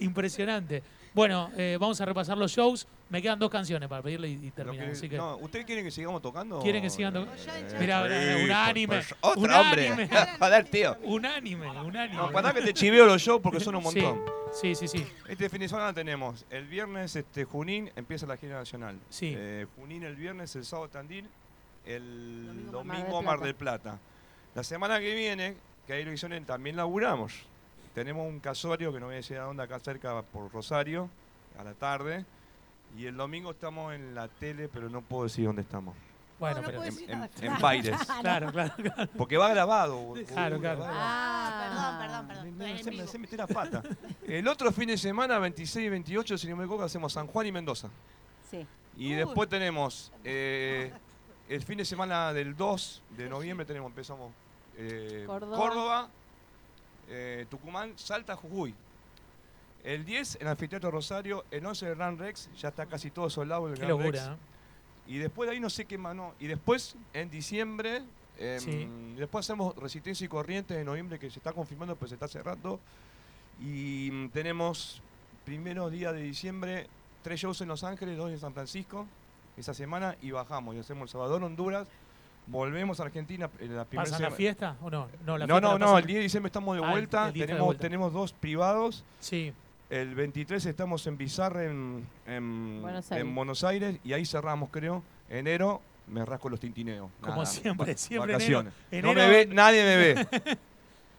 Impresionante. 0.00 0.82
Bueno, 1.12 1.50
eh, 1.56 1.76
vamos 1.80 2.00
a 2.00 2.04
repasar 2.04 2.38
los 2.38 2.52
shows. 2.52 2.86
Me 3.08 3.20
quedan 3.20 3.38
dos 3.38 3.50
canciones 3.50 3.88
para 3.88 4.00
pedirle 4.02 4.28
y, 4.28 4.32
y 4.46 4.50
terminar. 4.52 4.86
que- 4.86 4.92
Así 4.92 5.08
que, 5.08 5.16
no, 5.16 5.36
¿Ustedes 5.38 5.64
quieren 5.66 5.84
que 5.84 5.90
sigamos 5.90 6.22
tocando? 6.22 6.60
¿Quieren 6.60 6.80
que 6.82 6.90
sigan 6.90 7.12
tocando? 7.12 7.34
Eh, 7.34 8.36
sí, 8.38 8.44
unánime, 8.44 8.86
pues, 8.86 9.14
Otro 9.20 9.60
hombre. 9.60 10.08
Joder, 10.38 10.64
tío. 10.70 10.96
unánime, 11.02 11.68
unánime. 11.68 12.14
No, 12.16 12.30
para 12.30 12.52
que 12.52 12.60
te 12.62 12.72
chiveo 12.72 13.06
los 13.06 13.20
shows 13.20 13.40
porque 13.42 13.58
son 13.58 13.74
un 13.74 13.82
Sí, 13.90 14.00
montón. 14.00 14.22
sí, 14.52 14.74
sí, 14.76 14.86
sí. 14.86 15.04
Este 15.28 15.48
fin 15.48 15.60
de 15.60 15.68
semana 15.68 15.92
tenemos 15.92 16.44
el 16.50 16.66
viernes 16.68 17.16
este, 17.16 17.44
Junín, 17.44 17.90
empieza 17.96 18.26
la 18.26 18.36
gira 18.36 18.54
nacional. 18.58 18.96
Sí. 19.08 19.34
Eh, 19.36 19.66
Junín 19.76 20.04
el 20.04 20.14
viernes, 20.14 20.54
el 20.54 20.64
sábado 20.64 20.88
Tandil, 20.90 21.28
el 21.86 22.68
Domingo 22.70 22.72
domingo, 22.72 23.22
Mar 23.22 23.24
del 23.24 23.24
Mar 23.24 23.40
del 23.40 23.54
Plata. 23.56 23.98
La 24.54 24.62
semana 24.62 25.00
que 25.00 25.14
viene, 25.14 25.56
que 25.86 25.94
hay 25.94 26.02
elecciones, 26.02 26.44
también 26.46 26.76
laburamos. 26.76 27.32
Tenemos 27.94 28.26
un 28.28 28.40
casorio 28.40 28.92
que 28.92 29.00
no 29.00 29.06
voy 29.06 29.14
a 29.14 29.16
decir 29.16 29.36
a 29.38 29.42
dónde, 29.44 29.62
acá 29.62 29.78
cerca 29.80 30.22
por 30.22 30.52
Rosario, 30.52 31.08
a 31.58 31.64
la 31.64 31.74
tarde. 31.74 32.24
Y 32.96 33.06
el 33.06 33.16
domingo 33.16 33.50
estamos 33.52 33.94
en 33.94 34.14
la 34.14 34.28
tele, 34.28 34.68
pero 34.68 34.88
no 34.88 35.00
puedo 35.02 35.24
decir 35.24 35.46
dónde 35.46 35.62
estamos. 35.62 35.96
Bueno, 36.38 36.56
No, 36.56 36.62
no 36.62 36.66
pero. 36.68 36.84
En, 36.84 37.10
en- 37.10 37.30
en 37.52 37.58
Baires. 37.60 37.96
Claro, 38.20 38.50
claro, 38.52 38.74
claro. 38.76 39.10
Porque 39.16 39.36
va 39.36 39.48
grabado. 39.50 40.14
Claro, 40.28 40.58
claro. 40.58 40.78
grabado. 40.80 40.86
Ah, 40.92 41.98
Perdón, 41.98 42.26
perdón, 42.26 42.26
perdón. 42.28 42.58
me- 42.58 42.82
se 43.06 43.18
me- 43.18 43.26
se 43.26 43.36
la 43.36 43.46
pata. 43.46 43.82
El 44.26 44.48
otro 44.48 44.72
fin 44.72 44.88
de 44.88 44.96
semana, 44.98 45.38
26 45.38 45.86
y 45.86 45.88
28, 45.90 46.38
si 46.38 46.48
no 46.48 46.56
me 46.56 46.64
equivoco, 46.64 46.84
hacemos 46.84 47.12
San 47.12 47.26
Juan 47.26 47.46
y 47.46 47.52
Mendoza. 47.52 47.88
Sí. 48.50 48.66
Y 48.96 49.10
Uy. 49.10 49.14
después 49.16 49.48
tenemos 49.48 50.12
eh, 50.24 50.92
el 51.48 51.62
fin 51.62 51.78
de 51.78 51.84
semana 51.84 52.32
del 52.32 52.56
2 52.56 53.02
de 53.16 53.28
noviembre, 53.28 53.66
tenemos, 53.66 53.88
empezamos 53.90 54.32
eh, 54.76 55.24
Córdoba. 55.26 56.08
Eh, 57.10 57.46
Tucumán, 57.50 57.92
Salta, 57.98 58.36
Jujuy. 58.36 58.74
El 59.82 60.04
10 60.04 60.38
en 60.40 60.46
Anfiteatro 60.46 60.90
Rosario, 60.90 61.44
el 61.50 61.64
11 61.66 61.88
el 61.88 61.94
Gran 61.96 62.18
Rex, 62.18 62.48
ya 62.56 62.68
está 62.68 62.86
casi 62.86 63.10
todo 63.10 63.28
soldado 63.30 63.66
el 63.68 63.74
Qué 63.74 63.80
Gran 63.80 63.90
locura, 63.90 64.10
Rex. 64.10 64.28
¿no? 64.28 64.36
Y 65.06 65.18
después 65.18 65.48
de 65.48 65.54
ahí 65.54 65.60
no 65.60 65.70
sé 65.70 65.86
qué 65.86 65.98
más, 65.98 66.14
no. 66.14 66.34
Y 66.38 66.46
después, 66.46 66.94
en 67.14 67.30
diciembre, 67.30 68.02
em, 68.38 68.60
Sí. 68.60 68.88
después 69.16 69.44
hacemos 69.46 69.74
Resistencia 69.76 70.24
y 70.24 70.28
Corrientes 70.28 70.76
en 70.76 70.84
noviembre, 70.86 71.18
que 71.18 71.30
se 71.30 71.38
está 71.40 71.52
confirmando, 71.52 71.96
pero 71.96 72.08
se 72.08 72.14
está 72.14 72.28
cerrando. 72.28 72.78
Y 73.60 74.10
mm, 74.12 74.28
tenemos, 74.30 75.02
primero 75.44 75.90
día 75.90 76.12
de 76.12 76.22
diciembre, 76.22 76.86
tres 77.22 77.40
shows 77.40 77.60
en 77.60 77.68
Los 77.68 77.82
Ángeles, 77.82 78.16
dos 78.16 78.30
en 78.30 78.38
San 78.38 78.52
Francisco, 78.54 79.06
esa 79.56 79.74
semana, 79.74 80.16
y 80.22 80.30
bajamos. 80.30 80.76
Y 80.76 80.78
hacemos 80.78 81.04
El 81.04 81.08
Salvador, 81.08 81.42
Honduras, 81.42 81.88
volvemos 82.50 83.00
a 83.00 83.04
Argentina 83.04 83.48
en 83.58 83.76
la 83.76 83.84
primera 83.84 84.04
¿Pasan 84.04 84.12
la 84.22 84.28
semana. 84.28 84.36
fiesta 84.36 84.76
o 84.82 84.90
no? 84.90 85.08
No, 85.24 85.38
la 85.38 85.46
No, 85.46 85.60
no, 85.60 85.78
la 85.78 85.98
el 85.98 86.06
10 86.06 86.18
de 86.18 86.22
diciembre 86.24 86.48
estamos 86.48 86.76
de 86.76 86.82
Ah, 86.82 86.86
el- 86.86 86.90
vuelta, 86.92 87.26
el 87.28 87.32
10 87.32 87.34
está 87.34 87.40
de 87.42 87.46
tenemos, 87.46 87.66
vuelta. 87.66 87.80
tenemos 87.82 88.12
dos 88.12 88.32
privados. 88.32 89.04
Sí, 89.20 89.52
El 89.88 90.14
23 90.14 90.64
estamos 90.66 91.04
en 91.08 91.16
Bizarre, 91.18 91.66
en, 91.66 92.06
en- 92.26 92.80
Buenos 92.80 93.10
en 93.10 93.18
Aires. 93.18 93.34
Buenos 93.34 93.64
Aires, 93.64 93.96
y 94.04 94.12
ahí 94.12 94.24
cerramos, 94.24 94.68
creo. 94.70 95.02
Enero 95.28 95.80
me 96.06 96.24
rasco 96.24 96.48
los 96.48 96.60
tintineos. 96.60 97.10
Como 97.20 97.32
Nada, 97.34 97.46
siempre, 97.46 97.96
siempre 97.96 98.32
Vacaciones. 98.34 98.72
enero- 98.90 99.08
No 99.08 99.14
me 99.14 99.24
enero- 99.26 99.48
ve, 99.48 99.54
nadie 99.54 99.82
me 99.84 99.96
ve. 99.96 100.58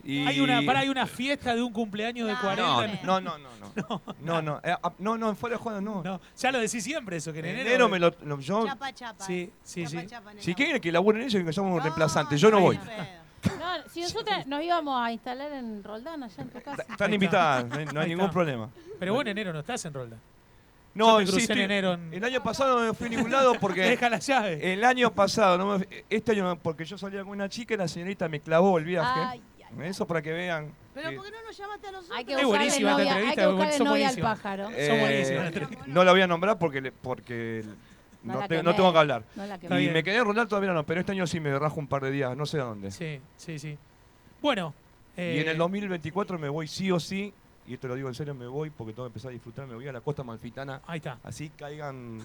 Y- 0.04 0.26
Hay 0.26 0.40
una, 0.40 0.62
para, 0.64 0.80
hay 0.80 0.90
una 0.90 1.06
fiesta 1.06 1.54
de 1.56 1.62
un 1.62 1.72
cumpleaños 1.72 2.28
de 2.28 2.34
No, 2.34 2.42
40. 2.42 3.04
No, 3.04 3.22
no, 3.22 3.38
no, 3.38 3.50
no. 3.76 3.84
No, 3.86 4.02
no, 4.20 4.42
no, 4.42 4.60
eh, 4.64 4.76
ah, 4.84 4.92
no, 5.00 5.18
no, 5.18 5.36
fuera 5.36 5.56
de 5.58 5.62
juego, 5.62 5.80
no. 5.82 6.02
No, 6.04 6.20
ya 6.38 6.52
lo 6.52 6.60
decís 6.60 6.84
siempre 6.84 7.18
eso, 7.18 7.32
que 7.32 7.40
en 7.40 7.46
En 7.46 7.52
enero. 7.52 7.70
enero 7.70 7.90
me 7.90 8.00
lo, 8.00 8.14
lo- 8.24 8.40
yo, 8.40 8.66
Chapa, 8.66 8.94
chapa. 8.94 9.24
Sí, 9.26 9.52
sí, 9.64 9.84
Chapa, 9.86 10.02
sí. 10.02 10.08
chapa, 10.08 10.30
nena. 10.32 10.42
si 10.42 10.56
quieren 10.56 10.82
que 10.82 10.92
laburen 10.92 11.22
ellos, 11.24 11.44
que 11.44 11.54
somos 11.54 11.72
un 11.72 11.78
No, 11.78 11.84
reemplazante, 11.84 12.38
yo 12.38 12.50
no 12.52 12.60
voy. 12.60 12.78
No, 12.78 13.90
Si 13.92 14.02
nosotros 14.02 14.36
nos 14.48 14.64
íbamos 14.64 15.02
a 15.02 15.12
instalar 15.12 15.52
en 15.54 15.84
Roldán, 15.84 16.24
allá 16.24 16.42
en 16.44 16.50
tu 16.50 16.62
casa. 16.62 16.84
Están 16.90 17.14
invitadas, 17.14 17.66
no 17.66 17.76
hay, 17.78 17.86
no 17.86 18.00
hay 18.00 18.06
Ahí 18.06 18.16
ningún 18.16 18.30
problema. 18.32 18.70
Pero 19.00 19.14
vos 19.14 19.22
en 19.22 19.28
enero 19.30 19.54
no 19.54 19.60
estás 19.60 19.84
en 19.86 19.94
Rolda. 19.94 20.18
No, 20.94 21.20
te 21.20 21.26
sí, 21.26 21.32
crucé 21.32 21.46
en 21.46 21.52
estoy- 21.60 21.64
enero 21.64 21.94
en- 21.94 22.14
El 22.14 22.24
año 22.24 22.44
pasado 22.44 22.80
no 22.80 22.86
me 22.88 22.94
fui 22.94 23.08
a 23.08 23.10
ningún 23.12 23.32
lado 23.32 23.54
porque. 23.60 23.82
Deja 23.82 24.10
la 24.10 24.20
llave. 24.20 24.74
El 24.74 24.84
año 24.84 25.10
pasado, 25.12 25.58
no 25.58 25.78
me- 25.78 25.88
este 26.10 26.34
año, 26.34 26.58
porque 26.62 26.84
yo 26.84 26.98
salía 26.98 27.22
con 27.24 27.30
una 27.32 27.48
chica 27.48 27.74
y 27.74 27.78
la 27.78 27.88
señorita 27.88 28.28
me 28.28 28.42
clavó 28.42 28.78
el 28.78 28.84
viaje. 28.84 29.20
Ay, 29.22 29.28
ay, 29.40 29.42
Eso 29.84 30.06
para 30.08 30.22
que 30.22 30.32
vean. 30.34 30.72
Pero 30.94 31.10
que- 31.10 31.16
¿por 31.16 31.26
qué 31.26 31.32
no 31.32 31.44
nos 31.44 31.58
llamaste 31.58 31.88
a 31.88 31.92
nosotros? 31.92 32.18
hay 32.18 32.26
que 32.26 32.34
Es 32.34 32.46
buenísima 32.46 32.92
esta 32.92 33.04
novia, 33.04 33.16
hay 33.30 33.36
que 33.36 33.48
buscarle 33.48 33.78
son 33.78 33.88
novia 33.88 34.08
al 34.10 34.16
buenísimas. 34.16 34.38
pájaro. 34.40 34.64
Son 34.66 35.00
buenísimas 35.00 35.56
Eh, 35.56 35.78
no 35.88 36.04
la 36.04 36.12
voy 36.12 36.22
a 36.22 36.28
nombrar 36.28 36.60
porque, 36.60 36.82
le- 36.82 36.92
porque 36.92 37.64
No 38.24 38.34
no, 38.34 38.40
la 38.42 38.48
te- 38.48 38.56
quemé. 38.56 38.64
no 38.64 38.76
tengo 38.76 38.92
que 38.94 39.00
hablar. 39.00 39.24
No 39.70 39.80
y 39.80 39.90
me 39.90 40.04
quedé 40.04 40.18
en 40.18 40.26
Roldán 40.26 40.48
todavía 40.48 40.74
no, 40.74 40.86
pero 40.86 41.00
este 41.00 41.14
año 41.14 41.26
sí 41.26 41.40
me 41.40 41.58
rajo 41.58 41.80
un 41.80 41.88
par 41.88 42.04
de 42.04 42.12
días, 42.12 42.36
no 42.36 42.46
sé 42.46 42.60
a 42.60 42.64
dónde. 42.66 42.92
Sí, 42.92 43.20
sí, 43.38 43.58
sí. 43.60 43.78
Bueno. 44.42 44.74
Y 45.18 45.22
en 45.22 45.48
eh, 45.48 45.52
el 45.52 45.58
2024 45.58 46.38
me 46.40 46.50
voy 46.50 46.68
sí 46.68 46.92
o 46.92 47.00
sí, 47.00 47.34
y 47.68 47.74
esto 47.76 47.88
lo 47.88 47.96
digo 47.96 48.08
en 48.10 48.16
serio, 48.16 48.34
me 48.34 48.48
voy 48.48 48.70
porque 48.70 48.94
tengo 48.94 49.06
que 49.06 49.10
empezar 49.10 49.30
a 49.30 49.34
disfrutar, 49.34 49.68
me 49.68 49.76
voy 49.76 49.88
a 49.88 49.92
la 49.94 50.02
costa 50.02 50.24
malfitana, 50.24 50.82
Ahí 50.88 50.98
está. 50.98 51.18
así 51.24 51.50
caigan... 51.50 52.20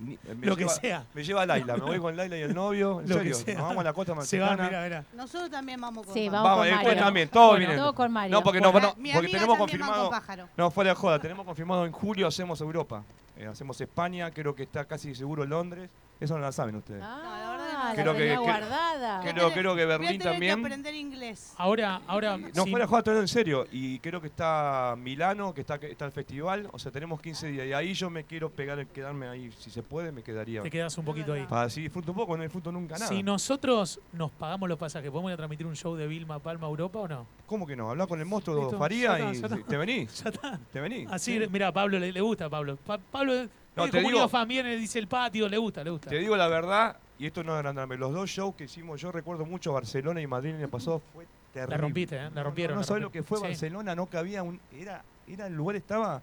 ni- 0.00 0.18
me 0.34 0.46
Lo 0.46 0.56
que 0.56 0.68
sea. 0.68 1.04
Me 1.14 1.22
lleva 1.22 1.46
Laila, 1.46 1.76
me 1.76 1.82
voy 1.84 1.98
con 1.98 2.16
Laila 2.16 2.36
y 2.36 2.42
el 2.42 2.54
novio, 2.54 3.00
en 3.00 3.08
Lo 3.08 3.16
que 3.16 3.20
serio, 3.20 3.34
sea. 3.34 3.54
nos 3.54 3.62
vamos 3.68 3.80
a 3.80 3.84
la 3.84 3.92
costa 3.92 4.12
Se 4.22 4.38
va, 4.38 4.46
malfitana. 4.46 4.68
mira, 4.68 4.82
mira. 4.84 5.04
Nosotros 5.14 5.50
también 5.50 5.80
vamos 5.80 6.04
con 6.06 6.14
Sí, 6.14 6.28
Mario. 6.30 6.42
vamos 6.42 6.58
con 6.58 6.66
eh, 6.68 6.74
Mario. 6.84 6.96
también, 7.04 7.28
todos 7.28 7.46
Bueno, 7.50 7.58
vienen. 7.58 7.76
Todo 7.78 7.94
con 7.94 8.12
Mario. 8.12 8.32
No, 8.36 8.42
porque, 8.42 8.60
no, 8.60 8.72
no, 8.72 8.72
porque 8.72 9.28
tenemos 9.28 9.46
con 9.46 9.58
confirmado... 9.58 10.10
No, 10.56 10.70
fuera 10.70 10.90
de 10.90 10.96
joda, 10.96 11.18
tenemos 11.18 11.44
confirmado 11.46 11.86
en 11.86 11.92
julio 11.92 12.26
hacemos 12.26 12.60
Europa. 12.60 13.04
Eh, 13.36 13.46
hacemos 13.46 13.80
España, 13.80 14.30
creo 14.32 14.54
que 14.54 14.64
está 14.64 14.84
casi 14.84 15.14
seguro 15.14 15.44
Londres. 15.46 15.88
Eso 16.20 16.34
no 16.34 16.40
la 16.40 16.52
saben 16.52 16.76
ustedes. 16.76 17.02
Ah, 17.04 17.20
No, 17.24 17.30
la 17.32 17.48
verdad 17.48 17.94
Creo 17.94 18.14
que- 18.14 18.36
guardada. 18.36 19.20
creo- 19.22 19.50
creo 19.52 19.74
que 19.74 19.84
Voy 19.84 19.92
a 19.94 19.98
Berlín 19.98 20.18
tener 20.18 20.32
también. 20.32 20.54
que 20.60 20.66
aprender 20.66 20.94
inglés. 20.94 21.54
Ahora, 21.56 22.02
ahora. 22.06 22.36
No, 22.36 22.64
sí, 22.64 22.70
fuera 22.70 22.86
digo 22.86 23.20
en 23.20 23.28
serio. 23.28 23.66
Y 23.72 23.98
creo 24.00 24.20
que 24.20 24.26
está 24.26 24.94
Milano, 24.98 25.54
que 25.54 25.62
está, 25.62 25.76
está 25.76 26.04
el 26.04 26.12
festival. 26.12 26.68
O 26.72 26.78
sea, 26.78 26.92
tenemos 26.92 27.20
15 27.22 27.46
días. 27.48 27.66
Y 27.66 27.72
ahí 27.72 27.94
yo 27.94 28.10
me 28.10 28.24
quiero 28.24 28.50
pegar, 28.50 28.86
quedarme 28.88 29.28
ahí. 29.28 29.50
Si 29.58 29.70
se 29.70 29.82
puede, 29.82 30.12
me 30.12 30.22
quedaría. 30.22 30.62
te 30.62 30.70
quedas 30.70 30.96
un 30.98 31.04
poquito 31.06 31.32
ahí. 31.32 31.46
Para 31.48 31.62
así 31.62 31.80
disfruto 31.82 32.12
un 32.12 32.16
poco, 32.18 32.36
no 32.36 32.42
disfruto 32.42 32.70
nunca 32.70 32.96
nada. 32.98 33.08
Si 33.08 33.22
nosotros 33.22 33.98
nos 34.12 34.30
pagamos 34.30 34.68
los 34.68 34.78
pasajes, 34.78 35.10
¿podemos 35.10 35.30
ir 35.30 35.34
a 35.34 35.36
transmitir 35.38 35.66
un 35.66 35.74
show 35.74 35.96
de 35.96 36.06
Vilma 36.06 36.38
Palma 36.38 36.66
a 36.66 36.70
Europa 36.70 36.98
o 36.98 37.08
no? 37.08 37.26
¿Cómo 37.46 37.66
que 37.66 37.74
no? 37.76 37.90
Habla 37.90 38.06
con 38.06 38.20
el 38.20 38.26
monstruo 38.26 38.60
Listo, 38.60 38.78
Faría 38.78 39.18
ya 39.18 39.30
está, 39.30 39.30
y 39.32 39.40
ya 39.40 39.56
está. 39.56 39.68
te 39.70 39.76
venís. 39.78 40.14
Ya 40.24 40.30
está. 40.30 40.60
Te 40.72 40.80
venís. 40.80 41.08
Así, 41.10 41.38
Sí. 41.38 41.46
mira, 41.50 41.68
a 41.68 41.72
Pablo 41.72 41.98
le, 41.98 42.12
le 42.12 42.20
gusta 42.20 42.44
a 42.44 42.50
Pablo. 42.50 42.76
Pa- 42.86 42.98
Pablo 42.98 43.48
No, 43.76 43.88
te 43.88 44.00
digo- 44.00 44.28
fan, 44.28 44.46
viene, 44.48 44.76
dice 44.76 44.98
el 44.98 45.06
patio, 45.08 45.48
le 45.48 45.56
gusta, 45.58 45.82
le 45.84 45.90
gusta. 45.90 46.10
Te 46.10 46.18
digo 46.18 46.36
la 46.36 46.48
verdad, 46.48 46.96
y 47.18 47.26
esto 47.26 47.42
no 47.44 47.52
es 47.52 47.56
agrandarme. 47.58 47.96
Los 47.96 48.12
dos 48.12 48.28
shows 48.28 48.54
que 48.54 48.64
hicimos, 48.64 49.00
yo 49.00 49.12
recuerdo 49.12 49.46
mucho 49.46 49.72
Barcelona 49.72 50.20
y 50.20 50.26
Madrid 50.26 50.50
el 50.50 50.56
año 50.56 50.68
pasado, 50.68 51.00
fue 51.14 51.26
terrible. 51.52 51.76
La 51.76 51.80
rompiste, 51.80 52.16
¿eh? 52.16 52.30
La 52.34 52.42
rompieron. 52.42 52.74
No, 52.74 52.80
la 52.80 52.86
sabes 52.86 53.02
lo 53.02 53.10
que 53.12 53.22
fue 53.22 53.38
Sí. 53.38 53.44
Barcelona, 53.44 53.94
no 53.94 54.06
cabía 54.06 54.42
un. 54.42 54.60
Era, 54.72 55.02
era 55.28 55.46
el 55.46 55.54
lugar 55.54 55.76
estaba. 55.76 56.20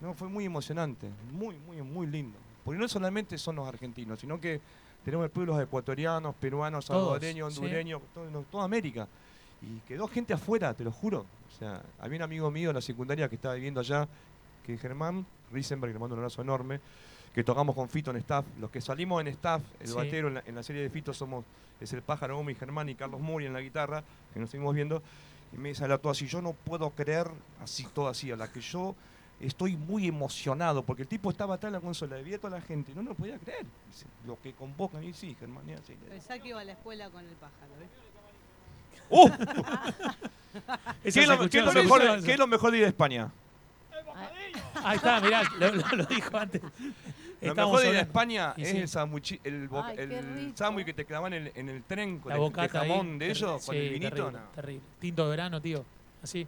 No, 0.00 0.14
fue 0.14 0.28
muy 0.28 0.44
emocionante. 0.46 1.08
Muy, 1.32 1.56
muy, 1.66 1.82
muy 1.82 2.06
lindo. 2.06 2.38
Porque 2.64 2.78
no 2.78 2.88
solamente 2.88 3.36
son 3.38 3.56
los 3.56 3.68
argentinos, 3.68 4.18
sino 4.18 4.40
que 4.40 4.60
tenemos 5.04 5.24
el 5.24 5.30
pueblo 5.30 5.54
los 5.54 5.62
ecuatorianos, 5.62 6.34
peruanos, 6.36 6.86
salvadoreños, 6.86 7.52
sí. 7.54 7.60
hondureños, 7.60 8.00
todo- 8.14 8.30
no, 8.30 8.40
toda 8.50 8.64
América. 8.64 9.06
Y 9.62 9.80
quedó 9.86 10.08
gente 10.08 10.32
afuera, 10.32 10.72
te 10.72 10.84
lo 10.84 10.90
juro. 10.92 11.26
O 11.54 11.58
sea, 11.58 11.82
había 12.00 12.16
un 12.16 12.22
amigo 12.22 12.50
mío 12.50 12.70
en 12.70 12.76
la 12.76 12.80
secundaria 12.80 13.28
que 13.28 13.34
estaba 13.34 13.54
viviendo 13.54 13.80
allá, 13.80 14.08
que 14.64 14.74
es 14.74 14.80
Germán 14.80 15.26
Risenberg, 15.52 15.92
le 15.92 15.98
mando 15.98 16.14
un 16.14 16.20
abrazo 16.20 16.42
enorme, 16.42 16.80
que 17.34 17.44
tocamos 17.44 17.74
con 17.74 17.88
Fito 17.88 18.10
en 18.10 18.16
staff. 18.18 18.44
Los 18.60 18.70
que 18.70 18.80
salimos 18.80 19.20
en 19.20 19.28
staff, 19.28 19.62
el 19.80 19.88
Sí. 19.88 19.94
batero 19.94 20.28
en 20.28 20.34
la, 20.34 20.42
en 20.46 20.54
la 20.54 20.62
serie 20.62 20.82
de 20.82 20.90
Fito 20.90 21.12
somos, 21.14 21.44
es 21.80 21.92
el 21.92 22.02
pájaro 22.02 22.36
Gómez, 22.36 22.58
Germán 22.58 22.88
y 22.88 22.94
Carlos 22.94 23.20
Muri 23.20 23.46
en 23.46 23.52
la 23.52 23.60
guitarra, 23.60 24.02
que 24.34 24.40
nos 24.40 24.50
seguimos 24.50 24.74
viendo. 24.74 25.02
Y 25.52 25.56
me 25.56 25.70
dice, 25.70 25.86
todo 25.98 26.10
así, 26.10 26.26
yo 26.26 26.40
no 26.42 26.52
puedo 26.52 26.90
creer, 26.90 27.28
así, 27.62 27.86
todo 27.92 28.08
así, 28.08 28.30
a 28.30 28.36
la 28.36 28.52
que 28.52 28.60
yo 28.60 28.94
estoy 29.40 29.74
muy 29.76 30.06
emocionado, 30.06 30.84
porque 30.84 31.02
el 31.02 31.08
tipo 31.08 31.30
estaba 31.30 31.54
atrás 31.54 31.70
en 31.70 31.74
la 31.74 31.80
consola, 31.80 32.20
y 32.20 32.22
veía 32.24 32.36
a 32.36 32.40
toda 32.40 32.58
la 32.58 32.62
gente, 32.62 32.92
no 32.94 33.02
lo 33.02 33.14
podía 33.14 33.38
creer. 33.38 33.64
Dice, 33.88 34.06
lo 34.26 34.40
que 34.40 34.52
convocan, 34.52 35.02
y 35.02 35.12
sí, 35.12 35.34
Germán, 35.40 35.68
y 35.68 35.72
así. 35.72 35.94
Pensá 36.08 36.38
que 36.38 36.48
iba 36.50 36.60
a 36.60 36.64
la 36.64 36.72
escuela 36.72 37.08
con 37.10 37.24
el 37.24 37.34
pájaro. 37.36 37.72
¡Uh! 39.08 39.26
Eso 39.28 39.34
¿Qué, 41.02 41.08
es 41.20 41.26
lo, 41.28 41.34
escuchó, 41.34 41.50
qué 41.50 41.58
es 41.58 41.64
lo 41.64 41.72
se 41.72 41.82
mejor, 41.82 42.22
qué 42.22 42.32
es 42.32 42.38
lo 42.38 42.46
mejor 42.46 42.70
de 42.70 42.78
ir 42.78 42.84
a 42.84 42.88
España? 42.88 43.32
Ahí 44.84 44.96
está, 44.96 45.20
mirá, 45.20 45.42
lo, 45.58 45.72
lo- 45.74 45.96
lo 45.96 46.04
dijo 46.06 46.36
antes. 46.36 46.62
Lo 46.62 46.68
Estamos 47.48 47.72
mejor 47.72 47.80
de 47.80 47.88
ir 47.90 47.96
a 47.96 48.00
hablando- 48.00 48.00
España 48.10 48.54
Y 48.56 48.62
es 48.62 48.68
sí. 48.70 48.76
el 48.76 48.88
sanguchi- 48.88 49.40
el, 49.44 49.68
bo- 49.68 49.82
Ay, 49.82 49.96
qué 49.96 50.02
el 50.02 50.34
rico. 50.34 50.56
sándwich 50.56 50.84
que 50.86 50.92
te 50.94 51.04
clavan 51.06 51.32
en 51.32 51.46
el, 51.46 51.52
en 51.54 51.68
el 51.70 51.82
tren 51.84 52.18
con 52.18 52.28
La 52.30 52.34
el 52.36 52.40
de 52.42 52.46
bocata 52.48 52.78
jamón 52.80 53.12
ahí, 53.12 53.18
de 53.18 53.26
terri- 53.26 53.30
ellos, 53.36 53.64
con 53.66 53.74
sí, 53.74 53.80
el 53.80 53.90
vinito. 53.94 54.10
Terrible, 54.16 54.38
no. 54.40 54.48
terrible. 54.54 54.82
Tinto 54.98 55.24
de 55.24 55.30
verano, 55.30 55.60
tío. 55.62 55.84
Así. 56.22 56.46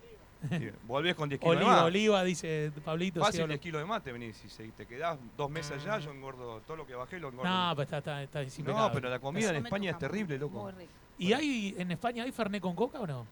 Sí, 0.51 0.71
Volvés 0.88 1.14
con 1.14 1.29
10 1.29 1.40
kilos 1.40 1.55
de 1.57 1.62
Oliva, 1.62 1.77
más. 1.77 1.85
oliva, 1.85 2.25
dice 2.25 2.73
Pablito. 2.85 3.21
sí, 3.21 3.25
Fácil 3.27 3.40
hablo- 3.42 3.53
10 3.53 3.61
kilos 3.61 3.81
de 3.81 3.87
más 3.87 4.03
te 4.03 4.12
venís. 4.12 4.37
Si 4.37 4.49
se- 4.51 4.68
te 4.73 4.87
quedás 4.87 5.16
dos 5.37 5.49
meses 5.51 5.81
allá, 5.81 5.99
yo 6.01 6.11
engordo 6.11 6.61
todo 6.66 6.77
lo 6.77 6.87
que 6.87 6.95
bajé, 6.97 7.18
lo 7.21 7.29
engordo. 7.29 7.49
No, 7.49 7.71
pero 7.77 7.85
está, 7.85 7.99
está, 7.99 8.23
está 8.25 8.42
es 8.42 8.59
No, 8.59 8.62
impecable. 8.64 8.95
pero 8.95 9.09
la 9.09 9.18
comida 9.21 9.51
en 9.51 9.64
España 9.64 9.92
es 9.92 9.99
terrible, 9.99 10.37
loco. 10.38 10.62
Muy 10.64 10.73
rico. 10.73 10.90
¿Y 11.18 11.33
hay 11.33 11.75
en 11.79 11.92
España 11.92 12.25
hay 12.25 12.33
Fernet 12.33 12.61
con 12.61 12.75
coca 12.75 12.99
o 13.01 13.07
no? 13.07 13.25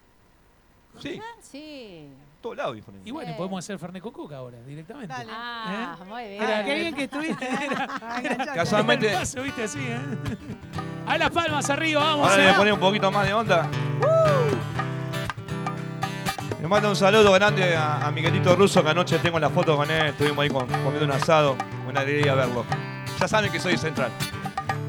Sí, 0.98 1.20
Sí. 1.40 2.08
todo 2.42 2.54
lado 2.54 2.72
diferente. 2.72 3.08
Y 3.08 3.12
bueno, 3.12 3.30
Sí. 3.30 3.36
podemos 3.36 3.64
hacer 3.64 3.78
Fernet 3.78 4.02
con 4.02 4.12
coca 4.12 4.36
ahora, 4.36 4.58
directamente. 4.66 5.14
Dale. 5.14 5.30
Ah, 5.34 5.96
muy 6.06 6.24
bien. 6.28 6.42
Era- 6.42 6.64
qué 6.64 6.74
bien 6.74 6.94
que 6.94 7.04
estuviste. 7.04 7.48
Enganchate. 8.18 8.52
Casualmente- 8.54 9.08
El 9.12 9.14
paso, 9.18 9.42
viste 9.42 9.64
así, 9.64 9.78
¿eh? 9.80 9.98
A 11.06 11.16
las 11.18 11.30
palmas 11.30 11.68
arriba, 11.70 12.02
vamos. 12.04 12.28
Ahora 12.30 12.36
le 12.36 12.42
voy 12.42 12.50
¿eh? 12.50 12.54
a 12.54 12.58
poner 12.58 12.72
un 12.74 12.80
poquito 12.80 13.10
más 13.10 13.26
de 13.26 13.34
onda. 13.34 13.68
Le 16.60 16.68
mando 16.68 16.90
un 16.90 16.96
saludo 16.96 17.32
grande 17.32 17.74
a, 17.74 18.06
a 18.06 18.10
Miguelito 18.10 18.54
Russo, 18.54 18.82
que 18.84 18.90
anoche 18.90 19.18
tengo 19.18 19.38
la 19.38 19.48
foto 19.48 19.76
con 19.76 19.90
él. 19.90 20.08
Estuvimos 20.08 20.42
ahí 20.42 20.50
con- 20.50 20.66
comiendo 20.66 21.04
un 21.06 21.12
asado. 21.12 21.56
Una 21.88 22.00
alegría 22.00 22.34
verlo. 22.34 22.64
Ya 23.18 23.26
saben 23.28 23.50
que 23.50 23.58
soy 23.58 23.76
central. 23.78 24.10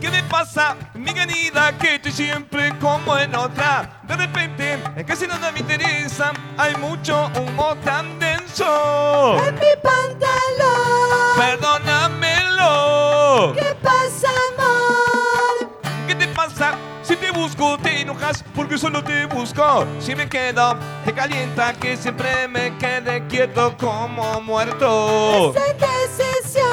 ¿Qué 0.01 0.09
me 0.09 0.23
pasa, 0.23 0.75
mi 0.95 1.13
querida? 1.13 1.77
Que 1.77 1.95
estoy 1.95 2.11
siempre 2.11 2.75
como 2.79 3.15
en 3.19 3.35
otra. 3.35 4.01
De 4.01 4.15
repente, 4.15 4.79
es 4.95 5.05
que 5.05 5.15
si 5.15 5.27
no 5.27 5.37
me 5.39 5.59
interesa, 5.59 6.31
hay 6.57 6.75
mucho 6.77 7.29
humo 7.39 7.75
tan 7.85 8.17
denso. 8.17 9.37
En 9.45 9.53
mi 9.53 9.61
pantalón. 9.83 11.37
Perdónamelo. 11.37 13.53
¿Qué 13.53 13.77
pasa, 13.83 14.29
amor? 14.57 15.69
¿Qué 16.07 16.15
te 16.15 16.27
pasa? 16.29 16.73
Si 17.03 17.15
te 17.15 17.29
busco 17.29 17.77
te 17.77 18.01
enojas 18.01 18.43
porque 18.55 18.79
solo 18.79 19.03
te 19.03 19.27
busco. 19.27 19.85
Si 19.99 20.15
me 20.15 20.27
quedo 20.27 20.77
te 21.05 21.13
calienta 21.13 21.73
que 21.73 21.95
siempre 21.95 22.47
me 22.47 22.75
quede 22.79 23.27
quieto 23.27 23.77
como 23.77 24.41
muerto. 24.41 25.53
Esa 25.53 25.73
decisión. 25.73 26.65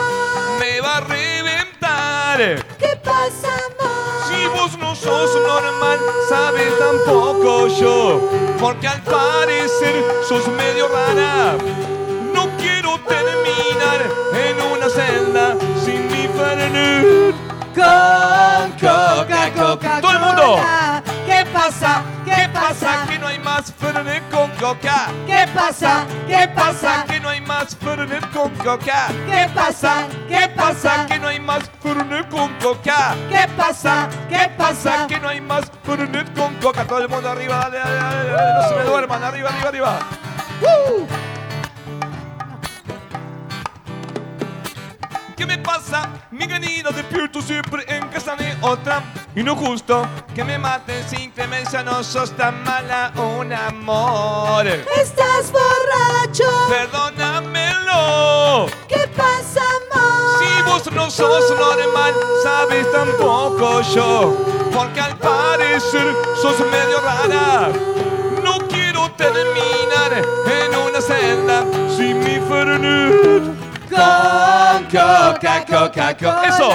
Me 0.58 0.80
va 0.80 1.00
¿Qué 2.38 2.96
pasa, 3.02 3.48
amor? 3.66 4.28
Si 4.28 4.46
vos 4.46 4.78
no 4.78 4.94
sos 4.94 5.34
normal, 5.42 5.98
sabes 6.28 6.72
tampoco 6.78 7.66
yo. 7.66 8.30
Porque 8.60 8.86
al 8.86 9.02
parecer 9.02 10.04
sos 10.22 10.46
medio 10.46 10.86
rara. 10.86 11.56
No 12.32 12.48
quiero 12.56 12.96
terminar 13.08 14.06
en 14.34 14.72
una 14.72 14.88
celda 14.88 15.56
sin 15.84 16.06
mi 16.06 16.28
Fernet. 16.28 17.34
Con 17.74 18.70
coca, 18.72 19.52
coca, 19.56 20.00
Todo 20.00 20.12
el 20.12 20.20
mundo. 20.20 20.60
¿Qué 21.26 21.44
pasa? 21.52 22.04
¿Qué 22.24 22.48
pasa? 22.52 23.06
Que 23.08 23.18
no 23.18 23.26
hay 23.26 23.40
más 23.40 23.72
Fernet 23.72 24.22
con 24.30 24.48
coca. 24.52 25.08
¿Qué 25.26 25.44
pasa? 25.52 26.06
¿Qué 26.28 26.48
pasa 26.54 27.04
pasa? 27.04 27.17
Más 27.48 27.74
Fernet 27.76 28.30
con 28.30 28.50
coca? 28.56 29.08
¿Qué 29.26 29.48
pasa? 29.54 30.06
¿Qué 30.28 30.50
pasa 30.54 31.06
que 31.06 31.18
no 31.18 31.28
hay 31.28 31.40
más 31.40 31.70
Fernet 31.82 32.28
con 32.28 32.52
coca? 32.58 33.16
¿Qué 33.30 33.48
pasa? 33.56 34.06
¿Qué 34.28 34.50
pasa 34.56 35.06
que 35.08 35.18
no 35.18 35.28
hay 35.28 35.40
más 35.40 35.64
Fernet 35.82 36.30
con 36.34 36.54
coca? 36.56 36.84
Todo 36.84 37.00
el 37.00 37.08
mundo 37.08 37.30
arriba, 37.30 37.56
dale, 37.58 37.78
dale, 37.78 37.94
dale, 37.94 38.30
dale, 38.30 38.52
no 38.52 38.68
se 38.68 38.74
me 38.74 38.84
duerman, 38.84 39.24
arriba, 39.24 39.48
arriba, 39.48 39.68
arriba. 39.68 39.98
¿Qué 45.34 45.46
me 45.46 45.56
pasa? 45.56 46.10
Mi 46.30 46.46
querido, 46.46 46.90
despierto 46.92 47.40
siempre 47.40 47.84
en 47.88 48.08
casa 48.08 48.36
de 48.36 48.54
otra 48.60 49.02
Y 49.34 49.42
no 49.42 49.54
justo 49.54 50.06
que 50.34 50.42
me 50.42 50.58
maten 50.58 51.06
sin 51.08 51.30
clemencia 51.30 51.82
No 51.82 52.02
sos 52.02 52.32
tan 52.32 52.62
mala, 52.64 53.12
un 53.16 53.52
amor 53.52 54.66
Estás 54.66 55.52
borracho. 55.52 56.44
Perdónamelo 56.68 58.66
¿Qué 58.88 59.08
pasa, 59.16 59.60
amor? 59.60 60.08
Si 60.38 60.62
vos 60.62 60.92
no 60.92 61.10
sos 61.10 61.50
normal, 61.50 62.14
sabes 62.42 62.90
tampoco 62.92 63.80
yo. 63.82 64.36
Porque 64.72 65.00
al 65.00 65.16
parecer 65.16 66.14
sos 66.40 66.58
medio 66.60 67.00
rara. 67.00 67.68
No 68.42 68.58
quiero 68.68 69.10
terminar 69.12 70.12
en 70.46 70.76
una 70.76 71.00
celda 71.00 71.64
sin 71.96 72.18
mi 72.20 72.38
Fernet. 72.48 73.44
Con 73.90 74.84
coca, 74.84 75.64
coca, 75.66 76.16
coca. 76.16 76.42
Eso. 76.44 76.70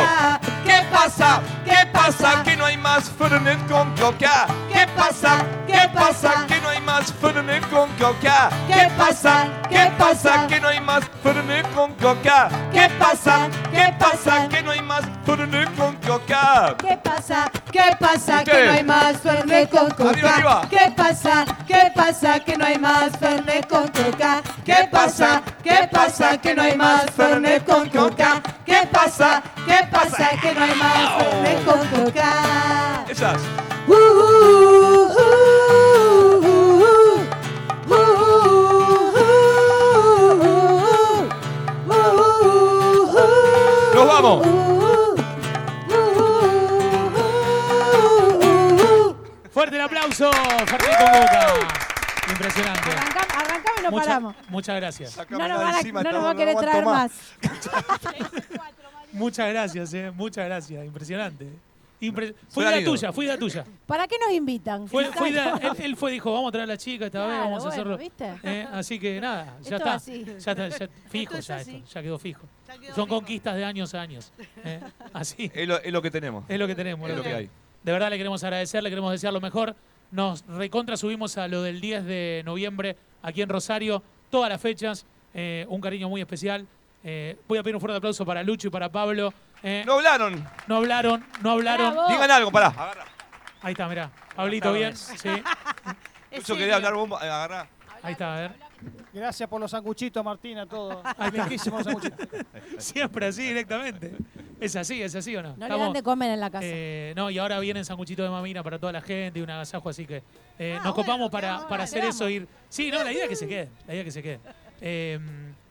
¿Qué 0.65 0.81
pasa? 0.91 1.41
¿Qué 1.83 1.89
Pasa 1.91 2.43
que 2.43 2.55
no 2.55 2.63
hay 2.63 2.77
más 2.77 3.09
Fernet 3.09 3.59
con 3.67 3.93
coca. 3.97 4.47
¿Qué 4.71 4.87
pasa? 4.95 5.45
¿Qué 5.67 5.89
pasa? 5.93 6.45
Más 6.93 7.11
Fernet 7.11 7.67
con 7.71 7.89
coca. 7.93 8.51
¿Qué 8.67 8.87
pasa? 8.95 9.47
¿Qué 9.67 9.91
pasa? 9.97 10.45
Que 10.45 10.59
no 10.59 10.67
hay 10.67 10.79
más 10.79 11.03
Fernet 11.23 11.67
con 11.73 11.91
coca. 11.95 12.49
¿Qué 12.71 12.87
pasa? 12.99 13.49
¿Qué 13.71 13.95
pasa? 13.97 14.47
Que 14.47 14.61
no 14.61 14.69
hay 14.69 14.81
más 14.83 15.01
Fernet 15.25 15.75
con 15.75 15.95
coca. 15.95 16.75
¿Qué 16.77 16.95
pasa? 17.03 17.51
¿Qué 17.71 17.97
pasa? 17.99 18.43
Que 18.43 18.65
no 18.65 18.71
hay 18.73 18.83
más 18.83 19.17
Fernet 19.17 19.71
con 19.71 19.89
coca. 19.89 20.61
¿Qué 20.69 20.93
pasa? 20.95 21.45
¿Qué 21.65 21.91
pasa? 21.95 22.39
Que 22.41 22.57
no 22.57 22.65
hay 22.65 22.77
más 22.77 23.17
Fernet 23.17 23.67
con 23.67 23.87
coca. 23.87 24.43
¿Qué 24.63 24.87
pasa? 24.91 25.41
¿Qué 25.63 25.89
pasa? 25.91 26.37
Que 26.37 26.53
no 26.53 26.61
hay 26.61 26.77
más 26.77 27.05
Fernet 27.09 27.65
con 27.65 27.89
coca. 27.89 28.39
¿Qué 28.67 28.87
pasa? 28.91 29.41
¿Qué 29.65 29.79
pasa? 29.89 30.29
Que 30.39 30.53
no 30.53 30.63
hay 30.63 30.75
más 30.75 31.09
Fernet 31.17 31.65
con 31.65 31.87
coca. 31.87 33.03
Esas. 33.09 33.41
Uh, 33.87 33.93
uh, 33.93 33.95
uh, 33.95 35.17
uh, 35.17 35.42
vamos. 44.23 44.47
Fuerte 49.51 49.75
el 49.75 49.81
aplauso, 49.81 50.31
Fernet 50.65 50.97
con 50.97 51.11
Boca. 51.21 51.47
Impresionante. 52.29 52.89
Arrancame, 52.89 53.33
arrancame 53.33 53.79
y 53.79 53.83
no 53.83 53.91
Mucha- 53.91 54.05
paramos. 54.05 54.35
muchas 54.49 54.75
gracias. 54.77 55.17
No 55.29 55.37
nos, 55.47 55.59
van 55.61 55.75
a, 55.75 56.03
no 56.03 56.11
nos 56.11 56.23
va 56.25 56.29
a 56.31 56.35
querer 56.35 56.55
traer 56.55 56.85
más. 56.85 57.11
Muchas 59.11 59.47
gracias, 59.49 59.93
eh. 59.93 60.11
Muchas 60.15 60.45
gracias. 60.45 60.85
Impresionante. 60.85 61.47
Impre- 62.11 62.35
fue 62.49 62.63
idea 62.65 62.83
tuya, 62.83 63.11
fue 63.13 63.25
idea 63.25 63.37
tuya. 63.37 63.63
¿Para 63.85 64.07
qué 64.07 64.15
nos 64.19 64.31
invitan? 64.31 64.87
Fue, 64.87 65.05
fue 65.05 65.29
idea- 65.29 65.59
él, 65.61 65.71
él 65.83 65.95
fue, 65.95 66.11
dijo, 66.11 66.31
vamos 66.33 66.49
a 66.49 66.51
traer 66.51 66.63
a 66.63 66.67
la 66.73 66.77
chica 66.77 67.05
esta 67.05 67.25
vez, 67.25 67.37
vamos 67.39 67.65
a 67.65 67.69
hacerlo. 67.69 67.97
¿viste? 67.97 68.33
Eh, 68.43 68.67
así 68.71 68.99
que 68.99 69.19
nada, 69.21 69.57
ya 69.61 69.75
Esto 69.75 69.75
está. 69.75 69.97
Ya 70.39 70.51
está, 70.51 70.67
ya- 70.69 70.89
fijo 71.09 71.33
Esto 71.33 71.37
es 71.39 71.47
ya 71.47 71.55
así. 71.57 71.75
esto, 71.77 71.89
ya 71.93 72.01
quedó 72.01 72.19
fijo. 72.19 72.47
Ya 72.67 72.73
quedó 72.77 72.95
Son 72.95 73.05
fijo. 73.05 73.07
conquistas 73.17 73.55
de 73.55 73.63
años 73.65 73.93
a 73.93 74.01
años. 74.01 74.31
eh. 74.63 74.79
Así 75.13 75.51
Es 75.55 75.67
lo, 75.67 75.77
es 75.81 75.91
lo 75.93 76.01
que 76.01 76.11
tenemos. 76.11 76.43
es 76.47 76.59
lo 76.59 76.67
que 76.67 76.75
tenemos. 76.75 77.09
Es 77.09 77.15
lo 77.17 77.23
que 77.23 77.33
hay. 77.33 77.49
De 77.83 77.91
verdad 77.91 78.09
le 78.09 78.17
queremos 78.17 78.43
agradecer, 78.43 78.81
le 78.83 78.89
queremos 78.89 79.11
desear 79.11 79.33
lo 79.33 79.41
mejor. 79.41 79.75
Nos 80.11 80.45
recontra 80.47 80.95
subimos 80.97 81.37
a 81.37 81.47
lo 81.47 81.61
del 81.63 81.81
10 81.81 82.05
de 82.05 82.43
noviembre 82.45 82.95
aquí 83.21 83.41
en 83.41 83.49
Rosario, 83.49 84.03
todas 84.29 84.49
las 84.49 84.61
fechas, 84.61 85.05
eh, 85.33 85.65
un 85.69 85.81
cariño 85.81 86.07
muy 86.09 86.21
especial. 86.21 86.67
Eh, 87.03 87.35
voy 87.47 87.57
a 87.57 87.63
pedir 87.63 87.75
un 87.75 87.81
fuerte 87.81 87.97
aplauso 87.97 88.23
para 88.25 88.43
Lucho 88.43 88.67
y 88.67 88.71
para 88.71 88.89
Pablo. 88.91 89.33
Eh, 89.63 89.83
No 89.85 89.93
hablaron. 89.93 90.45
no 90.67 90.77
hablaron, 90.77 91.25
no 91.41 91.51
hablaron. 91.51 91.93
Bravo. 91.93 92.09
Digan 92.09 92.31
algo, 92.31 92.51
pará. 92.51 92.67
Agarra. 92.67 93.05
Ahí 93.61 93.71
está, 93.71 93.87
mirá. 93.87 94.11
Pablito, 94.35 94.73
bien. 94.73 94.95
Sí. 94.95 95.29
Yo 96.45 96.57
quería 96.57 96.75
hablar, 96.75 96.93
vos 96.95 97.09
agarrá. 97.21 97.67
Ahí 98.01 98.11
está, 98.13 98.35
a 98.35 98.39
ver. 98.41 98.51
Gracias 99.13 99.47
por 99.47 99.61
los 99.61 99.71
sanguchitos, 99.71 100.23
Martina, 100.25 100.65
todo. 100.65 101.01
Ahí 101.17 101.29
está. 101.29 101.43
Riquísimos 101.45 101.83
sanguchitos. 101.85 102.27
Siempre 102.79 103.27
así, 103.27 103.43
directamente. 103.43 104.13
¿Es 104.59 104.75
así, 104.75 105.01
es 105.01 105.15
así 105.15 105.35
o 105.35 105.41
no? 105.43 105.55
No 105.55 105.67
le 105.69 105.77
dan 105.77 105.93
de 105.93 106.03
comer 106.03 106.31
en 106.31 106.39
la 106.39 106.49
casa. 106.49 106.65
eh, 106.65 107.13
no, 107.15 107.29
y 107.29 107.37
ahora 107.37 107.59
vienen 107.59 107.85
sanguchitos 107.85 108.23
de 108.25 108.29
mamina 108.29 108.63
para 108.63 108.79
toda 108.79 108.91
la 108.91 109.01
gente 109.01 109.39
y 109.39 109.41
un 109.41 109.49
agasajo, 109.49 109.89
así 109.89 110.05
que 110.05 110.23
eh, 110.59 110.77
Ah, 110.79 110.83
nos 110.83 110.93
copamos 110.95 111.29
bueno, 111.29 111.31
para, 111.31 111.47
quedamos, 111.49 111.65
para 111.65 111.83
hacer 111.83 112.03
eso. 112.05 112.27
ir 112.29 112.47
Sí, 112.69 112.89
no, 112.91 113.03
la 113.03 113.11
idea 113.11 113.23
es 113.23 113.29
que 113.29 113.35
se 113.37 113.47
quede. 113.47 113.69
La 113.87 113.93
idea 113.93 114.01
es 114.01 114.05
que 114.05 114.11
se 114.11 114.23
quede. 114.23 114.39
Eh, 114.81 115.19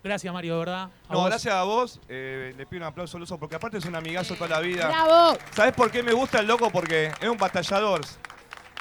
gracias, 0.03 0.32
Mario, 0.32 0.55
de 0.55 0.59
verdad. 0.61 0.82
A 1.09 1.12
No, 1.12 1.18
vos. 1.20 1.28
gracias 1.28 1.55
a 1.55 1.62
vos. 1.64 2.00
eh, 2.09 2.55
le 2.57 2.66
pido 2.66 2.82
un 2.82 2.88
aplauso 2.88 3.16
al 3.16 3.22
uso 3.22 3.38
porque 3.38 3.57
aparte 3.57 3.78
es 3.78 3.84
un 3.84 3.94
amigazo 3.94 4.34
toda 4.34 4.48
la 4.50 4.61
vida. 4.61 4.88
¡Bravo! 4.88 5.36
¿Sabes 5.55 5.72
por 5.74 5.90
qué 5.90 6.03
me 6.03 6.12
gusta 6.12 6.40
el 6.40 6.46
loco? 6.46 6.70
Porque 6.70 7.12
es 7.20 7.28
un 7.28 7.36
batallador. 7.36 8.00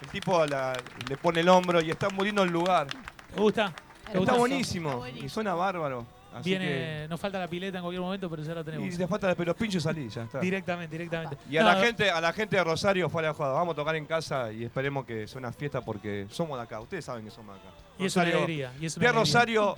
El 0.01 0.07
tipo 0.07 0.45
la- 0.47 0.73
le 1.07 1.17
pone 1.17 1.41
el 1.41 1.49
hombro 1.49 1.79
y 1.81 1.91
está 1.91 2.09
muy 2.09 2.25
lindo 2.25 2.43
el 2.43 2.49
lugar. 2.49 2.87
¿Te 2.87 3.39
gusta? 3.39 3.73
¿Te 4.11 4.17
gusta? 4.17 4.31
Está 4.31 4.33
buenísimo 4.39 5.05
y 5.07 5.29
suena 5.29 5.53
bárbaro. 5.53 6.05
Así 6.33 6.49
Viene, 6.51 7.09
nos 7.09 7.19
falta 7.19 7.37
la 7.37 7.47
pileta 7.49 7.77
en 7.79 7.83
cualquier 7.83 8.01
momento, 8.01 8.29
pero 8.29 8.41
ya 8.41 8.53
la 8.53 8.63
tenemos. 8.63 8.87
y 8.93 8.97
te 8.97 9.05
falta 9.05 9.35
de 9.35 9.45
los 9.45 9.55
pinchos 9.55 9.83
salí, 9.83 10.07
ya 10.07 10.23
está. 10.23 10.39
Directamente, 10.39 10.97
directamente. 10.97 11.37
Y 11.49 11.57
a 11.57 11.61
No, 11.63 11.73
la 11.73 11.75
gente, 11.83 12.09
a 12.09 12.21
la 12.21 12.31
gente 12.31 12.55
de 12.55 12.63
Rosario 12.63 13.09
fue 13.09 13.21
a 13.21 13.27
la 13.27 13.33
jugada. 13.33 13.53
Vamos 13.53 13.73
a 13.73 13.75
tocar 13.75 13.97
en 13.97 14.05
casa 14.05 14.49
y 14.49 14.63
esperemos 14.63 15.05
que 15.05 15.27
sea 15.27 15.39
una 15.39 15.51
fiesta 15.51 15.81
porque 15.81 16.27
somos 16.31 16.57
de 16.57 16.63
acá. 16.63 16.79
Ustedes 16.79 17.03
saben 17.03 17.25
que 17.25 17.31
somos 17.31 17.53
de 17.55 17.59
acá. 17.61 17.69
Y 17.99 18.05
es 18.05 18.15
una 18.15 18.25
alegría. 18.25 18.71
Y 18.79 18.85
es 18.85 18.95
una 18.95 19.03
de 19.03 19.09
alegría. 19.09 19.19
Rosario 19.19 19.77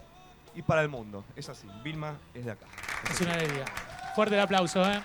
y 0.55 0.61
para 0.61 0.81
el 0.81 0.89
mundo. 0.89 1.23
Es 1.35 1.49
así. 1.49 1.67
Vilma 1.83 2.17
es 2.33 2.45
de 2.45 2.51
acá. 2.51 2.65
Es 3.09 3.21
una 3.21 3.33
alegría. 3.33 3.65
Fuerte 4.15 4.35
el 4.35 4.41
aplauso, 4.41 4.83
¿eh? 4.89 5.01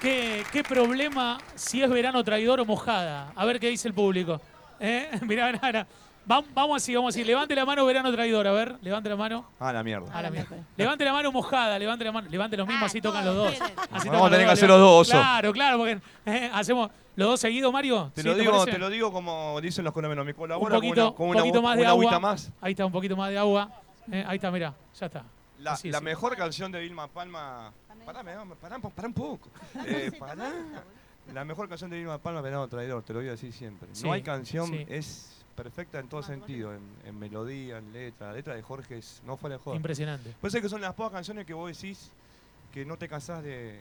¿Qué, 0.00 0.44
qué 0.52 0.62
problema 0.62 1.38
si 1.56 1.82
es 1.82 1.90
verano 1.90 2.22
traidor 2.22 2.60
o 2.60 2.64
mojada? 2.64 3.32
A 3.34 3.44
ver 3.44 3.58
qué 3.58 3.68
dice 3.68 3.88
el 3.88 3.94
público. 3.94 4.40
¿Eh? 4.80 5.10
Mirá, 5.22 5.50
mirá, 5.50 5.66
mirá. 5.66 5.86
Vam- 6.28 6.44
Vamos 6.54 6.82
así, 6.82 6.94
vamos 6.94 7.14
así. 7.14 7.24
Levante 7.24 7.54
la 7.54 7.64
mano 7.64 7.86
verano 7.86 8.12
traidor, 8.12 8.46
a 8.46 8.52
ver. 8.52 8.76
Levante 8.82 9.08
la 9.08 9.16
mano. 9.16 9.46
Ah, 9.58 9.72
la 9.72 9.82
mierda. 9.82 10.12
A 10.12 10.20
la 10.20 10.30
mierda. 10.30 10.56
Levante 10.76 11.04
la 11.04 11.12
mano 11.12 11.32
mojada, 11.32 11.78
levante 11.78 12.04
la 12.04 12.12
mano. 12.12 12.28
Levante 12.30 12.56
los 12.56 12.66
mismos, 12.68 12.86
así 12.86 13.00
tocan 13.00 13.24
los 13.24 13.34
dos. 13.34 13.54
Así 13.90 14.08
Vamos 14.08 14.26
a 14.28 14.30
tener 14.30 14.46
que 14.46 14.52
hacer 14.52 14.68
los 14.68 14.78
dos, 14.78 15.08
oso. 15.08 15.12
Claro, 15.18 15.52
claro, 15.52 15.78
porque 15.78 15.98
eh, 16.26 16.50
hacemos 16.52 16.90
los 17.16 17.28
dos 17.30 17.40
seguidos, 17.40 17.72
Mario. 17.72 18.12
Te 18.14 18.22
¿Sí, 18.22 18.28
lo 18.28 18.34
digo, 18.34 18.64
te 18.66 18.78
lo 18.78 18.90
digo 18.90 19.10
como 19.10 19.58
dicen 19.62 19.84
los 19.84 19.94
colombianos. 19.94 20.24
Me 20.26 20.32
un 20.32 20.36
colabora 20.36 20.74
poquito, 20.74 21.14
con 21.14 21.30
una, 21.30 21.40
con 21.40 21.42
poquito 21.42 21.60
una, 21.60 21.68
más 21.68 21.76
de 21.76 21.82
una 21.82 21.90
agua. 21.90 22.20
más. 22.20 22.52
Ahí 22.60 22.72
está, 22.72 22.84
un 22.84 22.92
poquito 22.92 23.16
más 23.16 23.30
de 23.30 23.38
agua. 23.38 23.70
Eh, 24.12 24.24
ahí 24.26 24.36
está, 24.36 24.50
mira, 24.50 24.74
ya 25.00 25.06
está. 25.06 25.24
La, 25.60 25.72
Así, 25.72 25.90
la 25.90 25.98
así. 25.98 26.04
mejor 26.04 26.36
canción 26.36 26.70
de 26.70 26.80
Vilma 26.80 27.08
Palma. 27.08 27.72
Pará, 28.04 28.22
pará, 28.22 28.78
pará 28.78 29.08
un 29.08 29.14
poco. 29.14 29.48
Eh, 29.86 30.12
pará. 30.18 30.50
La 31.34 31.44
mejor 31.44 31.68
canción 31.68 31.90
de 31.90 31.96
Vilma 31.98 32.18
Palma, 32.18 32.40
Venado 32.40 32.68
Traidor, 32.68 33.02
te 33.02 33.12
lo 33.12 33.18
voy 33.18 33.28
a 33.28 33.32
decir 33.32 33.52
siempre. 33.52 33.88
Sí, 33.92 34.04
no 34.04 34.12
hay 34.12 34.22
canción, 34.22 34.66
sí. 34.68 34.86
es 34.88 35.37
perfecta 35.62 35.98
en 35.98 36.08
todo 36.08 36.22
sentido, 36.22 36.72
en, 36.72 36.80
en 37.04 37.18
melodía, 37.18 37.78
en 37.78 37.92
letra. 37.92 38.28
La 38.28 38.34
letra 38.34 38.54
de 38.54 38.62
Jorge 38.62 38.98
es 38.98 39.20
no 39.26 39.36
fuera 39.36 39.56
de 39.56 39.62
joda. 39.62 39.76
Impresionante. 39.76 40.32
Pues 40.40 40.54
es 40.54 40.62
que 40.62 40.68
son 40.68 40.80
las 40.80 40.94
pocas 40.94 41.12
canciones 41.12 41.44
que 41.44 41.52
vos 41.52 41.70
decís 41.70 42.10
que 42.72 42.84
no 42.84 42.96
te 42.96 43.08
cansás 43.08 43.42
de, 43.42 43.80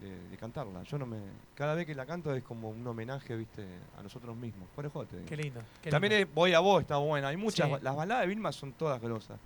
de, 0.00 0.28
de 0.30 0.36
cantarla. 0.38 0.82
Yo 0.84 0.98
no 0.98 1.04
me. 1.06 1.18
Cada 1.54 1.74
vez 1.74 1.86
que 1.86 1.94
la 1.94 2.06
canto 2.06 2.34
es 2.34 2.42
como 2.42 2.70
un 2.70 2.86
homenaje, 2.86 3.36
viste, 3.36 3.66
a 3.98 4.02
nosotros 4.02 4.34
mismos. 4.36 4.68
Fuera 4.74 4.88
de 4.88 4.92
joda, 4.92 5.06
te 5.06 5.16
digo. 5.16 5.28
Qué 5.28 5.36
lindo. 5.36 5.60
qué 5.82 5.90
También 5.90 6.12
lindo. 6.14 6.28
es 6.30 6.34
Voy 6.34 6.54
a 6.54 6.60
vos 6.60 6.80
está 6.80 6.96
buena. 6.96 7.28
Hay 7.28 7.36
muchas. 7.36 7.68
Sí. 7.68 7.74
Las 7.82 7.94
baladas 7.94 8.22
de 8.22 8.28
Vilma 8.28 8.50
son 8.52 8.72
todas 8.72 9.00
grosas. 9.00 9.38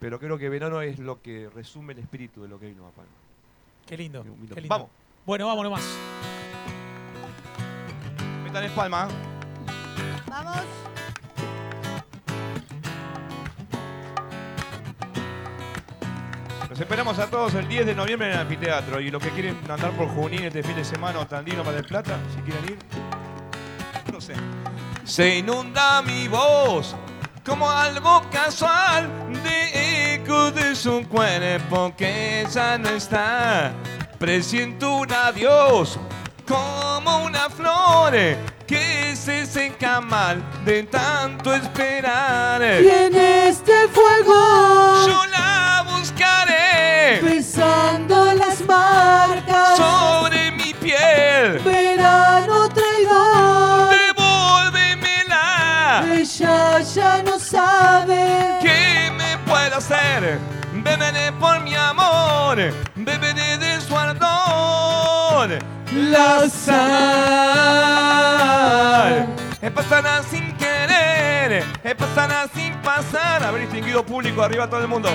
Pero 0.00 0.18
creo 0.18 0.36
que 0.36 0.48
Verano 0.48 0.82
es 0.82 0.98
lo 0.98 1.22
que 1.22 1.48
resume 1.54 1.92
el 1.92 2.00
espíritu 2.00 2.42
de 2.42 2.48
lo 2.48 2.58
que 2.58 2.66
es 2.68 2.74
Vilma 2.74 2.90
Palma. 2.90 3.12
Qué 3.86 3.96
lindo. 3.96 4.22
Qué 4.22 4.60
lindo. 4.60 4.68
Vamos. 4.68 4.88
Bueno, 5.24 5.46
vámonos 5.46 5.72
más. 5.72 5.98
Metan 8.42 8.64
en 8.64 8.72
palma. 8.72 9.08
Vamos. 10.28 10.60
Los 16.68 16.80
esperamos 16.80 17.18
a 17.20 17.26
todos 17.28 17.54
el 17.54 17.68
10 17.68 17.86
de 17.86 17.94
noviembre 17.94 18.28
en 18.28 18.34
el 18.34 18.40
anfiteatro. 18.40 19.00
Y 19.00 19.10
los 19.10 19.22
que 19.22 19.30
quieren 19.30 19.56
andar 19.70 19.92
por 19.92 20.08
Junín 20.08 20.42
este 20.42 20.62
fin 20.62 20.74
de 20.74 20.84
semana 20.84 21.20
o 21.20 21.26
Tandino 21.26 21.62
para 21.62 21.78
el 21.78 21.84
Plata, 21.84 22.18
si 22.34 22.42
quieren 22.42 22.64
ir. 22.64 22.78
No 24.12 24.20
sé. 24.20 24.34
Se 25.04 25.38
inunda 25.38 26.02
mi 26.02 26.26
voz 26.26 26.96
como 27.44 27.70
algo 27.70 28.22
casual 28.30 29.08
de 29.44 30.14
eco 30.14 30.50
de 30.50 30.74
su 30.74 31.06
cuerpo 31.08 31.94
que 31.96 32.46
ya 32.50 32.78
no 32.78 32.88
está. 32.88 33.72
Presiento 34.18 34.96
un 34.96 35.12
adiós 35.12 35.98
como 36.48 37.24
una 37.24 37.50
flor 37.50 38.14
que 38.66 39.03
se 39.24 39.46
seca 39.46 40.00
mal 40.00 40.42
de 40.64 40.82
tanto 40.82 41.54
esperar. 41.54 42.60
Y 42.62 42.88
en 42.88 43.14
este 43.14 43.88
fuego, 43.88 45.06
Yo 45.06 45.24
la 45.30 45.84
buscaré 45.90 47.20
besando 47.22 48.34
las 48.34 48.60
marcas, 48.66 49.76
sobre 49.76 50.50
mi 50.52 50.74
piel. 50.74 51.58
verano 51.64 52.68
traidor. 52.68 53.94
Devuélvemela. 53.96 56.04
Ella 56.12 56.80
ya 56.80 57.22
no 57.22 57.38
sabe 57.38 58.58
¿Qué 58.60 59.10
me 59.16 59.38
puede 59.46 59.74
hacer? 59.74 60.38
Beberé 60.74 61.32
por 61.32 61.60
mi 61.60 61.74
amor. 61.74 62.56
Beberé 62.94 63.56
de 63.58 63.80
su 63.80 63.96
ardor. 63.96 65.58
la 65.92 66.48
sal. 66.50 68.03
Pasará 69.72 70.22
sin 70.22 70.52
querer. 70.56 71.64
Pasará 71.96 72.46
sin 72.54 72.72
pasar. 72.82 73.42
Haber 73.44 73.62
distinguido 73.62 74.04
público 74.04 74.42
arriba 74.42 74.68
todo 74.68 74.80
el 74.80 74.88
mundo. 74.88 75.08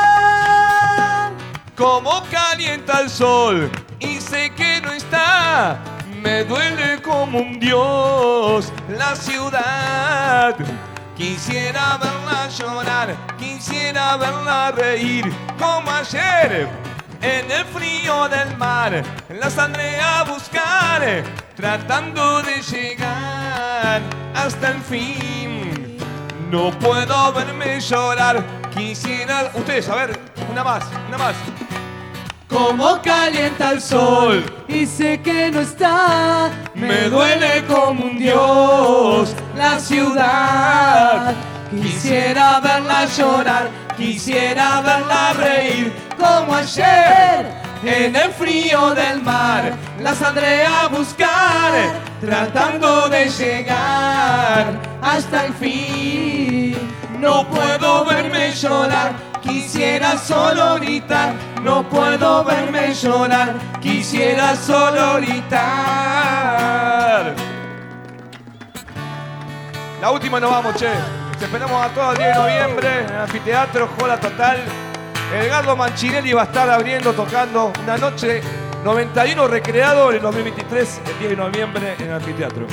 Ah, 0.00 1.30
Como 1.76 2.22
calienta 2.30 3.00
el 3.00 3.10
sol 3.10 3.70
y 3.98 4.20
sé 4.20 4.50
que 4.50 4.80
no 4.80 4.92
está. 4.92 5.78
Me 6.22 6.44
duele 6.44 7.00
como 7.02 7.38
un 7.38 7.58
dios 7.60 8.72
la 8.88 9.14
ciudad. 9.16 10.54
Quisiera 11.16 11.96
verla 11.98 12.48
llorar, 12.48 13.16
quisiera 13.38 14.16
verla 14.16 14.70
reír 14.72 15.32
como 15.58 15.90
ayer. 15.90 16.68
En 17.20 17.50
el 17.50 17.64
frío 17.66 18.28
del 18.28 18.56
mar 18.56 19.02
la 19.28 19.50
saldré 19.50 20.00
a 20.00 20.22
buscar 20.22 21.24
tratando 21.58 22.40
de 22.42 22.62
llegar 22.62 24.00
hasta 24.32 24.70
el 24.70 24.80
fin. 24.80 25.96
No 26.52 26.70
puedo 26.78 27.32
verme 27.32 27.80
llorar, 27.80 28.44
quisiera... 28.72 29.50
Ustedes, 29.52 29.88
a 29.88 29.96
ver, 29.96 30.20
una 30.48 30.62
más, 30.62 30.84
una 31.08 31.18
más. 31.18 31.34
Como 32.48 33.02
calienta 33.02 33.72
el 33.72 33.80
sol 33.80 34.44
y 34.68 34.86
sé 34.86 35.20
que 35.20 35.50
no 35.50 35.60
está. 35.60 36.48
Me 36.76 37.08
duele 37.08 37.64
como 37.66 38.04
un 38.04 38.18
dios 38.18 39.34
la 39.56 39.80
ciudad. 39.80 41.34
Quisiera 41.72 42.60
verla 42.60 43.04
llorar, 43.06 43.68
quisiera 43.96 44.80
verla 44.80 45.32
reír 45.32 45.92
como 46.16 46.54
ayer. 46.54 47.67
En 47.84 48.16
el 48.16 48.32
frío 48.32 48.92
del 48.94 49.22
mar 49.22 49.72
la 50.00 50.12
saldré 50.14 50.66
a 50.66 50.88
buscar, 50.88 51.72
tratando 52.20 53.08
de 53.08 53.28
llegar 53.28 54.80
hasta 55.00 55.46
el 55.46 55.54
fin. 55.54 56.76
No 57.20 57.46
puedo 57.48 58.04
verme 58.04 58.50
llorar, 58.52 59.12
quisiera 59.42 60.18
solo 60.18 60.74
gritar. 60.76 61.34
No 61.62 61.88
puedo 61.88 62.42
verme 62.42 62.92
llorar, 62.94 63.54
quisiera 63.80 64.56
solo 64.56 65.14
gritar. 65.16 65.58
La 70.00 70.10
última 70.10 70.40
nos 70.40 70.50
vamos, 70.50 70.74
che. 70.74 70.90
Te 71.38 71.44
esperamos 71.44 71.80
a 71.80 71.88
todos 71.90 72.12
el 72.14 72.18
10 72.18 72.28
de 72.28 72.34
noviembre 72.34 73.04
en 73.06 73.14
anfiteatro, 73.14 73.88
Jola 73.96 74.18
Total. 74.18 74.87
Edgardo 75.32 75.76
Manchinelli 75.76 76.32
va 76.32 76.42
a 76.42 76.44
estar 76.46 76.70
abriendo, 76.70 77.12
tocando 77.12 77.70
una 77.82 77.98
noche 77.98 78.40
91 78.82 79.46
recreado 79.46 80.08
en 80.08 80.16
el 80.16 80.22
2023, 80.22 81.00
el 81.06 81.18
10 81.18 81.30
de 81.30 81.36
noviembre 81.36 81.94
en 81.98 82.06
el 82.06 82.12
anfiteatro. 82.14 82.66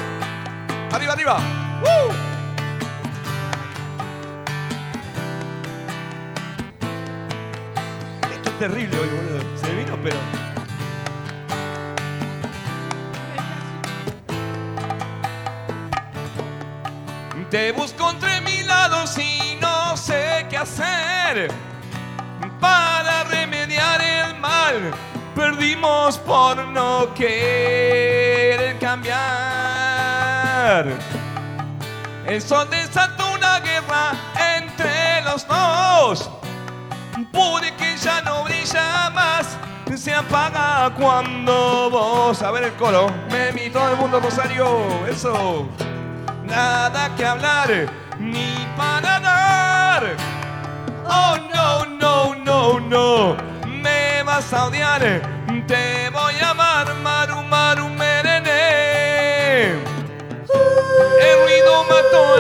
¡Arriba, 0.94 1.14
arriba! 1.14 1.38
¡Woo! 1.82 2.14
Esto 8.32 8.50
es 8.50 8.60
terrible 8.60 9.00
hoy, 9.00 9.10
boludo. 9.10 9.58
Se 9.58 9.76
vino, 9.76 9.98
pero. 10.02 10.16
Te 17.50 17.72
busco 17.74 18.10
entre 18.12 18.40
mil 18.42 18.66
lados 18.66 19.18
y 19.18 19.58
no 19.62 19.98
sé 19.98 20.46
qué 20.50 20.58
hacer 20.58 21.65
remediar 23.46 24.02
el 24.02 24.36
mal. 24.40 24.92
Perdimos 25.36 26.18
por 26.20 26.58
no 26.70 27.14
querer 27.14 28.80
cambiar. 28.80 29.16
El 32.26 32.42
sol 32.42 32.68
desató 32.70 33.34
una 33.34 33.60
guerra 33.60 34.14
entre 34.58 35.22
los 35.24 35.48
dos. 35.48 36.32
Pude 37.32 37.76
que 37.76 37.96
ya 37.98 38.22
no 38.22 38.44
brilla 38.46 39.12
más. 39.12 39.58
Se 39.96 40.14
apaga 40.14 40.92
cuando 40.96 41.90
vos. 41.92 42.42
A 42.42 42.52
ver 42.52 42.64
el 42.66 42.74
coro. 42.74 43.08
Me 43.30 43.52
mi 43.52 43.70
todo 43.70 43.92
el 43.92 43.98
mundo 43.98 44.20
Rosario. 44.20 45.06
Eso 45.08 45.70
nada 46.46 47.14
que 47.16 47.26
hablar 47.26 47.70
ni 48.20 48.68
para 48.76 49.20
dar. 49.20 50.35
Oh 51.08 51.38
no, 51.54 51.86
no, 51.86 52.36
no, 52.36 52.80
no, 52.80 53.38
me 53.68 54.24
vas 54.24 54.52
a 54.54 54.66
odiar, 54.66 55.02
te 55.68 56.10
voy 56.12 56.36
a 56.42 56.50
amar, 56.52 56.94
Maru, 56.96 57.42
Maru, 57.44 57.90
Merene. 57.90 59.74
El 61.22 61.44
ruido 61.44 61.84
mató 61.86 62.38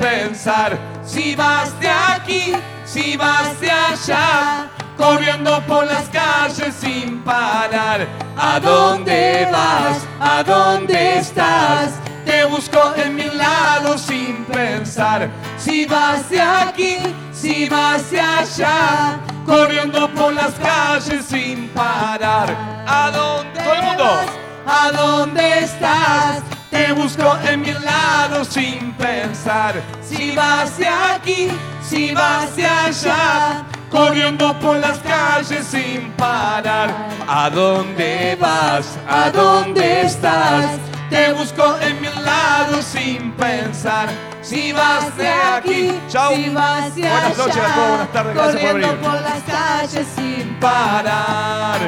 pensar. 0.00 0.78
Si 1.04 1.36
vas 1.36 1.78
de 1.80 1.88
aquí, 1.88 2.52
si 2.84 3.16
vas 3.16 3.60
de 3.60 3.70
allá, 3.70 4.68
corriendo 4.96 5.60
por 5.66 5.86
las 5.86 6.08
calles 6.08 6.74
sin 6.74 7.20
parar. 7.22 8.06
¿A 8.36 8.58
dónde 8.58 9.48
vas? 9.52 9.98
¿A 10.20 10.42
dónde 10.42 11.18
estás? 11.18 11.90
Te 12.24 12.44
busco 12.44 12.94
en 12.96 13.14
mi 13.16 13.28
lado 13.30 13.98
sin 13.98 14.44
pensar. 14.46 15.28
Si 15.58 15.84
vas 15.86 16.28
de 16.30 16.40
aquí, 16.40 16.98
si 17.32 17.68
vas 17.68 18.10
de 18.10 18.20
allá, 18.20 19.18
corriendo 19.46 20.08
por 20.10 20.32
las 20.32 20.52
calles 20.54 21.24
sin 21.26 21.68
parar. 21.68 22.48
¿A 22.86 23.10
dónde 23.10 23.60
Todo 23.62 23.74
el 23.74 23.82
mundo. 23.82 24.04
vas? 24.04 24.26
¿A 24.66 24.92
dónde 24.92 25.58
estás? 25.60 26.42
Te 26.70 26.92
busco 26.92 27.36
en 27.48 27.62
mi 27.62 27.72
lado 27.72 28.44
sin 28.44 28.92
pensar. 28.92 29.74
Si 30.02 30.34
vas 30.36 30.78
de 30.78 30.86
aquí, 30.86 31.48
si 31.82 32.14
vas 32.14 32.54
de 32.54 32.64
allá, 32.66 33.64
corriendo 33.90 34.56
por 34.60 34.76
las 34.76 34.98
calles 34.98 35.66
sin 35.66 36.12
parar. 36.12 36.94
¿A 37.26 37.50
dónde 37.50 38.36
vas? 38.40 38.86
¿A 39.08 39.30
dónde 39.30 40.02
estás? 40.02 40.78
Te 41.10 41.32
busco 41.32 41.76
en 41.80 42.00
mi 42.00 42.08
lado 42.24 42.80
sin 42.82 43.32
pensar. 43.32 44.08
Si 44.42 44.72
vas 44.72 45.16
de 45.16 45.28
aquí, 45.28 46.00
Chao. 46.08 46.34
si 46.34 46.48
vas 46.50 46.94
de 46.94 47.02
Buenas 47.02 47.36
noches 47.36 47.56
a 47.56 47.74
todos, 47.74 47.88
buenas 47.88 48.12
tardes, 48.12 48.34
gracias 48.34 48.62
por 48.62 48.70
corriendo 48.70 48.96
venir. 48.96 49.10
por 49.10 49.20
las 49.20 49.42
calles 49.42 50.06
sin 50.14 50.54
parar. 50.60 51.80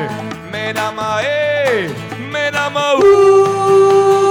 Merama, 0.51 1.19
eh, 1.23 1.95
Merama, 2.31 2.95
uh. 2.97 4.22